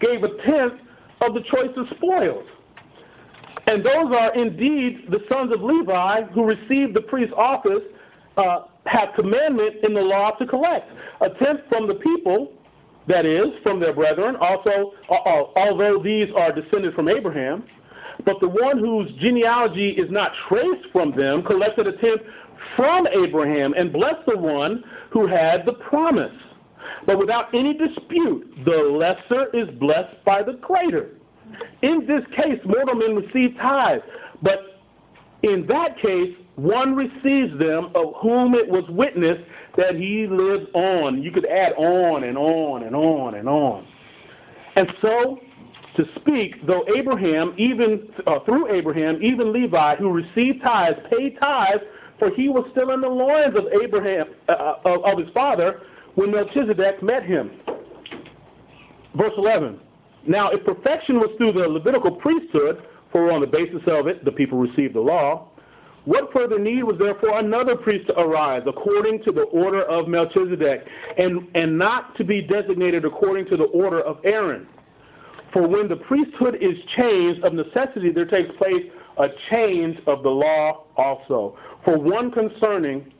gave 0.00 0.22
a 0.22 0.28
tenth 0.44 0.80
of 1.20 1.34
the 1.34 1.40
choicest 1.42 1.90
spoils. 1.96 2.46
And 3.70 3.84
those 3.84 4.12
are 4.12 4.34
indeed 4.34 5.06
the 5.10 5.20
sons 5.28 5.52
of 5.52 5.62
Levi 5.62 6.24
who 6.34 6.44
received 6.44 6.92
the 6.92 7.02
priest's 7.02 7.32
office, 7.36 7.84
uh, 8.36 8.62
have 8.86 9.10
commandment 9.14 9.76
in 9.84 9.94
the 9.94 10.00
law 10.00 10.32
to 10.32 10.46
collect 10.46 10.90
a 11.20 11.30
tenth 11.30 11.60
from 11.68 11.86
the 11.86 11.94
people, 11.94 12.52
that 13.06 13.24
is, 13.24 13.46
from 13.62 13.78
their 13.78 13.92
brethren, 13.92 14.34
also, 14.40 14.92
uh, 15.08 15.14
uh 15.14 15.44
although 15.54 16.02
these 16.02 16.26
are 16.36 16.50
descended 16.50 16.94
from 16.94 17.08
Abraham. 17.08 17.62
But 18.24 18.40
the 18.40 18.48
one 18.48 18.78
whose 18.78 19.08
genealogy 19.20 19.90
is 19.90 20.10
not 20.10 20.32
traced 20.48 20.86
from 20.90 21.12
them 21.16 21.44
collected 21.44 21.86
a 21.86 21.92
tenth 21.92 22.22
from 22.74 23.06
Abraham 23.06 23.72
and 23.74 23.92
blessed 23.92 24.26
the 24.26 24.36
one 24.36 24.82
who 25.10 25.28
had 25.28 25.64
the 25.64 25.74
promise. 25.74 26.34
But 27.06 27.18
without 27.18 27.54
any 27.54 27.72
dispute, 27.72 28.52
the 28.64 28.78
lesser 28.78 29.46
is 29.54 29.68
blessed 29.78 30.24
by 30.24 30.42
the 30.42 30.54
greater. 30.54 31.19
In 31.82 32.06
this 32.06 32.22
case, 32.36 32.60
mortal 32.64 32.94
men 32.94 33.16
receive 33.16 33.56
tithes, 33.56 34.02
but 34.42 34.80
in 35.42 35.66
that 35.66 35.98
case, 35.98 36.34
one 36.56 36.94
receives 36.94 37.58
them 37.58 37.90
of 37.94 38.12
whom 38.20 38.54
it 38.54 38.68
was 38.68 38.84
witnessed 38.90 39.42
that 39.76 39.94
he 39.94 40.26
lives 40.26 40.66
on. 40.74 41.22
You 41.22 41.30
could 41.30 41.46
add 41.46 41.72
on 41.74 42.24
and 42.24 42.36
on 42.36 42.82
and 42.82 42.94
on 42.94 43.34
and 43.34 43.48
on. 43.48 43.86
And 44.76 44.92
so, 45.00 45.40
to 45.96 46.04
speak, 46.16 46.66
though 46.66 46.84
Abraham, 46.94 47.54
even 47.56 48.12
uh, 48.26 48.40
through 48.40 48.72
Abraham, 48.72 49.22
even 49.22 49.52
Levi, 49.52 49.96
who 49.96 50.10
received 50.10 50.62
tithes, 50.62 50.98
paid 51.10 51.38
tithes, 51.40 51.82
for 52.18 52.30
he 52.30 52.48
was 52.48 52.68
still 52.72 52.90
in 52.90 53.00
the 53.00 53.08
loins 53.08 53.56
of 53.56 53.66
Abraham, 53.82 54.26
uh, 54.48 54.52
uh 54.52 54.80
of, 54.84 55.04
of 55.04 55.18
his 55.18 55.32
father, 55.32 55.80
when 56.14 56.30
Melchizedek 56.30 57.02
met 57.02 57.24
him. 57.24 57.50
Verse 59.14 59.32
11. 59.36 59.80
Now, 60.26 60.50
if 60.50 60.64
perfection 60.64 61.18
was 61.18 61.30
through 61.38 61.52
the 61.52 61.68
Levitical 61.68 62.12
priesthood, 62.12 62.82
for 63.12 63.32
on 63.32 63.40
the 63.40 63.46
basis 63.46 63.82
of 63.86 64.06
it 64.06 64.24
the 64.24 64.32
people 64.32 64.58
received 64.58 64.94
the 64.94 65.00
law, 65.00 65.48
what 66.04 66.32
further 66.32 66.58
need 66.58 66.82
was 66.84 66.96
there 66.98 67.14
for 67.16 67.38
another 67.38 67.76
priest 67.76 68.06
to 68.06 68.18
arise 68.18 68.62
according 68.66 69.22
to 69.24 69.32
the 69.32 69.42
order 69.42 69.82
of 69.82 70.08
Melchizedek, 70.08 70.86
and, 71.18 71.46
and 71.54 71.76
not 71.78 72.16
to 72.16 72.24
be 72.24 72.40
designated 72.40 73.04
according 73.04 73.46
to 73.46 73.56
the 73.56 73.64
order 73.64 74.00
of 74.00 74.18
Aaron? 74.24 74.66
For 75.52 75.66
when 75.66 75.88
the 75.88 75.96
priesthood 75.96 76.56
is 76.60 76.76
changed, 76.96 77.44
of 77.44 77.52
necessity 77.52 78.12
there 78.12 78.24
takes 78.24 78.50
place 78.56 78.84
a 79.18 79.28
change 79.50 79.98
of 80.06 80.22
the 80.22 80.30
law 80.30 80.84
also. 80.96 81.58
For 81.84 81.98
one 81.98 82.30
concerning 82.30 83.12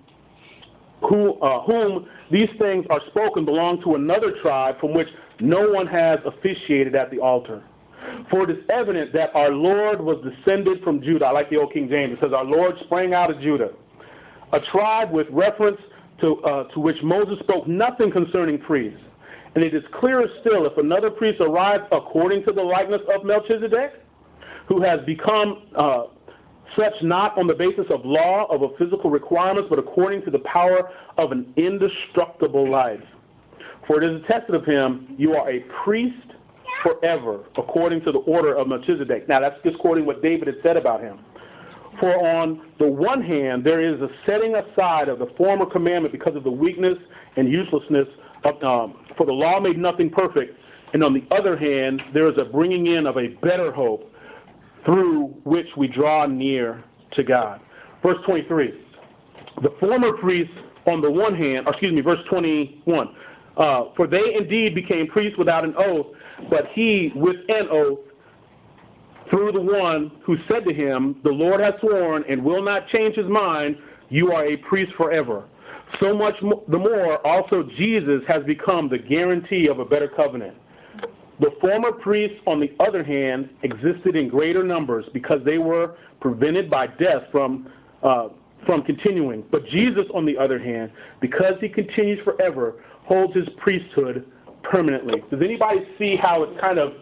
who, 1.03 1.35
uh, 1.41 1.63
whom 1.63 2.09
these 2.31 2.49
things 2.59 2.87
are 2.89 3.01
spoken 3.09 3.45
belong 3.45 3.83
to 3.83 3.95
another 3.95 4.33
tribe 4.41 4.79
from 4.81 4.95
which 4.95 5.09
no 5.41 5.71
one 5.71 5.87
has 5.87 6.19
officiated 6.25 6.95
at 6.95 7.11
the 7.11 7.19
altar. 7.19 7.63
For 8.31 8.45
it 8.45 8.51
is 8.51 8.65
evident 8.69 9.13
that 9.13 9.35
our 9.35 9.51
Lord 9.51 10.01
was 10.01 10.23
descended 10.25 10.83
from 10.83 11.03
Judah. 11.03 11.27
I 11.27 11.33
like 11.33 11.51
the 11.51 11.57
old 11.57 11.73
King 11.73 11.89
James. 11.89 12.15
It 12.15 12.19
says, 12.21 12.33
Our 12.33 12.45
Lord 12.45 12.77
sprang 12.85 13.15
out 13.15 13.31
of 13.31 13.41
Judah, 13.41 13.71
a 14.53 14.61
tribe 14.61 15.13
with 15.13 15.27
reference 15.31 15.81
to, 16.21 16.43
uh, 16.43 16.65
to 16.73 16.81
which 16.81 16.97
Moses 17.03 17.39
spoke 17.41 17.67
nothing 17.67 18.11
concerning 18.11 18.59
priests. 18.59 19.01
And 19.55 19.65
it 19.65 19.75
is 19.75 19.83
clearer 19.93 20.27
still 20.41 20.67
if 20.67 20.79
another 20.79 21.11
priest 21.11 21.41
arrives 21.41 21.85
according 21.91 22.45
to 22.45 22.53
the 22.53 22.63
likeness 22.63 23.01
of 23.13 23.25
Melchizedek, 23.25 23.95
who 24.67 24.81
has 24.83 25.01
become 25.07 25.65
uh, 25.75 26.05
such 26.79 26.95
not 27.03 27.37
on 27.37 27.47
the 27.47 27.55
basis 27.55 27.87
of 27.91 28.05
law, 28.05 28.47
of 28.47 28.63
a 28.63 28.77
physical 28.77 29.11
requirements, 29.11 29.69
but 29.69 29.79
according 29.79 30.23
to 30.25 30.31
the 30.31 30.39
power 30.41 30.91
of 31.19 31.33
an 31.33 31.53
indestructible 31.57 32.71
life. 32.71 33.03
For 33.91 34.01
it 34.01 34.09
is 34.09 34.23
attested 34.23 34.55
of 34.55 34.65
him, 34.65 35.17
you 35.19 35.35
are 35.35 35.51
a 35.51 35.65
priest 35.83 36.15
forever, 36.81 37.41
according 37.59 38.03
to 38.05 38.13
the 38.13 38.21
order 38.21 38.57
of 38.57 38.69
Melchizedek. 38.69 39.29
Now, 39.29 39.41
that's 39.41 39.61
just 39.65 39.81
quoting 39.81 40.07
what 40.07 40.23
David 40.23 40.47
had 40.47 40.59
said 40.63 40.77
about 40.77 41.01
him. 41.01 41.19
For 41.99 42.15
on 42.15 42.71
the 42.79 42.87
one 42.87 43.21
hand, 43.21 43.65
there 43.65 43.81
is 43.81 44.01
a 44.01 44.09
setting 44.25 44.55
aside 44.55 45.09
of 45.09 45.19
the 45.19 45.27
former 45.37 45.67
commandment 45.67 46.13
because 46.13 46.37
of 46.37 46.45
the 46.45 46.53
weakness 46.53 46.99
and 47.37 47.51
uselessness 47.51 48.07
of, 48.45 48.63
um, 48.63 49.05
for 49.17 49.27
the 49.27 49.33
law 49.33 49.59
made 49.59 49.77
nothing 49.77 50.09
perfect. 50.09 50.57
And 50.93 51.03
on 51.03 51.13
the 51.13 51.25
other 51.35 51.57
hand, 51.57 52.01
there 52.15 52.29
is 52.31 52.39
a 52.39 52.45
bringing 52.45 52.87
in 52.87 53.09
of 53.09 53.17
a 53.17 53.27
better 53.43 53.73
hope 53.73 54.09
through 54.85 55.35
which 55.43 55.67
we 55.77 55.89
draw 55.89 56.27
near 56.27 56.85
to 57.15 57.25
God. 57.25 57.61
Verse 58.05 58.19
23. 58.25 58.73
The 59.63 59.75
former 59.81 60.13
priests, 60.13 60.55
on 60.87 61.01
the 61.01 61.11
one 61.11 61.35
hand, 61.35 61.67
excuse 61.67 61.93
me, 61.93 62.03
verse 62.03 62.21
21. 62.31 63.17
Uh, 63.57 63.87
for 63.97 64.07
they 64.07 64.35
indeed 64.35 64.75
became 64.75 65.07
priests 65.07 65.37
without 65.39 65.65
an 65.65 65.75
oath, 65.77 66.07
but 66.49 66.67
he 66.73 67.13
with 67.15 67.37
an 67.49 67.69
oath 67.71 67.99
through 69.29 69.53
the 69.53 69.61
one 69.61 70.11
who 70.25 70.37
said 70.49 70.65
to 70.65 70.75
him, 70.75 71.21
The 71.23 71.31
Lord 71.31 71.61
has 71.61 71.75
sworn 71.81 72.25
and 72.29 72.45
will 72.45 72.63
not 72.63 72.89
change 72.89 73.17
his 73.17 73.27
mind, 73.27 73.77
you 74.09 74.33
are 74.33 74.45
a 74.45 74.57
priest 74.57 74.93
forever. 74.97 75.45
So 76.01 76.15
much 76.15 76.35
the 76.41 76.79
more 76.79 77.25
also 77.27 77.69
Jesus 77.77 78.23
has 78.29 78.45
become 78.45 78.89
the 78.89 78.99
guarantee 78.99 79.69
of 79.69 79.79
a 79.79 79.85
better 79.85 80.09
covenant. 80.09 80.57
The 81.41 81.51
former 81.61 81.91
priests, 81.91 82.37
on 82.47 82.61
the 82.61 82.71
other 82.81 83.03
hand, 83.03 83.49
existed 83.63 84.15
in 84.15 84.29
greater 84.29 84.63
numbers 84.63 85.07
because 85.13 85.41
they 85.45 85.59
were 85.59 85.97
prevented 86.21 86.69
by 86.69 86.87
death 86.87 87.23
from, 87.33 87.71
uh, 88.03 88.29
from 88.67 88.83
continuing. 88.83 89.45
But 89.51 89.65
Jesus, 89.67 90.05
on 90.13 90.27
the 90.27 90.37
other 90.37 90.59
hand, 90.59 90.93
because 91.21 91.55
he 91.61 91.69
continues 91.69 92.23
forever, 92.25 92.75
holds 93.11 93.35
his 93.35 93.49
priesthood 93.59 94.25
permanently. 94.63 95.21
Does 95.33 95.41
anybody 95.43 95.81
see 95.99 96.15
how 96.15 96.45
it's 96.45 96.61
kind 96.61 96.79
of, 96.79 96.93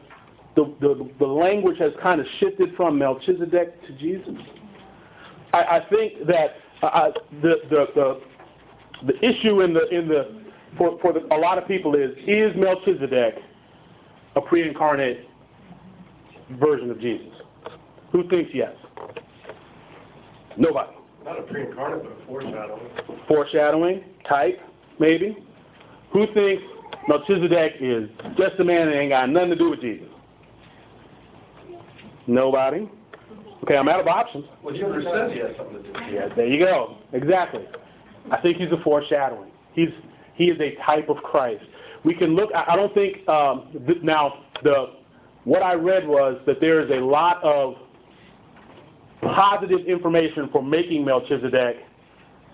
the, 0.56 0.74
the, 0.80 1.06
the 1.18 1.26
language 1.26 1.78
has 1.78 1.92
kind 2.02 2.18
of 2.18 2.26
shifted 2.40 2.74
from 2.76 2.98
Melchizedek 2.98 3.86
to 3.86 3.92
Jesus? 3.98 4.34
I, 5.52 5.58
I 5.58 5.86
think 5.90 6.26
that 6.26 6.56
uh, 6.82 6.86
uh, 6.86 7.10
the, 7.42 7.56
the, 7.68 7.86
the, 7.94 8.20
the 9.06 9.22
issue 9.22 9.60
in 9.60 9.74
the, 9.74 9.86
in 9.90 10.08
the, 10.08 10.40
for, 10.78 10.98
for 11.02 11.12
the, 11.12 11.20
a 11.30 11.36
lot 11.36 11.58
of 11.58 11.68
people 11.68 11.94
is, 11.94 12.12
is 12.26 12.56
Melchizedek 12.56 13.34
a 14.34 14.40
pre-incarnate 14.40 15.28
version 16.52 16.90
of 16.90 16.98
Jesus? 17.02 17.34
Who 18.12 18.26
thinks 18.30 18.50
yes? 18.54 18.72
Nobody. 20.56 20.92
Not 21.26 21.38
a 21.38 21.42
pre-incarnate, 21.42 22.02
but 22.02 22.12
a 22.12 22.26
foreshadowing. 22.26 22.90
Foreshadowing, 23.28 24.04
type, 24.26 24.58
maybe. 24.98 25.36
Who 26.12 26.26
thinks 26.32 26.62
Melchizedek 27.08 27.74
is 27.80 28.08
just 28.36 28.58
a 28.58 28.64
man 28.64 28.86
that 28.86 28.96
ain't 28.96 29.10
got 29.10 29.28
nothing 29.28 29.50
to 29.50 29.56
do 29.56 29.70
with 29.70 29.80
Jesus? 29.80 30.08
Nobody. 32.26 32.88
Okay, 33.64 33.76
I'm 33.76 33.88
out 33.88 34.00
of 34.00 34.06
options. 34.06 34.44
Well, 34.62 34.74
never 34.74 35.02
says 35.02 35.32
he 35.32 35.40
has 35.40 35.56
something 35.56 35.82
to 35.82 35.82
do 35.82 35.92
with 35.92 36.02
it. 36.02 36.12
Yeah, 36.12 36.34
there 36.34 36.46
you 36.46 36.64
go. 36.64 36.98
Exactly. 37.12 37.66
I 38.30 38.40
think 38.40 38.58
he's 38.58 38.70
a 38.70 38.82
foreshadowing. 38.82 39.50
He's 39.72 39.90
he 40.34 40.44
is 40.44 40.60
a 40.60 40.76
type 40.84 41.08
of 41.08 41.16
Christ. 41.18 41.64
We 42.04 42.14
can 42.14 42.36
look. 42.36 42.50
I 42.54 42.66
I 42.68 42.76
don't 42.76 42.94
think 42.94 43.28
um, 43.28 43.68
th- 43.86 44.02
now 44.02 44.44
the 44.62 44.94
what 45.44 45.62
I 45.62 45.74
read 45.74 46.06
was 46.06 46.38
that 46.46 46.60
there 46.60 46.80
is 46.80 46.90
a 46.90 47.04
lot 47.04 47.42
of 47.42 47.74
positive 49.22 49.86
information 49.86 50.48
for 50.52 50.62
making 50.62 51.04
Melchizedek 51.04 51.76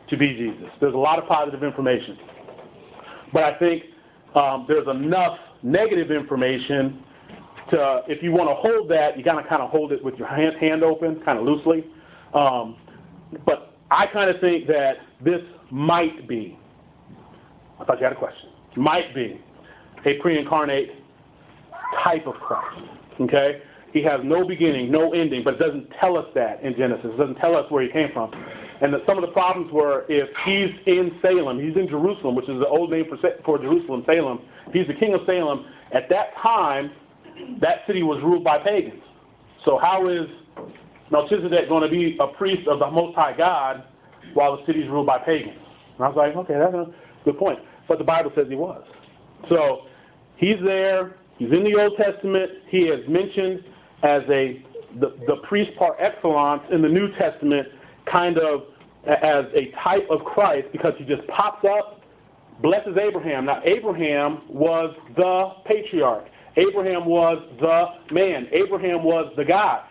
to 0.08 0.16
be 0.16 0.34
Jesus. 0.34 0.70
There's 0.80 0.94
a 0.94 0.98
lot 0.98 1.18
of 1.18 1.26
positive 1.26 1.62
information, 1.62 2.18
but 3.34 3.42
I 3.42 3.58
think 3.58 3.82
um, 4.34 4.64
there's 4.66 4.88
enough 4.88 5.36
negative 5.62 6.10
information 6.10 7.02
to, 7.70 8.02
if 8.08 8.22
you 8.22 8.32
want 8.32 8.48
to 8.48 8.54
hold 8.54 8.88
that, 8.90 9.18
you 9.18 9.24
got 9.24 9.40
to 9.40 9.46
kind 9.48 9.60
of 9.60 9.70
hold 9.70 9.92
it 9.92 10.02
with 10.02 10.14
your 10.14 10.28
hand, 10.28 10.56
hand 10.58 10.82
open, 10.82 11.20
kind 11.24 11.38
of 11.38 11.44
loosely. 11.44 11.84
Um, 12.32 12.76
but 13.44 13.74
I 13.90 14.06
kind 14.06 14.30
of 14.30 14.40
think 14.40 14.66
that 14.68 14.98
this 15.22 15.42
might 15.70 16.28
be, 16.28 16.58
I 17.80 17.84
thought 17.84 17.98
you 17.98 18.04
had 18.04 18.12
a 18.12 18.16
question, 18.16 18.50
might 18.76 19.14
be 19.14 19.40
a 20.06 20.14
pre-incarnate 20.20 20.90
type 22.02 22.26
of 22.26 22.34
Christ. 22.34 22.80
Okay? 23.20 23.62
He 23.92 24.02
has 24.02 24.20
no 24.24 24.46
beginning, 24.46 24.90
no 24.90 25.12
ending, 25.12 25.42
but 25.44 25.54
it 25.54 25.58
doesn't 25.58 25.88
tell 26.00 26.16
us 26.16 26.26
that 26.34 26.62
in 26.62 26.74
Genesis. 26.76 27.06
It 27.12 27.16
doesn't 27.18 27.36
tell 27.36 27.56
us 27.56 27.70
where 27.70 27.82
he 27.82 27.90
came 27.90 28.10
from. 28.12 28.30
And 28.80 28.92
that 28.92 29.02
some 29.06 29.16
of 29.16 29.22
the 29.22 29.32
problems 29.32 29.72
were 29.72 30.04
if 30.08 30.28
he's 30.44 30.70
in 30.86 31.16
Salem, 31.22 31.60
he's 31.60 31.76
in 31.76 31.88
Jerusalem, 31.88 32.34
which 32.34 32.48
is 32.48 32.58
the 32.58 32.66
old 32.66 32.90
name 32.90 33.04
for, 33.08 33.16
for 33.44 33.58
Jerusalem, 33.58 34.02
Salem. 34.06 34.40
He's 34.72 34.86
the 34.86 34.94
king 34.94 35.14
of 35.14 35.20
Salem, 35.26 35.66
at 35.92 36.08
that 36.10 36.34
time, 36.42 36.90
that 37.60 37.82
city 37.86 38.02
was 38.02 38.22
ruled 38.22 38.44
by 38.44 38.58
pagans. 38.58 39.02
So 39.64 39.78
how 39.78 40.08
is 40.08 40.26
Melchizedek 41.10 41.68
going 41.68 41.82
to 41.82 41.88
be 41.88 42.16
a 42.20 42.26
priest 42.26 42.66
of 42.68 42.80
the 42.80 42.90
Most 42.90 43.14
High 43.14 43.36
God 43.36 43.84
while 44.34 44.56
the 44.56 44.66
city's 44.66 44.88
ruled 44.88 45.06
by 45.06 45.18
pagans? 45.18 45.58
And 45.96 46.04
I 46.04 46.08
was 46.08 46.16
like, 46.16 46.34
okay, 46.36 46.54
that's 46.58 46.74
a 46.74 46.92
good 47.24 47.38
point. 47.38 47.60
But 47.88 47.98
the 47.98 48.04
Bible 48.04 48.32
says 48.34 48.46
he 48.48 48.56
was. 48.56 48.82
So 49.48 49.82
he's 50.36 50.56
there. 50.64 51.16
He's 51.38 51.52
in 51.52 51.64
the 51.64 51.80
Old 51.80 51.96
Testament. 51.96 52.50
He 52.68 52.82
is 52.82 53.08
mentioned 53.08 53.64
as 54.02 54.22
a 54.28 54.62
the, 55.00 55.16
the 55.26 55.36
priest 55.48 55.72
par 55.76 55.96
excellence 55.98 56.62
in 56.70 56.80
the 56.82 56.88
New 56.88 57.12
Testament, 57.16 57.66
kind 58.10 58.38
of 58.38 58.64
as 59.06 59.44
a 59.54 59.72
type 59.82 60.06
of 60.10 60.24
Christ 60.24 60.68
because 60.72 60.94
he 60.98 61.04
just 61.04 61.26
pops 61.28 61.64
up, 61.64 62.02
blesses 62.62 62.96
Abraham. 62.96 63.46
Now 63.46 63.60
Abraham 63.64 64.42
was 64.48 64.94
the 65.16 65.50
patriarch. 65.66 66.26
Abraham 66.56 67.04
was 67.04 67.42
the 67.60 68.14
man. 68.14 68.48
Abraham 68.52 69.02
was 69.02 69.32
the 69.36 69.44
guy. 69.44 69.82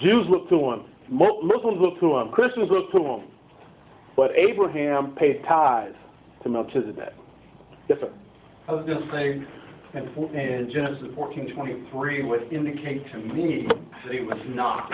Jews 0.00 0.26
look 0.28 0.48
to 0.48 0.72
him. 0.72 0.84
Muslims 1.10 1.80
look 1.80 1.98
to 2.00 2.18
him. 2.18 2.30
Christians 2.30 2.70
look 2.70 2.92
to 2.92 2.98
him. 2.98 3.22
But 4.16 4.30
Abraham 4.36 5.14
paid 5.16 5.42
tithes 5.44 5.96
to 6.42 6.48
Melchizedek. 6.48 7.14
Yes, 7.88 7.98
sir. 8.00 8.12
I 8.68 8.72
was 8.72 8.84
going 8.84 9.00
to 9.00 9.10
say, 9.12 9.42
in 9.94 10.70
Genesis 10.72 11.08
14:23 11.16 12.28
would 12.28 12.52
indicate 12.52 13.10
to 13.12 13.18
me 13.18 13.66
that 14.04 14.12
he 14.12 14.20
was 14.20 14.38
not, 14.48 14.92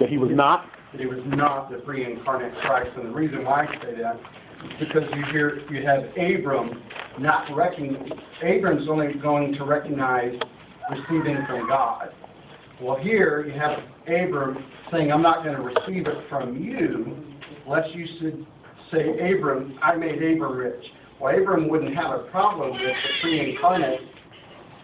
That 0.00 0.08
he 0.08 0.18
was 0.18 0.30
not. 0.32 0.66
that 0.92 1.00
he 1.00 1.06
was 1.06 1.20
not 1.26 1.70
the 1.70 1.78
pre-incarnate 1.78 2.54
Christ. 2.62 2.90
And 2.96 3.06
the 3.06 3.14
reason 3.14 3.44
why 3.44 3.66
I 3.66 3.82
say 3.82 3.94
that 4.00 4.16
is 4.16 4.88
because 4.88 5.02
you 5.14 5.24
hear, 5.32 5.62
you 5.70 5.84
have 5.86 6.04
Abram 6.16 6.82
not 7.18 7.54
recognize, 7.54 8.10
Abram's 8.42 8.88
only 8.88 9.14
going 9.14 9.54
to 9.54 9.64
recognize 9.64 10.34
receiving 10.90 11.44
from 11.46 11.68
God. 11.68 12.10
Well, 12.80 12.96
here 12.96 13.44
you 13.46 13.52
have 13.58 13.78
Abram 14.06 14.64
saying, 14.90 15.12
I'm 15.12 15.22
not 15.22 15.44
going 15.44 15.56
to 15.56 15.62
receive 15.62 16.06
it 16.06 16.28
from 16.28 16.56
you, 16.56 17.16
lest 17.66 17.94
you 17.94 18.06
should 18.18 18.46
say, 18.92 19.32
Abram, 19.32 19.78
I 19.82 19.96
made 19.96 20.22
Abram 20.22 20.56
rich. 20.56 20.84
Well, 21.20 21.36
Abram 21.36 21.68
wouldn't 21.68 21.94
have 21.94 22.10
a 22.10 22.24
problem 22.30 22.72
with 22.72 22.80
the 22.82 22.92
pre-incarnate 23.22 24.00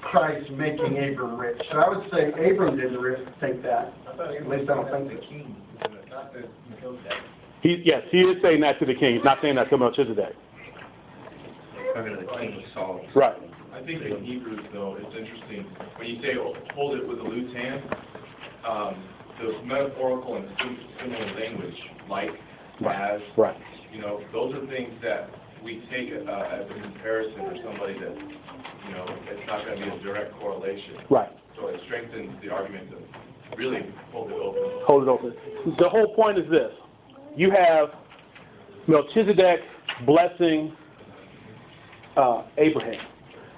Christ 0.03 0.51
making 0.53 0.99
Abram 0.99 1.37
rich. 1.39 1.61
So 1.71 1.79
I 1.79 1.89
would 1.89 2.11
say 2.13 2.29
Abram 2.51 2.77
didn't 2.77 2.99
re- 3.01 3.25
think 3.41 3.63
that. 3.63 3.93
At 4.19 4.49
least 4.49 4.71
I 4.71 4.75
don't 4.75 4.91
think 4.91 5.09
that. 5.21 5.29
king, 5.29 5.57
not 6.11 6.33
the 6.33 6.45
Melchizedek. 6.83 7.19
He, 7.63 7.83
yes, 7.85 8.03
he 8.11 8.21
is 8.23 8.41
saying 8.43 8.61
that 8.63 8.79
to 8.81 8.87
the 8.87 8.95
king. 8.95 9.17
He's 9.17 9.25
not 9.25 9.39
saying 9.43 9.57
that 9.57 9.69
to 9.71 9.79
Melchizedek. 9.79 10.35
Talking 11.95 12.17
to 12.17 12.21
the 12.25 12.33
king 12.39 12.55
of 12.55 12.63
Saul. 12.73 13.01
Right. 13.15 13.37
I 13.75 13.83
think 13.85 14.03
in 14.03 14.25
Hebrews, 14.25 14.65
though, 14.73 14.97
it's 14.99 15.17
interesting, 15.17 15.65
when 15.97 16.09
you 16.09 16.23
say 16.23 16.35
oh, 16.39 16.55
hold 16.75 16.99
it 16.99 17.07
with 17.07 17.19
a 17.19 17.23
loose 17.23 17.53
hand, 17.55 17.83
um, 18.67 19.03
the 19.41 19.63
metaphorical 19.65 20.37
and 20.37 20.49
similar 21.01 21.35
language, 21.41 21.77
like, 22.09 22.31
Right. 22.81 23.15
as, 23.15 23.21
Right. 23.37 23.57
you 23.93 24.01
know, 24.01 24.21
those 24.33 24.55
are 24.55 24.67
things 24.67 24.91
that 25.03 25.29
we 25.63 25.83
take 25.91 26.11
uh, 26.13 26.31
as 26.31 26.71
a 26.71 26.81
comparison 26.81 27.41
or 27.41 27.57
somebody 27.63 27.95
that, 27.99 28.17
you 28.91 28.97
know, 28.97 29.07
it's 29.29 29.47
not 29.47 29.65
going 29.65 29.79
to 29.79 29.87
be 29.87 29.91
a 29.91 30.03
direct 30.03 30.35
correlation. 30.41 30.97
Right. 31.09 31.31
So 31.57 31.69
it 31.69 31.81
strengthens 31.87 32.33
the 32.43 32.51
argument 32.51 32.91
to 32.91 33.57
really 33.57 33.87
hold 34.13 34.31
it 34.31 34.35
open. 34.35 34.63
Hold 34.85 35.03
it 35.05 35.09
open. 35.09 35.35
The 35.79 35.89
whole 35.89 36.15
point 36.15 36.39
is 36.39 36.51
this. 36.51 36.73
You 37.37 37.53
have 37.53 37.91
Melchizedek 38.89 39.61
blessing 40.05 40.77
uh, 42.17 42.43
Abraham. 42.59 43.07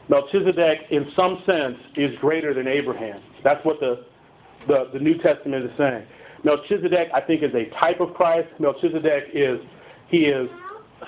Melchizedek, 0.09 0.80
in 0.91 1.11
some 1.16 1.43
sense, 1.47 1.78
is 1.97 2.14
greater 2.20 2.53
than 2.53 2.68
Abraham. 2.68 3.22
That's 3.43 3.64
what 3.64 3.80
the, 3.80 4.05
the, 4.68 4.91
the 4.93 4.99
New 4.99 5.16
Testament 5.18 5.64
is 5.64 5.70
saying. 5.78 6.05
Melchizedek, 6.45 7.09
I 7.14 7.20
think, 7.20 7.43
is 7.43 7.55
a 7.55 7.70
type 7.78 8.01
of 8.01 8.12
Christ. 8.12 8.49
Melchizedek 8.59 9.28
is, 9.33 9.61
he 10.09 10.24
is 10.24 10.51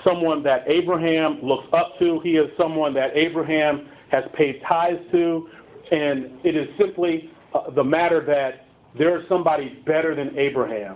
someone 0.03 0.43
that 0.43 0.63
Abraham 0.67 1.39
looks 1.43 1.67
up 1.73 1.99
to. 1.99 2.19
He 2.21 2.37
is 2.37 2.49
someone 2.57 2.93
that 2.95 3.15
Abraham 3.15 3.87
has 4.09 4.23
paid 4.33 4.61
tithes 4.67 4.99
to. 5.11 5.49
And 5.91 6.31
it 6.43 6.55
is 6.55 6.67
simply 6.79 7.29
uh, 7.53 7.69
the 7.71 7.83
matter 7.83 8.23
that 8.25 8.65
there 8.97 9.19
is 9.19 9.27
somebody 9.27 9.81
better 9.85 10.15
than 10.15 10.37
Abraham 10.37 10.95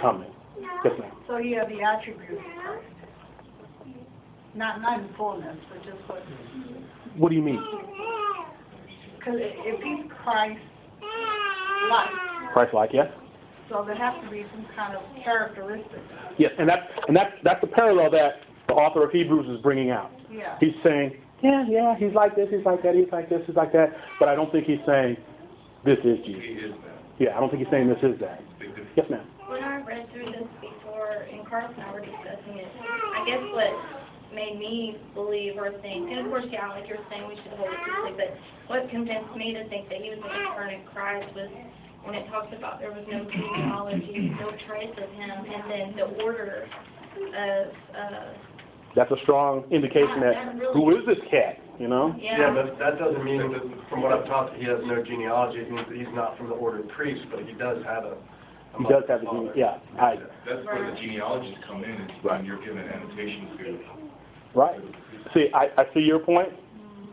coming. 0.00 0.30
Yes, 0.84 0.94
ma'am. 0.98 1.12
So 1.26 1.38
you 1.38 1.56
have 1.58 1.68
the 1.68 1.82
attributes. 1.82 2.42
Not, 4.54 4.80
not 4.82 5.00
in 5.00 5.08
fullness, 5.16 5.56
but 5.68 5.82
just 5.84 5.98
what, 6.08 6.22
What 7.16 7.30
do 7.30 7.34
you 7.34 7.42
mean? 7.42 7.62
because 9.18 9.40
if 9.40 9.82
he's 9.82 10.04
Christ-like, 10.22 12.10
Christ-like, 12.52 12.90
yes? 12.92 13.10
so 13.68 13.84
there 13.84 13.96
has 13.96 14.22
to 14.22 14.30
be 14.30 14.44
some 14.54 14.66
kind 14.76 14.94
of 14.96 15.02
characteristic. 15.22 16.00
Yes, 16.38 16.52
and 16.58 16.68
that's 16.68 16.86
and 17.08 17.16
that's 17.16 17.32
that's 17.42 17.60
the 17.60 17.66
parallel 17.66 18.10
that 18.10 18.40
the 18.68 18.74
author 18.74 19.04
of 19.04 19.10
Hebrews 19.10 19.48
is 19.48 19.60
bringing 19.62 19.90
out. 19.90 20.10
Yeah. 20.30 20.56
He's 20.60 20.74
saying, 20.82 21.16
yeah, 21.42 21.64
yeah, 21.68 21.96
he's 21.96 22.14
like 22.14 22.36
this, 22.36 22.48
he's 22.50 22.64
like 22.64 22.82
that, 22.82 22.94
he's 22.94 23.10
like 23.12 23.28
this, 23.28 23.42
he's 23.46 23.56
like 23.56 23.72
that, 23.72 23.92
but 24.18 24.28
I 24.28 24.34
don't 24.34 24.50
think 24.52 24.66
he's 24.66 24.80
saying 24.86 25.16
this 25.84 25.98
is 26.04 26.18
He 26.24 26.34
Jesus. 26.34 26.70
is 26.70 26.76
that. 26.84 26.98
Yeah, 27.18 27.36
I 27.36 27.40
don't 27.40 27.50
think 27.50 27.62
he's 27.62 27.70
saying 27.70 27.88
this 27.88 28.02
is 28.02 28.18
that. 28.20 28.42
Yes, 28.96 29.06
ma'am. 29.10 29.26
When 29.46 29.62
I 29.62 29.82
read 29.82 30.10
through 30.12 30.32
this 30.32 30.48
before, 30.60 31.26
and 31.30 31.46
Carl 31.46 31.70
and 31.70 31.82
I 31.82 31.92
were 31.92 32.00
discussing 32.00 32.58
it, 32.58 32.68
I 33.14 33.24
guess 33.26 33.42
what 33.52 33.70
made 34.34 34.58
me 34.58 34.98
believe 35.14 35.56
or 35.56 35.70
think, 35.82 36.10
and 36.10 36.20
of 36.20 36.26
course, 36.26 36.46
yeah, 36.50 36.68
like 36.70 36.88
you're 36.88 36.98
saying, 37.10 37.28
we 37.28 37.36
should 37.36 37.52
hold 37.54 37.70
it 37.70 37.78
loosely, 37.86 38.14
but 38.16 38.36
what 38.66 38.88
convinced 38.90 39.36
me 39.36 39.52
to 39.54 39.68
think 39.68 39.88
that 39.90 40.00
he 40.00 40.10
was 40.10 40.18
the 40.18 40.32
incarnate 40.32 40.86
Christ 40.92 41.32
was 41.34 41.50
when 42.02 42.14
it 42.14 42.26
talks 42.28 42.52
about 42.56 42.80
there 42.80 42.92
was 42.92 43.04
no 43.08 43.24
genealogy, 43.24 44.34
no 44.40 44.50
trace 44.66 44.92
of 44.96 45.10
him, 45.12 45.30
and 45.30 45.70
then 45.70 45.96
the 45.96 46.22
order 46.22 46.68
of, 47.18 47.68
uh, 47.94 48.32
That's 48.96 49.10
a 49.10 49.16
strong 49.22 49.64
indication 49.70 50.20
that 50.20 50.72
who 50.72 50.96
is 50.96 51.04
this 51.06 51.18
cat? 51.30 51.58
You 51.78 51.88
know? 51.88 52.14
Yeah, 52.20 52.38
yeah. 52.38 52.54
but 52.54 52.78
that 52.78 52.98
doesn't 52.98 53.24
mean, 53.24 53.50
that 53.52 53.62
from 53.90 54.02
what 54.02 54.12
I've 54.12 54.26
taught, 54.26 54.52
that 54.52 54.60
he 54.60 54.66
has 54.66 54.78
no 54.84 55.02
genealogy. 55.02 55.58
It 55.58 55.70
means 55.70 55.86
that 55.88 55.96
he's 55.96 56.14
not 56.14 56.38
from 56.38 56.48
the 56.48 56.54
order 56.54 56.80
of 56.80 56.88
priests, 56.88 57.24
but 57.30 57.44
he 57.44 57.52
does 57.54 57.82
have 57.84 58.04
a. 58.04 58.14
a 58.14 58.78
He 58.78 58.84
does 58.84 59.02
have 59.08 59.22
a 59.22 59.24
father. 59.24 59.40
gene. 59.40 59.52
Yeah, 59.56 59.78
I 59.98 60.16
That's 60.46 60.64
where 60.64 60.88
the 60.88 60.96
genealogies 60.96 61.56
come 61.66 61.82
in, 61.82 61.90
is 61.90 62.10
when 62.22 62.44
you're 62.44 62.64
given 62.64 62.78
annotations 62.78 63.50
to 63.58 63.78
right. 64.54 64.80
See, 65.34 65.48
I, 65.52 65.70
I 65.76 65.86
see 65.92 66.00
your 66.00 66.20
point, 66.20 66.50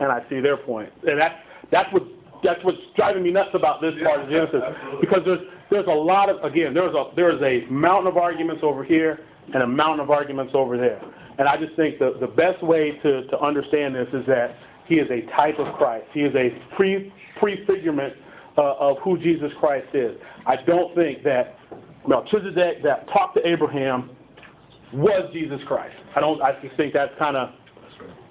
and 0.00 0.12
I 0.12 0.24
see 0.30 0.40
their 0.40 0.56
point. 0.56 0.92
And 1.06 1.20
that's, 1.20 1.34
that's 1.70 1.92
what, 1.92 2.04
that's 2.44 2.62
what's 2.64 2.78
driving 2.96 3.22
me 3.24 3.32
nuts 3.32 3.50
about 3.54 3.80
this 3.80 3.94
part 4.02 4.20
of 4.20 4.30
Genesis. 4.30 4.62
Because 5.00 5.22
there's, 5.24 5.40
there's 5.70 5.86
a 5.86 5.90
lot 5.90 6.28
of, 6.28 6.42
again, 6.44 6.74
there's 6.74 6.94
a, 6.94 7.10
there's 7.16 7.40
a 7.42 7.68
mountain 7.70 8.06
of 8.06 8.16
arguments 8.16 8.62
over 8.62 8.84
here 8.84 9.20
and 9.52 9.62
a 9.62 9.66
mountain 9.66 10.00
of 10.00 10.10
arguments 10.10 10.52
over 10.54 10.76
there. 10.76 11.00
And 11.38 11.48
I 11.48 11.56
just 11.56 11.74
think 11.76 11.98
the, 11.98 12.16
the 12.20 12.26
best 12.26 12.62
way 12.62 12.92
to, 13.02 13.26
to 13.26 13.40
understand 13.40 13.94
this 13.94 14.08
is 14.12 14.26
that 14.26 14.56
he 14.86 14.96
is 14.96 15.10
a 15.10 15.22
type 15.36 15.58
of 15.58 15.74
Christ. 15.74 16.06
He 16.12 16.20
is 16.20 16.34
a 16.34 16.50
pre, 16.76 17.12
prefigurement 17.40 18.14
uh, 18.58 18.74
of 18.78 18.98
who 18.98 19.18
Jesus 19.18 19.50
Christ 19.58 19.88
is. 19.94 20.16
I 20.46 20.56
don't 20.56 20.94
think 20.94 21.22
that 21.24 21.58
Melchizedek 22.06 22.82
that 22.82 23.08
talked 23.08 23.36
to 23.36 23.46
Abraham 23.46 24.10
was 24.92 25.30
Jesus 25.32 25.60
Christ. 25.66 25.96
I 26.14 26.20
don't. 26.20 26.42
I 26.42 26.60
just 26.60 26.76
think 26.76 26.92
that's 26.92 27.12
kind 27.18 27.36
of 27.36 27.50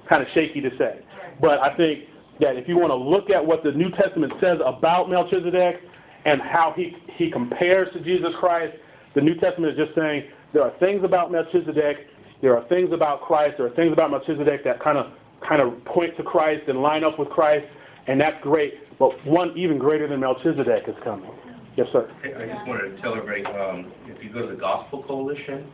kind 0.08 0.22
of 0.22 0.28
shaky 0.34 0.62
to 0.62 0.70
say. 0.78 0.99
But 1.39 1.60
I 1.60 1.76
think 1.76 2.06
that 2.39 2.58
if 2.58 2.68
you 2.68 2.78
want 2.78 2.91
to 2.91 2.95
look 2.95 3.30
at 3.30 3.43
what 3.43 3.64
the 3.64 3.72
New 3.72 3.89
Testament 3.91 4.34
says 4.41 4.60
about 4.64 5.10
Melchizedek 5.10 5.82
and 6.26 6.41
how 6.41 6.74
he 6.76 6.95
he 7.16 7.32
compares 7.32 7.91
to 7.93 8.02
Jesus 8.02 8.32
Christ, 8.39 8.76
the 9.16 9.22
New 9.22 9.36
Testament 9.36 9.74
is 9.78 9.86
just 9.86 9.97
saying 9.97 10.26
there 10.54 10.64
are 10.64 10.74
things 10.80 11.04
about 11.04 11.32
Melchizedek, 11.32 12.08
there 12.41 12.57
are 12.57 12.63
things 12.67 12.91
about 12.91 13.21
Christ, 13.21 13.57
there 13.57 13.65
are 13.65 13.75
things 13.75 13.93
about 13.93 14.11
Melchizedek 14.11 14.63
that 14.63 14.79
kind 14.79 14.97
of 14.97 15.11
kind 15.47 15.61
of 15.61 15.83
point 15.85 16.15
to 16.17 16.23
Christ 16.23 16.67
and 16.67 16.81
line 16.81 17.03
up 17.03 17.17
with 17.17 17.29
Christ, 17.29 17.65
and 18.07 18.19
that's 18.19 18.41
great. 18.43 18.75
But 18.99 19.25
one 19.25 19.53
even 19.57 19.77
greater 19.77 20.07
than 20.07 20.19
Melchizedek 20.19 20.87
is 20.87 20.95
coming. 21.03 21.31
Yes, 21.75 21.87
sir. 21.91 22.11
I 22.23 22.45
just 22.45 22.67
wanted 22.67 22.95
to 22.95 23.01
tell 23.01 23.15
everybody, 23.15 23.45
um, 23.45 23.91
if 24.07 24.23
you 24.23 24.29
go 24.29 24.41
to 24.41 24.47
the 24.47 24.59
Gospel 24.59 25.03
Coalition, 25.03 25.71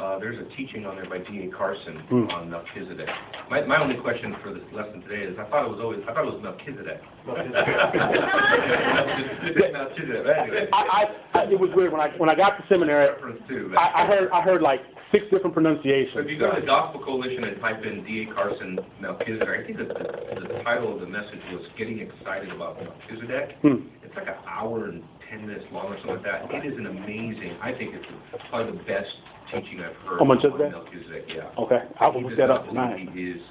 uh, 0.00 0.18
there's 0.18 0.38
a 0.38 0.44
teaching 0.56 0.86
on 0.86 0.96
there 0.96 1.08
by 1.08 1.18
D.A. 1.18 1.48
Carson 1.56 1.98
Hmm. 2.08 2.30
on 2.30 2.50
Melchizedek. 2.50 3.08
My, 3.50 3.62
my 3.62 3.80
only 3.82 3.96
question 3.96 4.34
for 4.42 4.52
this 4.54 4.62
lesson 4.72 5.02
today 5.02 5.22
is, 5.24 5.38
I 5.38 5.44
thought 5.50 5.64
it 5.64 5.70
was 5.70 5.80
always, 5.80 6.00
I 6.08 6.14
thought 6.14 6.26
it 6.26 6.32
was 6.34 6.42
Melchizedek. 6.42 7.00
Melchizedek, 7.26 9.72
Melchizedek, 9.72 10.26
anyway. 10.38 10.68
I, 10.72 11.06
I, 11.34 11.38
I 11.40 11.44
it 11.50 11.58
was 11.58 11.70
weird 11.74 11.92
when 11.92 12.00
I 12.00 12.08
when 12.18 12.28
I 12.28 12.34
got 12.34 12.56
to 12.58 12.64
seminary. 12.68 13.08
Reference 13.10 13.40
too, 13.48 13.72
I, 13.76 14.02
I 14.02 14.06
heard 14.06 14.30
I 14.30 14.42
heard 14.42 14.62
like 14.62 14.80
six 15.12 15.24
different 15.24 15.54
So 15.54 15.60
pronunciations. 15.60 16.14
if 16.16 16.30
you 16.30 16.38
go 16.38 16.54
to 16.54 16.60
the 16.60 16.66
Gospel 16.66 17.02
Coalition 17.02 17.44
and 17.44 17.60
type 17.60 17.84
in 17.84 18.04
D.A. 18.04 18.32
Carson 18.34 18.78
Melchizedek, 19.00 19.48
I 19.48 19.64
think 19.66 19.78
that 19.78 19.88
the, 19.88 20.40
the 20.48 20.62
title 20.62 20.94
of 20.94 21.00
the 21.00 21.06
message 21.06 21.40
was 21.52 21.62
Getting 21.78 21.98
Excited 22.00 22.50
About 22.50 22.76
Melchizedek. 22.82 23.56
Hmm. 23.62 23.88
It's 24.04 24.14
like 24.14 24.28
an 24.28 24.34
hour 24.46 24.84
and 24.86 25.02
ten 25.30 25.46
minutes 25.46 25.64
long 25.72 25.86
or 25.92 25.96
something 25.98 26.22
like 26.22 26.50
that. 26.50 26.64
It 26.64 26.66
is 26.72 26.78
an 26.78 26.86
amazing, 26.86 27.56
I 27.62 27.72
think 27.72 27.94
it's 27.94 28.06
probably 28.50 28.78
the 28.78 28.84
best 28.84 29.10
teaching 29.52 29.80
I've 29.80 29.94
heard 30.06 30.20
On 30.20 30.30
on 30.30 30.38
Melchizedek? 30.40 30.70
Melchizedek, 30.72 31.24
yeah. 31.28 31.50
Okay, 31.58 31.82
I 32.00 32.06
will 32.08 32.18
He 32.18 32.20
look 32.24 32.30
does 32.30 32.38
that 32.38 32.50
up 32.50 32.72
not 32.72 32.94
believe 32.96 33.06
tonight. 33.06 33.16
He 33.16 33.22
is, 33.30 33.42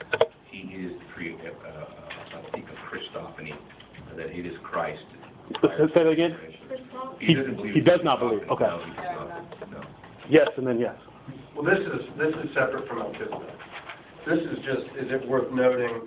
he 0.51 0.59
is 0.75 0.93
the 0.99 1.05
pre, 1.13 1.33
uh, 1.35 1.37
uh, 1.67 1.85
I 2.37 2.51
think 2.51 2.65
of 2.69 2.75
Christophany, 2.89 3.53
that 4.15 4.27
it 4.27 4.45
is 4.45 4.53
Christ. 4.63 5.03
Say 5.61 5.89
that 5.95 6.07
again? 6.07 6.35
Christoph? 6.67 7.19
He- 7.19 7.33
doesn't 7.33 7.55
believe 7.55 7.73
he 7.73 7.79
it's 7.79 7.87
does 7.89 8.01
not 8.03 8.19
believe, 8.19 8.41
Christophany. 8.41 8.51
okay. 8.51 8.65
No, 8.65 8.79
he 8.85 8.91
does 8.91 9.59
not. 9.61 9.71
no. 9.71 9.81
Yes, 10.29 10.47
and 10.57 10.67
then 10.67 10.79
yes. 10.79 10.95
Well, 11.55 11.65
this 11.65 11.79
is, 11.79 12.01
this 12.17 12.33
is 12.43 12.53
separate 12.53 12.87
from 12.87 12.99
Melchizedek. 12.99 13.55
This 14.27 14.39
is 14.39 14.57
just, 14.65 14.85
is 14.99 15.11
it 15.11 15.27
worth 15.27 15.51
noting, 15.53 16.01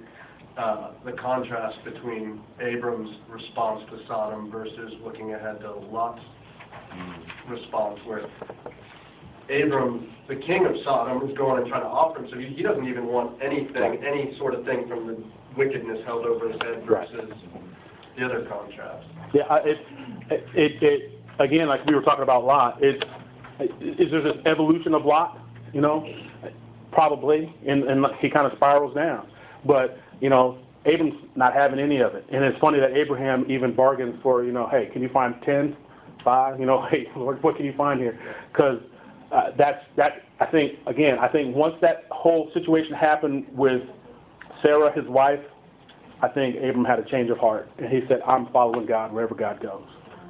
uh, 0.58 0.90
the 1.04 1.12
contrast 1.12 1.78
between 1.84 2.40
Abram's 2.60 3.16
response 3.28 3.82
to 3.90 3.98
Sodom 4.06 4.50
versus 4.50 4.92
looking 5.04 5.34
ahead 5.34 5.60
to 5.60 5.72
Lot's 5.72 6.20
response, 7.48 7.98
where 8.04 8.26
Abram, 9.50 10.08
the 10.28 10.36
king 10.36 10.66
of 10.66 10.74
Sodom, 10.84 11.28
is 11.28 11.36
going 11.36 11.60
and 11.62 11.68
trying 11.68 11.82
to 11.82 11.88
offer 11.88 12.20
him, 12.20 12.28
so 12.30 12.38
he 12.38 12.46
he 12.46 12.62
doesn't 12.62 12.86
even 12.86 13.06
want 13.06 13.42
anything, 13.42 14.04
any 14.04 14.36
sort 14.38 14.54
of 14.54 14.64
thing 14.64 14.86
from 14.88 15.06
the 15.06 15.16
wickedness 15.56 15.98
held 16.06 16.24
over 16.26 16.48
his 16.48 16.60
head 16.62 16.88
Right. 16.88 17.08
versus 17.10 17.32
the 18.16 18.24
other 18.24 18.44
contrast. 18.46 19.06
Yeah, 19.32 19.42
I- 19.50 19.60
it, 19.60 19.78
it, 20.54 20.82
it, 20.82 21.20
again, 21.38 21.68
like 21.68 21.84
we 21.86 21.94
were 21.94 22.02
talking 22.02 22.22
about 22.22 22.44
Lot, 22.44 22.78
it's, 22.80 23.02
there 23.58 24.22
this 24.22 24.36
evolution 24.46 24.94
of 24.94 25.04
Lot, 25.04 25.38
you 25.72 25.80
know? 25.80 26.06
Probably, 26.92 27.54
and, 27.66 27.84
and 27.84 28.06
he 28.20 28.28
kind 28.30 28.46
of 28.46 28.52
spirals 28.56 28.94
down. 28.94 29.28
But, 29.64 29.98
you 30.20 30.28
know, 30.28 30.58
Abram's 30.86 31.14
not 31.36 31.52
having 31.52 31.78
any 31.78 32.00
of 32.00 32.14
it. 32.14 32.24
And 32.32 32.44
it's 32.44 32.58
funny 32.58 32.80
that 32.80 32.92
Abraham 32.92 33.44
even 33.48 33.74
bargains 33.74 34.16
for, 34.22 34.44
you 34.44 34.52
know, 34.52 34.68
hey, 34.68 34.88
can 34.92 35.02
you 35.02 35.08
find 35.10 35.34
ten, 35.44 35.76
five, 36.24 36.58
you 36.58 36.66
know, 36.66 36.86
hey, 36.90 37.06
Lord, 37.16 37.42
what 37.42 37.56
can 37.56 37.66
you 37.66 37.74
find 37.76 38.00
here? 38.00 38.18
Because 38.52 38.80
uh, 39.32 39.50
that's, 39.56 39.84
that, 39.96 40.22
I 40.40 40.46
think, 40.46 40.78
again, 40.86 41.18
I 41.18 41.28
think 41.28 41.54
once 41.54 41.74
that 41.82 42.06
whole 42.10 42.50
situation 42.54 42.92
happened 42.94 43.46
with 43.52 43.82
Sarah, 44.62 44.92
his 44.92 45.08
wife, 45.08 45.40
I 46.22 46.28
think 46.28 46.56
Abram 46.56 46.84
had 46.84 46.98
a 46.98 47.04
change 47.04 47.30
of 47.30 47.38
heart, 47.38 47.70
and 47.78 47.88
he 47.88 48.00
said, 48.06 48.20
"I'm 48.26 48.46
following 48.52 48.86
God 48.86 49.12
wherever 49.12 49.34
God 49.34 49.60
goes." 49.62 49.82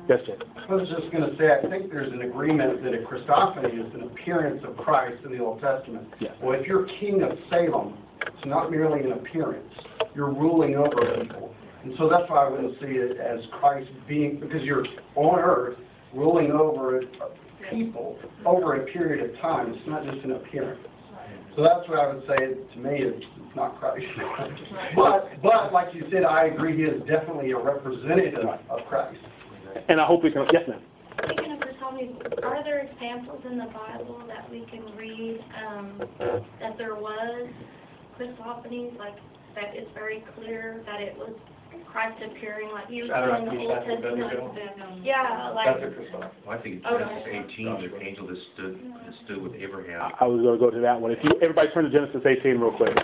Yes, 0.08 0.20
Jay. 0.26 0.36
I 0.68 0.74
was 0.74 0.88
just 0.88 1.10
going 1.12 1.28
to 1.28 1.36
say, 1.36 1.52
I 1.52 1.68
think 1.68 1.90
there's 1.90 2.12
an 2.12 2.22
agreement 2.22 2.82
that 2.82 2.94
a 2.94 2.98
Christophany 2.98 3.86
is 3.86 3.94
an 3.94 4.02
appearance 4.02 4.62
of 4.64 4.76
Christ 4.76 5.24
in 5.24 5.32
the 5.32 5.44
Old 5.44 5.60
Testament. 5.60 6.08
Yes. 6.20 6.32
Well, 6.42 6.58
if 6.58 6.66
you're 6.66 6.86
king 7.00 7.22
of 7.22 7.36
Salem, 7.48 7.96
it's 8.26 8.46
not 8.46 8.70
merely 8.70 9.00
an 9.00 9.12
appearance. 9.12 9.72
You're 10.14 10.32
ruling 10.32 10.76
over 10.76 11.22
people. 11.22 11.54
And 11.82 11.94
so 11.98 12.08
that's 12.08 12.28
why 12.28 12.46
I 12.46 12.48
wouldn't 12.48 12.78
see 12.80 12.86
it 12.86 13.18
as 13.18 13.40
Christ 13.58 13.90
being, 14.06 14.38
because 14.38 14.62
you're 14.62 14.84
on 15.14 15.38
earth 15.38 15.78
ruling 16.12 16.50
over 16.52 17.02
people 17.70 18.18
over 18.44 18.82
a 18.82 18.86
period 18.86 19.30
of 19.30 19.40
time. 19.40 19.72
It's 19.72 19.86
not 19.88 20.04
just 20.04 20.24
an 20.24 20.32
appearance. 20.32 20.80
So 21.56 21.62
that's 21.62 21.88
what 21.88 21.98
I 21.98 22.12
would 22.12 22.22
say, 22.26 22.36
to 22.36 22.78
me, 22.78 23.02
it's 23.02 23.26
it's 23.50 23.56
not 23.56 23.78
Christ. 23.80 24.06
But, 24.94 25.42
but 25.42 25.72
like 25.72 25.94
you 25.94 26.04
said, 26.10 26.24
I 26.24 26.46
agree, 26.46 26.76
he 26.76 26.82
is 26.84 27.00
definitely 27.06 27.50
a 27.50 27.58
representative 27.58 28.46
of 28.68 28.80
Christ. 28.88 29.18
And 29.88 30.00
I 30.00 30.06
hope 30.06 30.22
we 30.22 30.30
can. 30.30 30.46
Yes, 30.52 30.62
ma'am. 30.68 30.80
Speaking 31.24 31.52
of 31.52 31.58
Christophany, 31.58 32.44
are 32.44 32.62
there 32.64 32.80
examples 32.80 33.42
in 33.50 33.58
the 33.58 33.66
Bible 33.66 34.22
that 34.28 34.50
we 34.50 34.64
can 34.70 34.84
read, 34.96 35.40
um, 35.66 36.00
that 36.18 36.78
there 36.78 36.94
was 36.94 37.48
Christophanies, 38.20 38.98
like, 38.98 39.16
that 39.54 39.72
it's 39.74 39.90
very 39.94 40.22
clear 40.36 40.82
that 40.84 41.00
it 41.00 41.16
was 41.16 41.32
Christ 41.90 42.22
appearing, 42.22 42.70
like 42.70 42.90
you 42.90 43.08
said 43.08 43.40
in 43.40 43.46
the 43.46 43.62
Old 43.62 43.70
Shadrach, 43.70 43.88
Meshach, 43.88 43.88
and 43.88 44.02
Testament? 44.02 44.32
Abednego? 44.32 45.00
Yeah, 45.02 45.22
That's 45.24 45.50
a 45.50 45.54
like, 45.54 46.44
Well, 46.46 46.58
I 46.58 46.62
think 46.62 46.82
oh, 46.86 46.96
Okay. 46.96 47.22
Genesis 47.24 47.54
18, 47.56 47.90
the 47.90 48.00
angel 48.00 48.26
that 48.28 48.36
stood, 48.54 48.92
that 49.06 49.14
stood 49.24 49.42
with 49.42 49.54
Abraham, 49.54 50.12
I 50.20 50.26
was 50.26 50.42
going 50.42 50.58
to 50.58 50.64
go 50.64 50.70
to 50.70 50.80
that 50.80 51.00
one. 51.00 51.10
If 51.10 51.18
you 51.24 51.30
everybody 51.40 51.70
turn 51.72 51.84
to 51.84 51.90
Genesis 51.90 52.20
18 52.24 52.60
real 52.60 52.72
quick. 52.76 52.94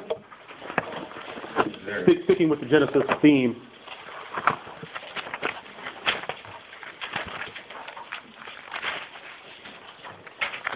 there. 1.87 2.05
Stick- 2.05 2.25
Sticking 2.25 2.49
with 2.49 2.61
the 2.61 2.67
Genesis 2.67 3.03
theme. 3.23 3.57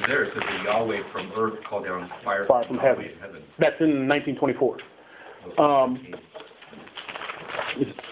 There 0.07 0.25
it 0.25 0.33
says 0.35 0.43
that 0.43 0.50
Yahweh 0.65 1.03
from 1.13 1.33
earth 1.37 1.63
called 1.69 1.85
down 1.85 2.11
fire 2.25 2.47
Fire 2.47 2.65
from 2.65 2.77
from 2.77 2.79
heaven. 2.79 3.11
Heaven. 3.21 3.43
That's 3.59 3.81
in 3.81 4.09
1924. 4.09 4.79
Um, 5.59 6.07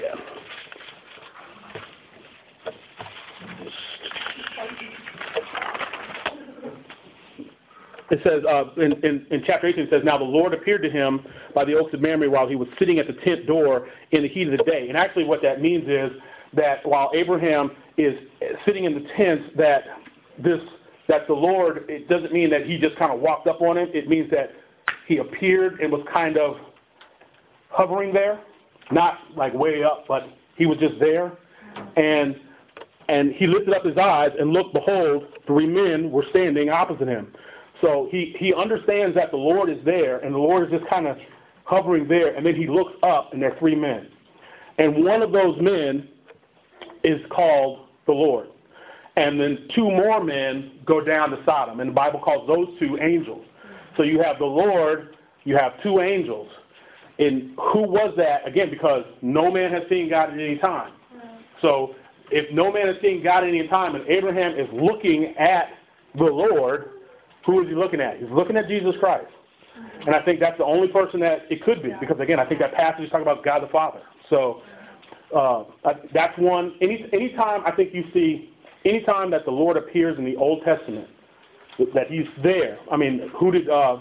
yeah. 0.01 0.15
It 8.11 8.21
says, 8.25 8.43
uh, 8.49 8.73
in, 8.81 8.93
in, 9.05 9.27
in 9.31 9.43
chapter 9.45 9.67
18, 9.67 9.85
it 9.85 9.91
says, 9.91 10.03
Now 10.03 10.17
the 10.17 10.25
Lord 10.25 10.55
appeared 10.55 10.83
to 10.83 10.91
him 10.91 11.27
by 11.55 11.65
the 11.65 11.75
oaks 11.75 11.93
of 11.93 12.01
Mamre 12.01 12.31
while 12.31 12.49
he 12.49 12.57
was 12.57 12.69
sitting 12.79 12.99
at 12.99 13.07
the 13.07 13.13
tent 13.13 13.47
door 13.47 13.89
in 14.13 14.23
the 14.23 14.29
heat 14.29 14.49
of 14.49 14.57
the 14.57 14.65
day. 14.65 14.89
And 14.89 14.97
actually 14.97 15.25
what 15.25 15.43
that 15.43 15.61
means 15.61 15.87
is 15.87 16.11
that 16.55 16.85
while 16.87 17.11
Abraham 17.15 17.71
is 17.99 18.15
sitting 18.65 18.85
in 18.85 18.95
the 18.95 19.07
tent, 19.15 19.57
that 19.59 19.85
this, 20.43 20.61
that 21.09 21.27
the 21.27 21.35
Lord, 21.35 21.85
it 21.89 22.09
doesn't 22.09 22.33
mean 22.33 22.51
that 22.51 22.67
he 22.67 22.79
just 22.79 22.97
kind 22.97 23.13
of 23.13 23.21
walked 23.21 23.47
up 23.47 23.61
on 23.61 23.79
him. 23.79 23.89
It 23.93 24.09
means 24.09 24.31
that 24.31 24.53
he 25.07 25.19
appeared 25.19 25.81
and 25.81 25.91
was 25.91 26.07
kind 26.13 26.37
of 26.37 26.59
hovering 27.71 28.13
there, 28.13 28.41
not 28.91 29.19
like 29.35 29.55
way 29.55 29.83
up, 29.83 30.05
but 30.07 30.29
he 30.57 30.67
was 30.67 30.79
just 30.79 30.99
there. 31.01 31.33
And 31.97 32.39
and 33.09 33.33
he 33.33 33.47
lifted 33.47 33.75
up 33.75 33.85
his 33.85 33.97
eyes 33.97 34.33
and 34.39 34.53
looked, 34.53 34.75
behold, 34.75 35.25
three 35.47 35.67
men 35.67 36.11
were 36.11 36.27
standing 36.29 36.69
opposite 36.69 37.09
him. 37.09 37.33
So 37.81 38.09
he, 38.11 38.37
he 38.39 38.53
understands 38.53 39.15
that 39.15 39.31
the 39.31 39.39
Lord 39.39 39.71
is 39.71 39.79
there, 39.85 40.19
and 40.19 40.35
the 40.35 40.39
Lord 40.39 40.65
is 40.65 40.79
just 40.79 40.91
kind 40.91 41.07
of 41.07 41.17
hovering 41.65 42.07
there, 42.07 42.35
and 42.35 42.45
then 42.45 42.55
he 42.55 42.67
looks 42.67 42.93
up, 43.03 43.33
and 43.33 43.41
there 43.41 43.55
are 43.55 43.59
three 43.59 43.75
men. 43.75 44.09
And 44.79 45.05
one 45.05 45.23
of 45.23 45.33
those 45.33 45.59
men 45.61 46.09
is 47.03 47.21
called 47.31 47.89
the 48.07 48.13
Lord. 48.13 48.49
And 49.19 49.41
then 49.41 49.67
two 49.75 49.91
more 49.91 50.23
men 50.23 50.79
go 50.85 51.01
down 51.01 51.31
to 51.31 51.43
Sodom, 51.45 51.81
and 51.81 51.91
the 51.91 51.95
Bible 51.95 52.21
calls 52.21 52.47
those 52.47 52.69
two 52.79 52.99
angels. 53.01 53.45
So 53.97 54.05
you 54.05 54.23
have 54.23 54.39
the 54.39 54.45
Lord, 54.45 55.17
you 55.43 55.57
have 55.57 55.73
two 55.83 56.01
angels. 56.01 56.49
And 57.19 57.51
who 57.73 57.83
was 57.83 58.15
that? 58.17 58.47
Again, 58.47 58.71
because 58.71 59.05
no 59.21 59.51
man 59.51 59.73
has 59.73 59.83
seen 59.89 60.09
God 60.09 60.31
at 60.31 60.35
any 60.35 60.57
time. 60.59 60.93
So 61.61 61.97
if 62.31 62.49
no 62.55 62.71
man 62.71 62.87
has 62.87 62.97
seen 63.03 63.21
God 63.21 63.43
at 63.43 63.49
any 63.49 63.67
time, 63.67 63.97
and 63.97 64.07
Abraham 64.07 64.57
is 64.57 64.69
looking 64.73 65.35
at 65.37 65.71
the 66.15 66.23
Lord, 66.23 66.91
who 67.45 67.61
is 67.63 67.69
he 67.69 67.75
looking 67.75 68.01
at? 68.01 68.21
He's 68.21 68.31
looking 68.31 68.57
at 68.57 68.69
Jesus 68.69 68.95
Christ. 69.01 69.27
And 70.07 70.15
I 70.15 70.23
think 70.23 70.39
that's 70.39 70.59
the 70.59 70.65
only 70.65 70.87
person 70.87 71.19
that 71.21 71.41
it 71.51 71.65
could 71.65 71.83
be, 71.83 71.93
because 71.99 72.21
again, 72.21 72.39
I 72.39 72.47
think 72.47 72.61
that 72.61 72.73
passage 72.73 73.07
is 73.07 73.11
talking 73.11 73.27
about 73.27 73.45
God 73.45 73.65
the 73.65 73.69
Father. 73.69 74.01
So, 74.31 74.63
uh, 75.35 75.65
that's 76.15 76.39
one, 76.39 76.75
any, 76.81 77.05
anytime 77.13 77.63
I 77.67 77.73
think 77.73 77.93
you 77.93 78.05
see, 78.15 78.55
anytime 78.85 79.31
that 79.31 79.45
the 79.45 79.51
Lord 79.51 79.77
appears 79.77 80.19
in 80.19 80.25
the 80.25 80.37
Old 80.37 80.63
Testament, 80.65 81.09
that 81.95 82.11
he's 82.11 82.27
there, 82.43 82.79
I 82.91 82.97
mean, 82.97 83.31
who 83.37 83.53
did, 83.53 83.69
uh, 83.69 83.99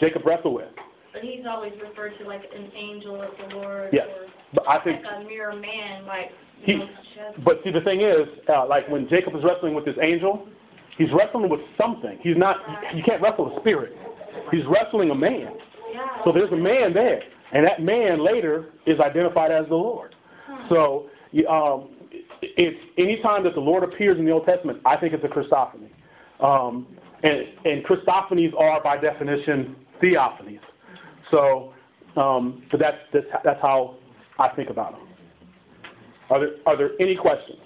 Jacob 0.00 0.26
wrestle 0.26 0.52
with? 0.54 0.68
But 1.12 1.22
he's 1.22 1.44
always 1.46 1.72
referred 1.80 2.16
to 2.18 2.24
like 2.26 2.42
an 2.54 2.70
angel 2.74 3.20
of 3.20 3.30
the 3.38 3.56
Lord 3.56 3.90
Yes, 3.92 4.06
or 4.08 4.26
but 4.54 4.68
I 4.68 4.78
think, 4.78 5.04
like 5.04 5.16
a 5.16 5.24
mere 5.24 5.52
man, 5.54 6.06
like, 6.06 6.32
He- 6.62 6.76
know, 6.76 6.86
just- 7.14 7.44
but 7.44 7.62
see, 7.64 7.70
the 7.70 7.80
thing 7.80 8.00
is, 8.00 8.28
uh, 8.48 8.66
like 8.66 8.88
when 8.88 9.08
Jacob 9.08 9.34
is 9.34 9.42
wrestling 9.44 9.74
with 9.74 9.84
this 9.84 9.96
angel, 10.00 10.46
he's 10.98 11.10
wrestling 11.12 11.48
with 11.48 11.60
something. 11.76 12.18
He's 12.22 12.36
not, 12.36 12.60
you 12.94 13.02
can't 13.02 13.20
wrestle 13.22 13.56
a 13.56 13.60
spirit. 13.60 13.96
He's 14.50 14.64
wrestling 14.66 15.10
a 15.10 15.14
man. 15.14 15.52
yeah. 15.92 16.22
So 16.24 16.32
there's 16.32 16.52
a 16.52 16.56
man 16.56 16.92
there, 16.92 17.22
and 17.52 17.66
that 17.66 17.82
man 17.82 18.20
later 18.20 18.66
is 18.86 19.00
identified 19.00 19.50
as 19.50 19.66
the 19.68 19.76
Lord. 19.76 20.14
So, 20.68 21.08
you- 21.32 21.48
um, 21.48 21.88
it's 22.42 22.78
anytime 22.98 23.44
that 23.44 23.54
the 23.54 23.60
Lord 23.60 23.82
appears 23.84 24.18
in 24.18 24.24
the 24.24 24.30
Old 24.30 24.46
Testament, 24.46 24.80
I 24.84 24.96
think 24.96 25.14
it's 25.14 25.24
a 25.24 25.28
Christophany. 25.28 25.90
Um, 26.40 26.86
and, 27.22 27.46
and 27.64 27.84
Christophanies 27.84 28.58
are 28.58 28.82
by 28.82 28.96
definition 28.96 29.76
theophanies. 30.02 30.60
So, 31.30 31.74
um, 32.16 32.62
that's, 32.72 32.96
that's, 33.12 33.26
that's 33.44 33.60
how 33.60 33.96
I 34.38 34.48
think 34.48 34.70
about 34.70 34.92
them. 34.92 35.08
Are 36.30 36.40
there, 36.40 36.50
are 36.66 36.76
there 36.76 36.90
any 36.98 37.14
questions? 37.14 37.58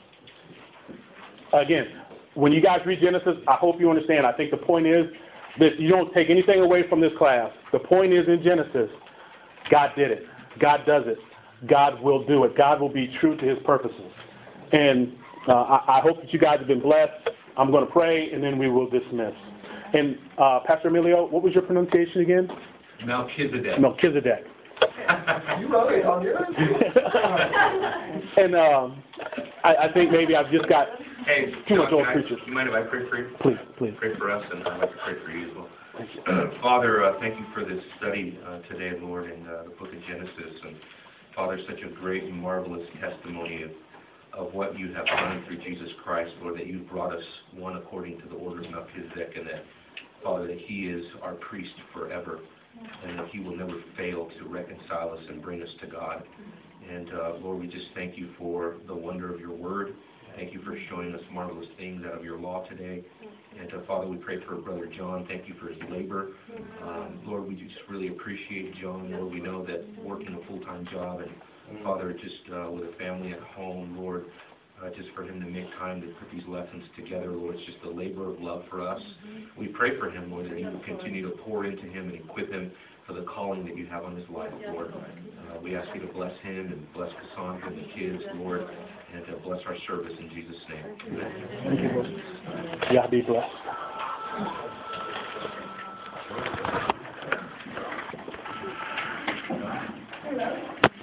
Again, 1.52 1.86
when 2.34 2.52
you 2.52 2.60
guys 2.60 2.80
read 2.84 3.00
Genesis, 3.00 3.36
I 3.46 3.54
hope 3.54 3.78
you 3.78 3.88
understand. 3.88 4.26
I 4.26 4.32
think 4.32 4.50
the 4.50 4.56
point 4.56 4.86
is 4.86 5.06
that 5.60 5.78
you 5.78 5.88
don't 5.88 6.12
take 6.12 6.30
anything 6.30 6.60
away 6.60 6.88
from 6.88 7.00
this 7.00 7.12
class. 7.16 7.50
The 7.72 7.78
point 7.78 8.12
is 8.12 8.26
in 8.26 8.42
Genesis, 8.42 8.90
God 9.70 9.92
did 9.96 10.10
it. 10.10 10.26
God 10.58 10.84
does 10.84 11.04
it. 11.06 11.18
God 11.68 12.02
will 12.02 12.26
do 12.26 12.44
it. 12.44 12.56
God 12.56 12.80
will 12.80 12.92
be 12.92 13.14
true 13.20 13.36
to 13.36 13.44
his 13.44 13.58
purposes. 13.64 14.10
And 14.74 15.14
uh, 15.48 15.52
I, 15.52 15.98
I 15.98 16.00
hope 16.00 16.20
that 16.20 16.32
you 16.32 16.38
guys 16.38 16.58
have 16.58 16.68
been 16.68 16.80
blessed. 16.80 17.30
I'm 17.56 17.70
going 17.70 17.86
to 17.86 17.92
pray, 17.92 18.32
and 18.32 18.42
then 18.42 18.58
we 18.58 18.68
will 18.68 18.90
dismiss. 18.90 19.32
And 19.94 20.18
uh, 20.38 20.60
Pastor 20.66 20.88
Emilio, 20.88 21.26
what 21.26 21.42
was 21.42 21.54
your 21.54 21.62
pronunciation 21.62 22.20
again? 22.20 22.48
Melchizedek. 23.04 23.80
Melchizedek. 23.80 24.44
You 25.60 25.68
wrote 25.68 25.92
it 25.92 26.04
on 26.04 26.22
yours? 26.22 26.42
and 28.36 28.56
um, 28.56 29.02
I, 29.62 29.76
I 29.76 29.92
think 29.92 30.10
maybe 30.10 30.34
I've 30.34 30.50
just 30.50 30.68
got 30.68 30.88
Hey, 31.26 31.52
Too 31.66 31.76
much 31.76 31.92
old 31.92 32.06
preachers. 32.12 32.38
You 32.46 32.52
mind 32.52 32.68
if 32.68 32.74
I 32.74 32.82
pray 32.82 33.08
for 33.08 33.16
you? 33.16 33.34
Please, 33.40 33.56
please. 33.78 33.94
Pray 33.98 34.14
for 34.18 34.30
us, 34.30 34.44
and 34.52 34.62
I'd 34.68 34.78
like 34.78 34.90
to 34.90 34.96
pray 35.04 35.14
for 35.24 35.30
you 35.30 35.48
as 35.48 35.56
well. 35.56 36.50
Father, 36.62 37.02
uh, 37.04 37.18
thank 37.18 37.38
you 37.38 37.46
for 37.54 37.64
this 37.64 37.82
study 37.96 38.38
uh, 38.46 38.58
today, 38.68 38.98
Lord, 39.00 39.30
in 39.30 39.46
uh, 39.46 39.62
the 39.64 39.70
book 39.70 39.88
of 39.88 40.00
Genesis. 40.06 40.60
And 40.66 40.76
Father, 41.34 41.58
such 41.66 41.80
a 41.80 41.88
great 41.94 42.24
and 42.24 42.34
marvelous 42.34 42.86
testimony 43.00 43.62
of, 43.62 43.70
of 44.36 44.52
what 44.52 44.78
you 44.78 44.92
have 44.92 45.06
done 45.06 45.44
through 45.46 45.58
Jesus 45.58 45.88
Christ, 46.02 46.32
Lord, 46.42 46.58
that 46.58 46.66
you've 46.66 46.88
brought 46.88 47.14
us 47.14 47.22
one 47.54 47.76
according 47.76 48.20
to 48.20 48.28
the 48.28 48.34
order 48.34 48.62
of 48.62 48.70
Melchizedek, 48.70 49.36
and 49.36 49.46
that, 49.46 49.64
Father, 50.22 50.46
that 50.46 50.58
he 50.58 50.86
is 50.86 51.04
our 51.22 51.34
priest 51.34 51.74
forever, 51.92 52.40
and 53.06 53.18
that 53.18 53.28
he 53.28 53.40
will 53.40 53.56
never 53.56 53.80
fail 53.96 54.28
to 54.38 54.48
reconcile 54.48 55.10
us 55.10 55.20
and 55.28 55.40
bring 55.42 55.62
us 55.62 55.68
to 55.80 55.86
God. 55.86 56.24
And 56.90 57.08
uh, 57.10 57.32
Lord, 57.40 57.60
we 57.60 57.66
just 57.66 57.86
thank 57.94 58.18
you 58.18 58.30
for 58.36 58.76
the 58.86 58.94
wonder 58.94 59.32
of 59.32 59.40
your 59.40 59.52
word. 59.52 59.94
Thank 60.36 60.52
you 60.52 60.60
for 60.62 60.76
showing 60.90 61.14
us 61.14 61.20
marvelous 61.32 61.68
things 61.78 62.02
out 62.04 62.18
of 62.18 62.24
your 62.24 62.38
law 62.38 62.66
today. 62.68 63.04
And 63.58 63.72
uh, 63.72 63.86
Father, 63.86 64.08
we 64.08 64.16
pray 64.16 64.44
for 64.44 64.56
Brother 64.56 64.86
John. 64.96 65.26
Thank 65.28 65.48
you 65.48 65.54
for 65.60 65.68
his 65.68 65.78
labor. 65.88 66.30
Um, 66.82 67.20
Lord, 67.24 67.46
we 67.46 67.54
just 67.54 67.76
really 67.88 68.08
appreciate 68.08 68.74
John. 68.82 69.12
Lord, 69.12 69.32
we 69.32 69.40
know 69.40 69.64
that 69.64 69.84
working 70.02 70.34
a 70.34 70.46
full-time 70.48 70.88
job 70.90 71.20
and 71.20 71.30
Father, 71.82 72.12
just 72.12 72.34
uh, 72.52 72.70
with 72.70 72.84
a 72.84 72.92
family 72.98 73.32
at 73.32 73.40
home, 73.40 73.96
Lord, 73.98 74.26
uh, 74.82 74.90
just 74.90 75.08
for 75.14 75.22
him 75.24 75.40
to 75.40 75.46
make 75.46 75.66
time 75.78 76.00
to 76.00 76.08
put 76.08 76.30
these 76.32 76.46
lessons 76.48 76.84
together, 76.96 77.30
Lord. 77.30 77.56
It's 77.56 77.66
just 77.66 77.78
a 77.84 77.90
labor 77.90 78.30
of 78.30 78.40
love 78.40 78.64
for 78.70 78.86
us. 78.86 79.00
Mm-hmm. 79.00 79.60
We 79.60 79.68
pray 79.68 79.98
for 79.98 80.10
him, 80.10 80.30
Lord, 80.30 80.50
that 80.50 80.58
you 80.58 80.66
will 80.66 80.80
continue 80.80 81.22
to 81.28 81.36
pour 81.38 81.64
into 81.64 81.84
him 81.84 82.08
and 82.08 82.14
equip 82.14 82.50
him 82.50 82.70
for 83.06 83.12
the 83.12 83.22
calling 83.22 83.64
that 83.66 83.76
you 83.76 83.86
have 83.86 84.04
on 84.04 84.16
his 84.16 84.28
life, 84.30 84.52
Lord. 84.68 84.92
Uh, 84.94 85.60
we 85.62 85.76
ask 85.76 85.88
you 85.94 86.00
to 86.00 86.12
bless 86.12 86.32
him 86.40 86.72
and 86.72 86.92
bless 86.92 87.10
Cassandra 87.12 87.68
and 87.68 87.78
the 87.78 87.88
kids, 87.94 88.22
Lord, 88.34 88.66
and 89.14 89.26
to 89.26 89.36
bless 89.46 89.60
our 89.66 89.76
service 89.86 90.12
in 90.18 90.28
Jesus' 90.30 90.56
name. 90.68 90.84
Amen. 91.08 91.48
Thank 91.64 91.80
you, 91.80 91.88
Lord. 91.88 92.08
Yeah, 92.92 93.06
be 93.06 93.20
blessed. 93.20 93.50
Hello. 100.36 100.60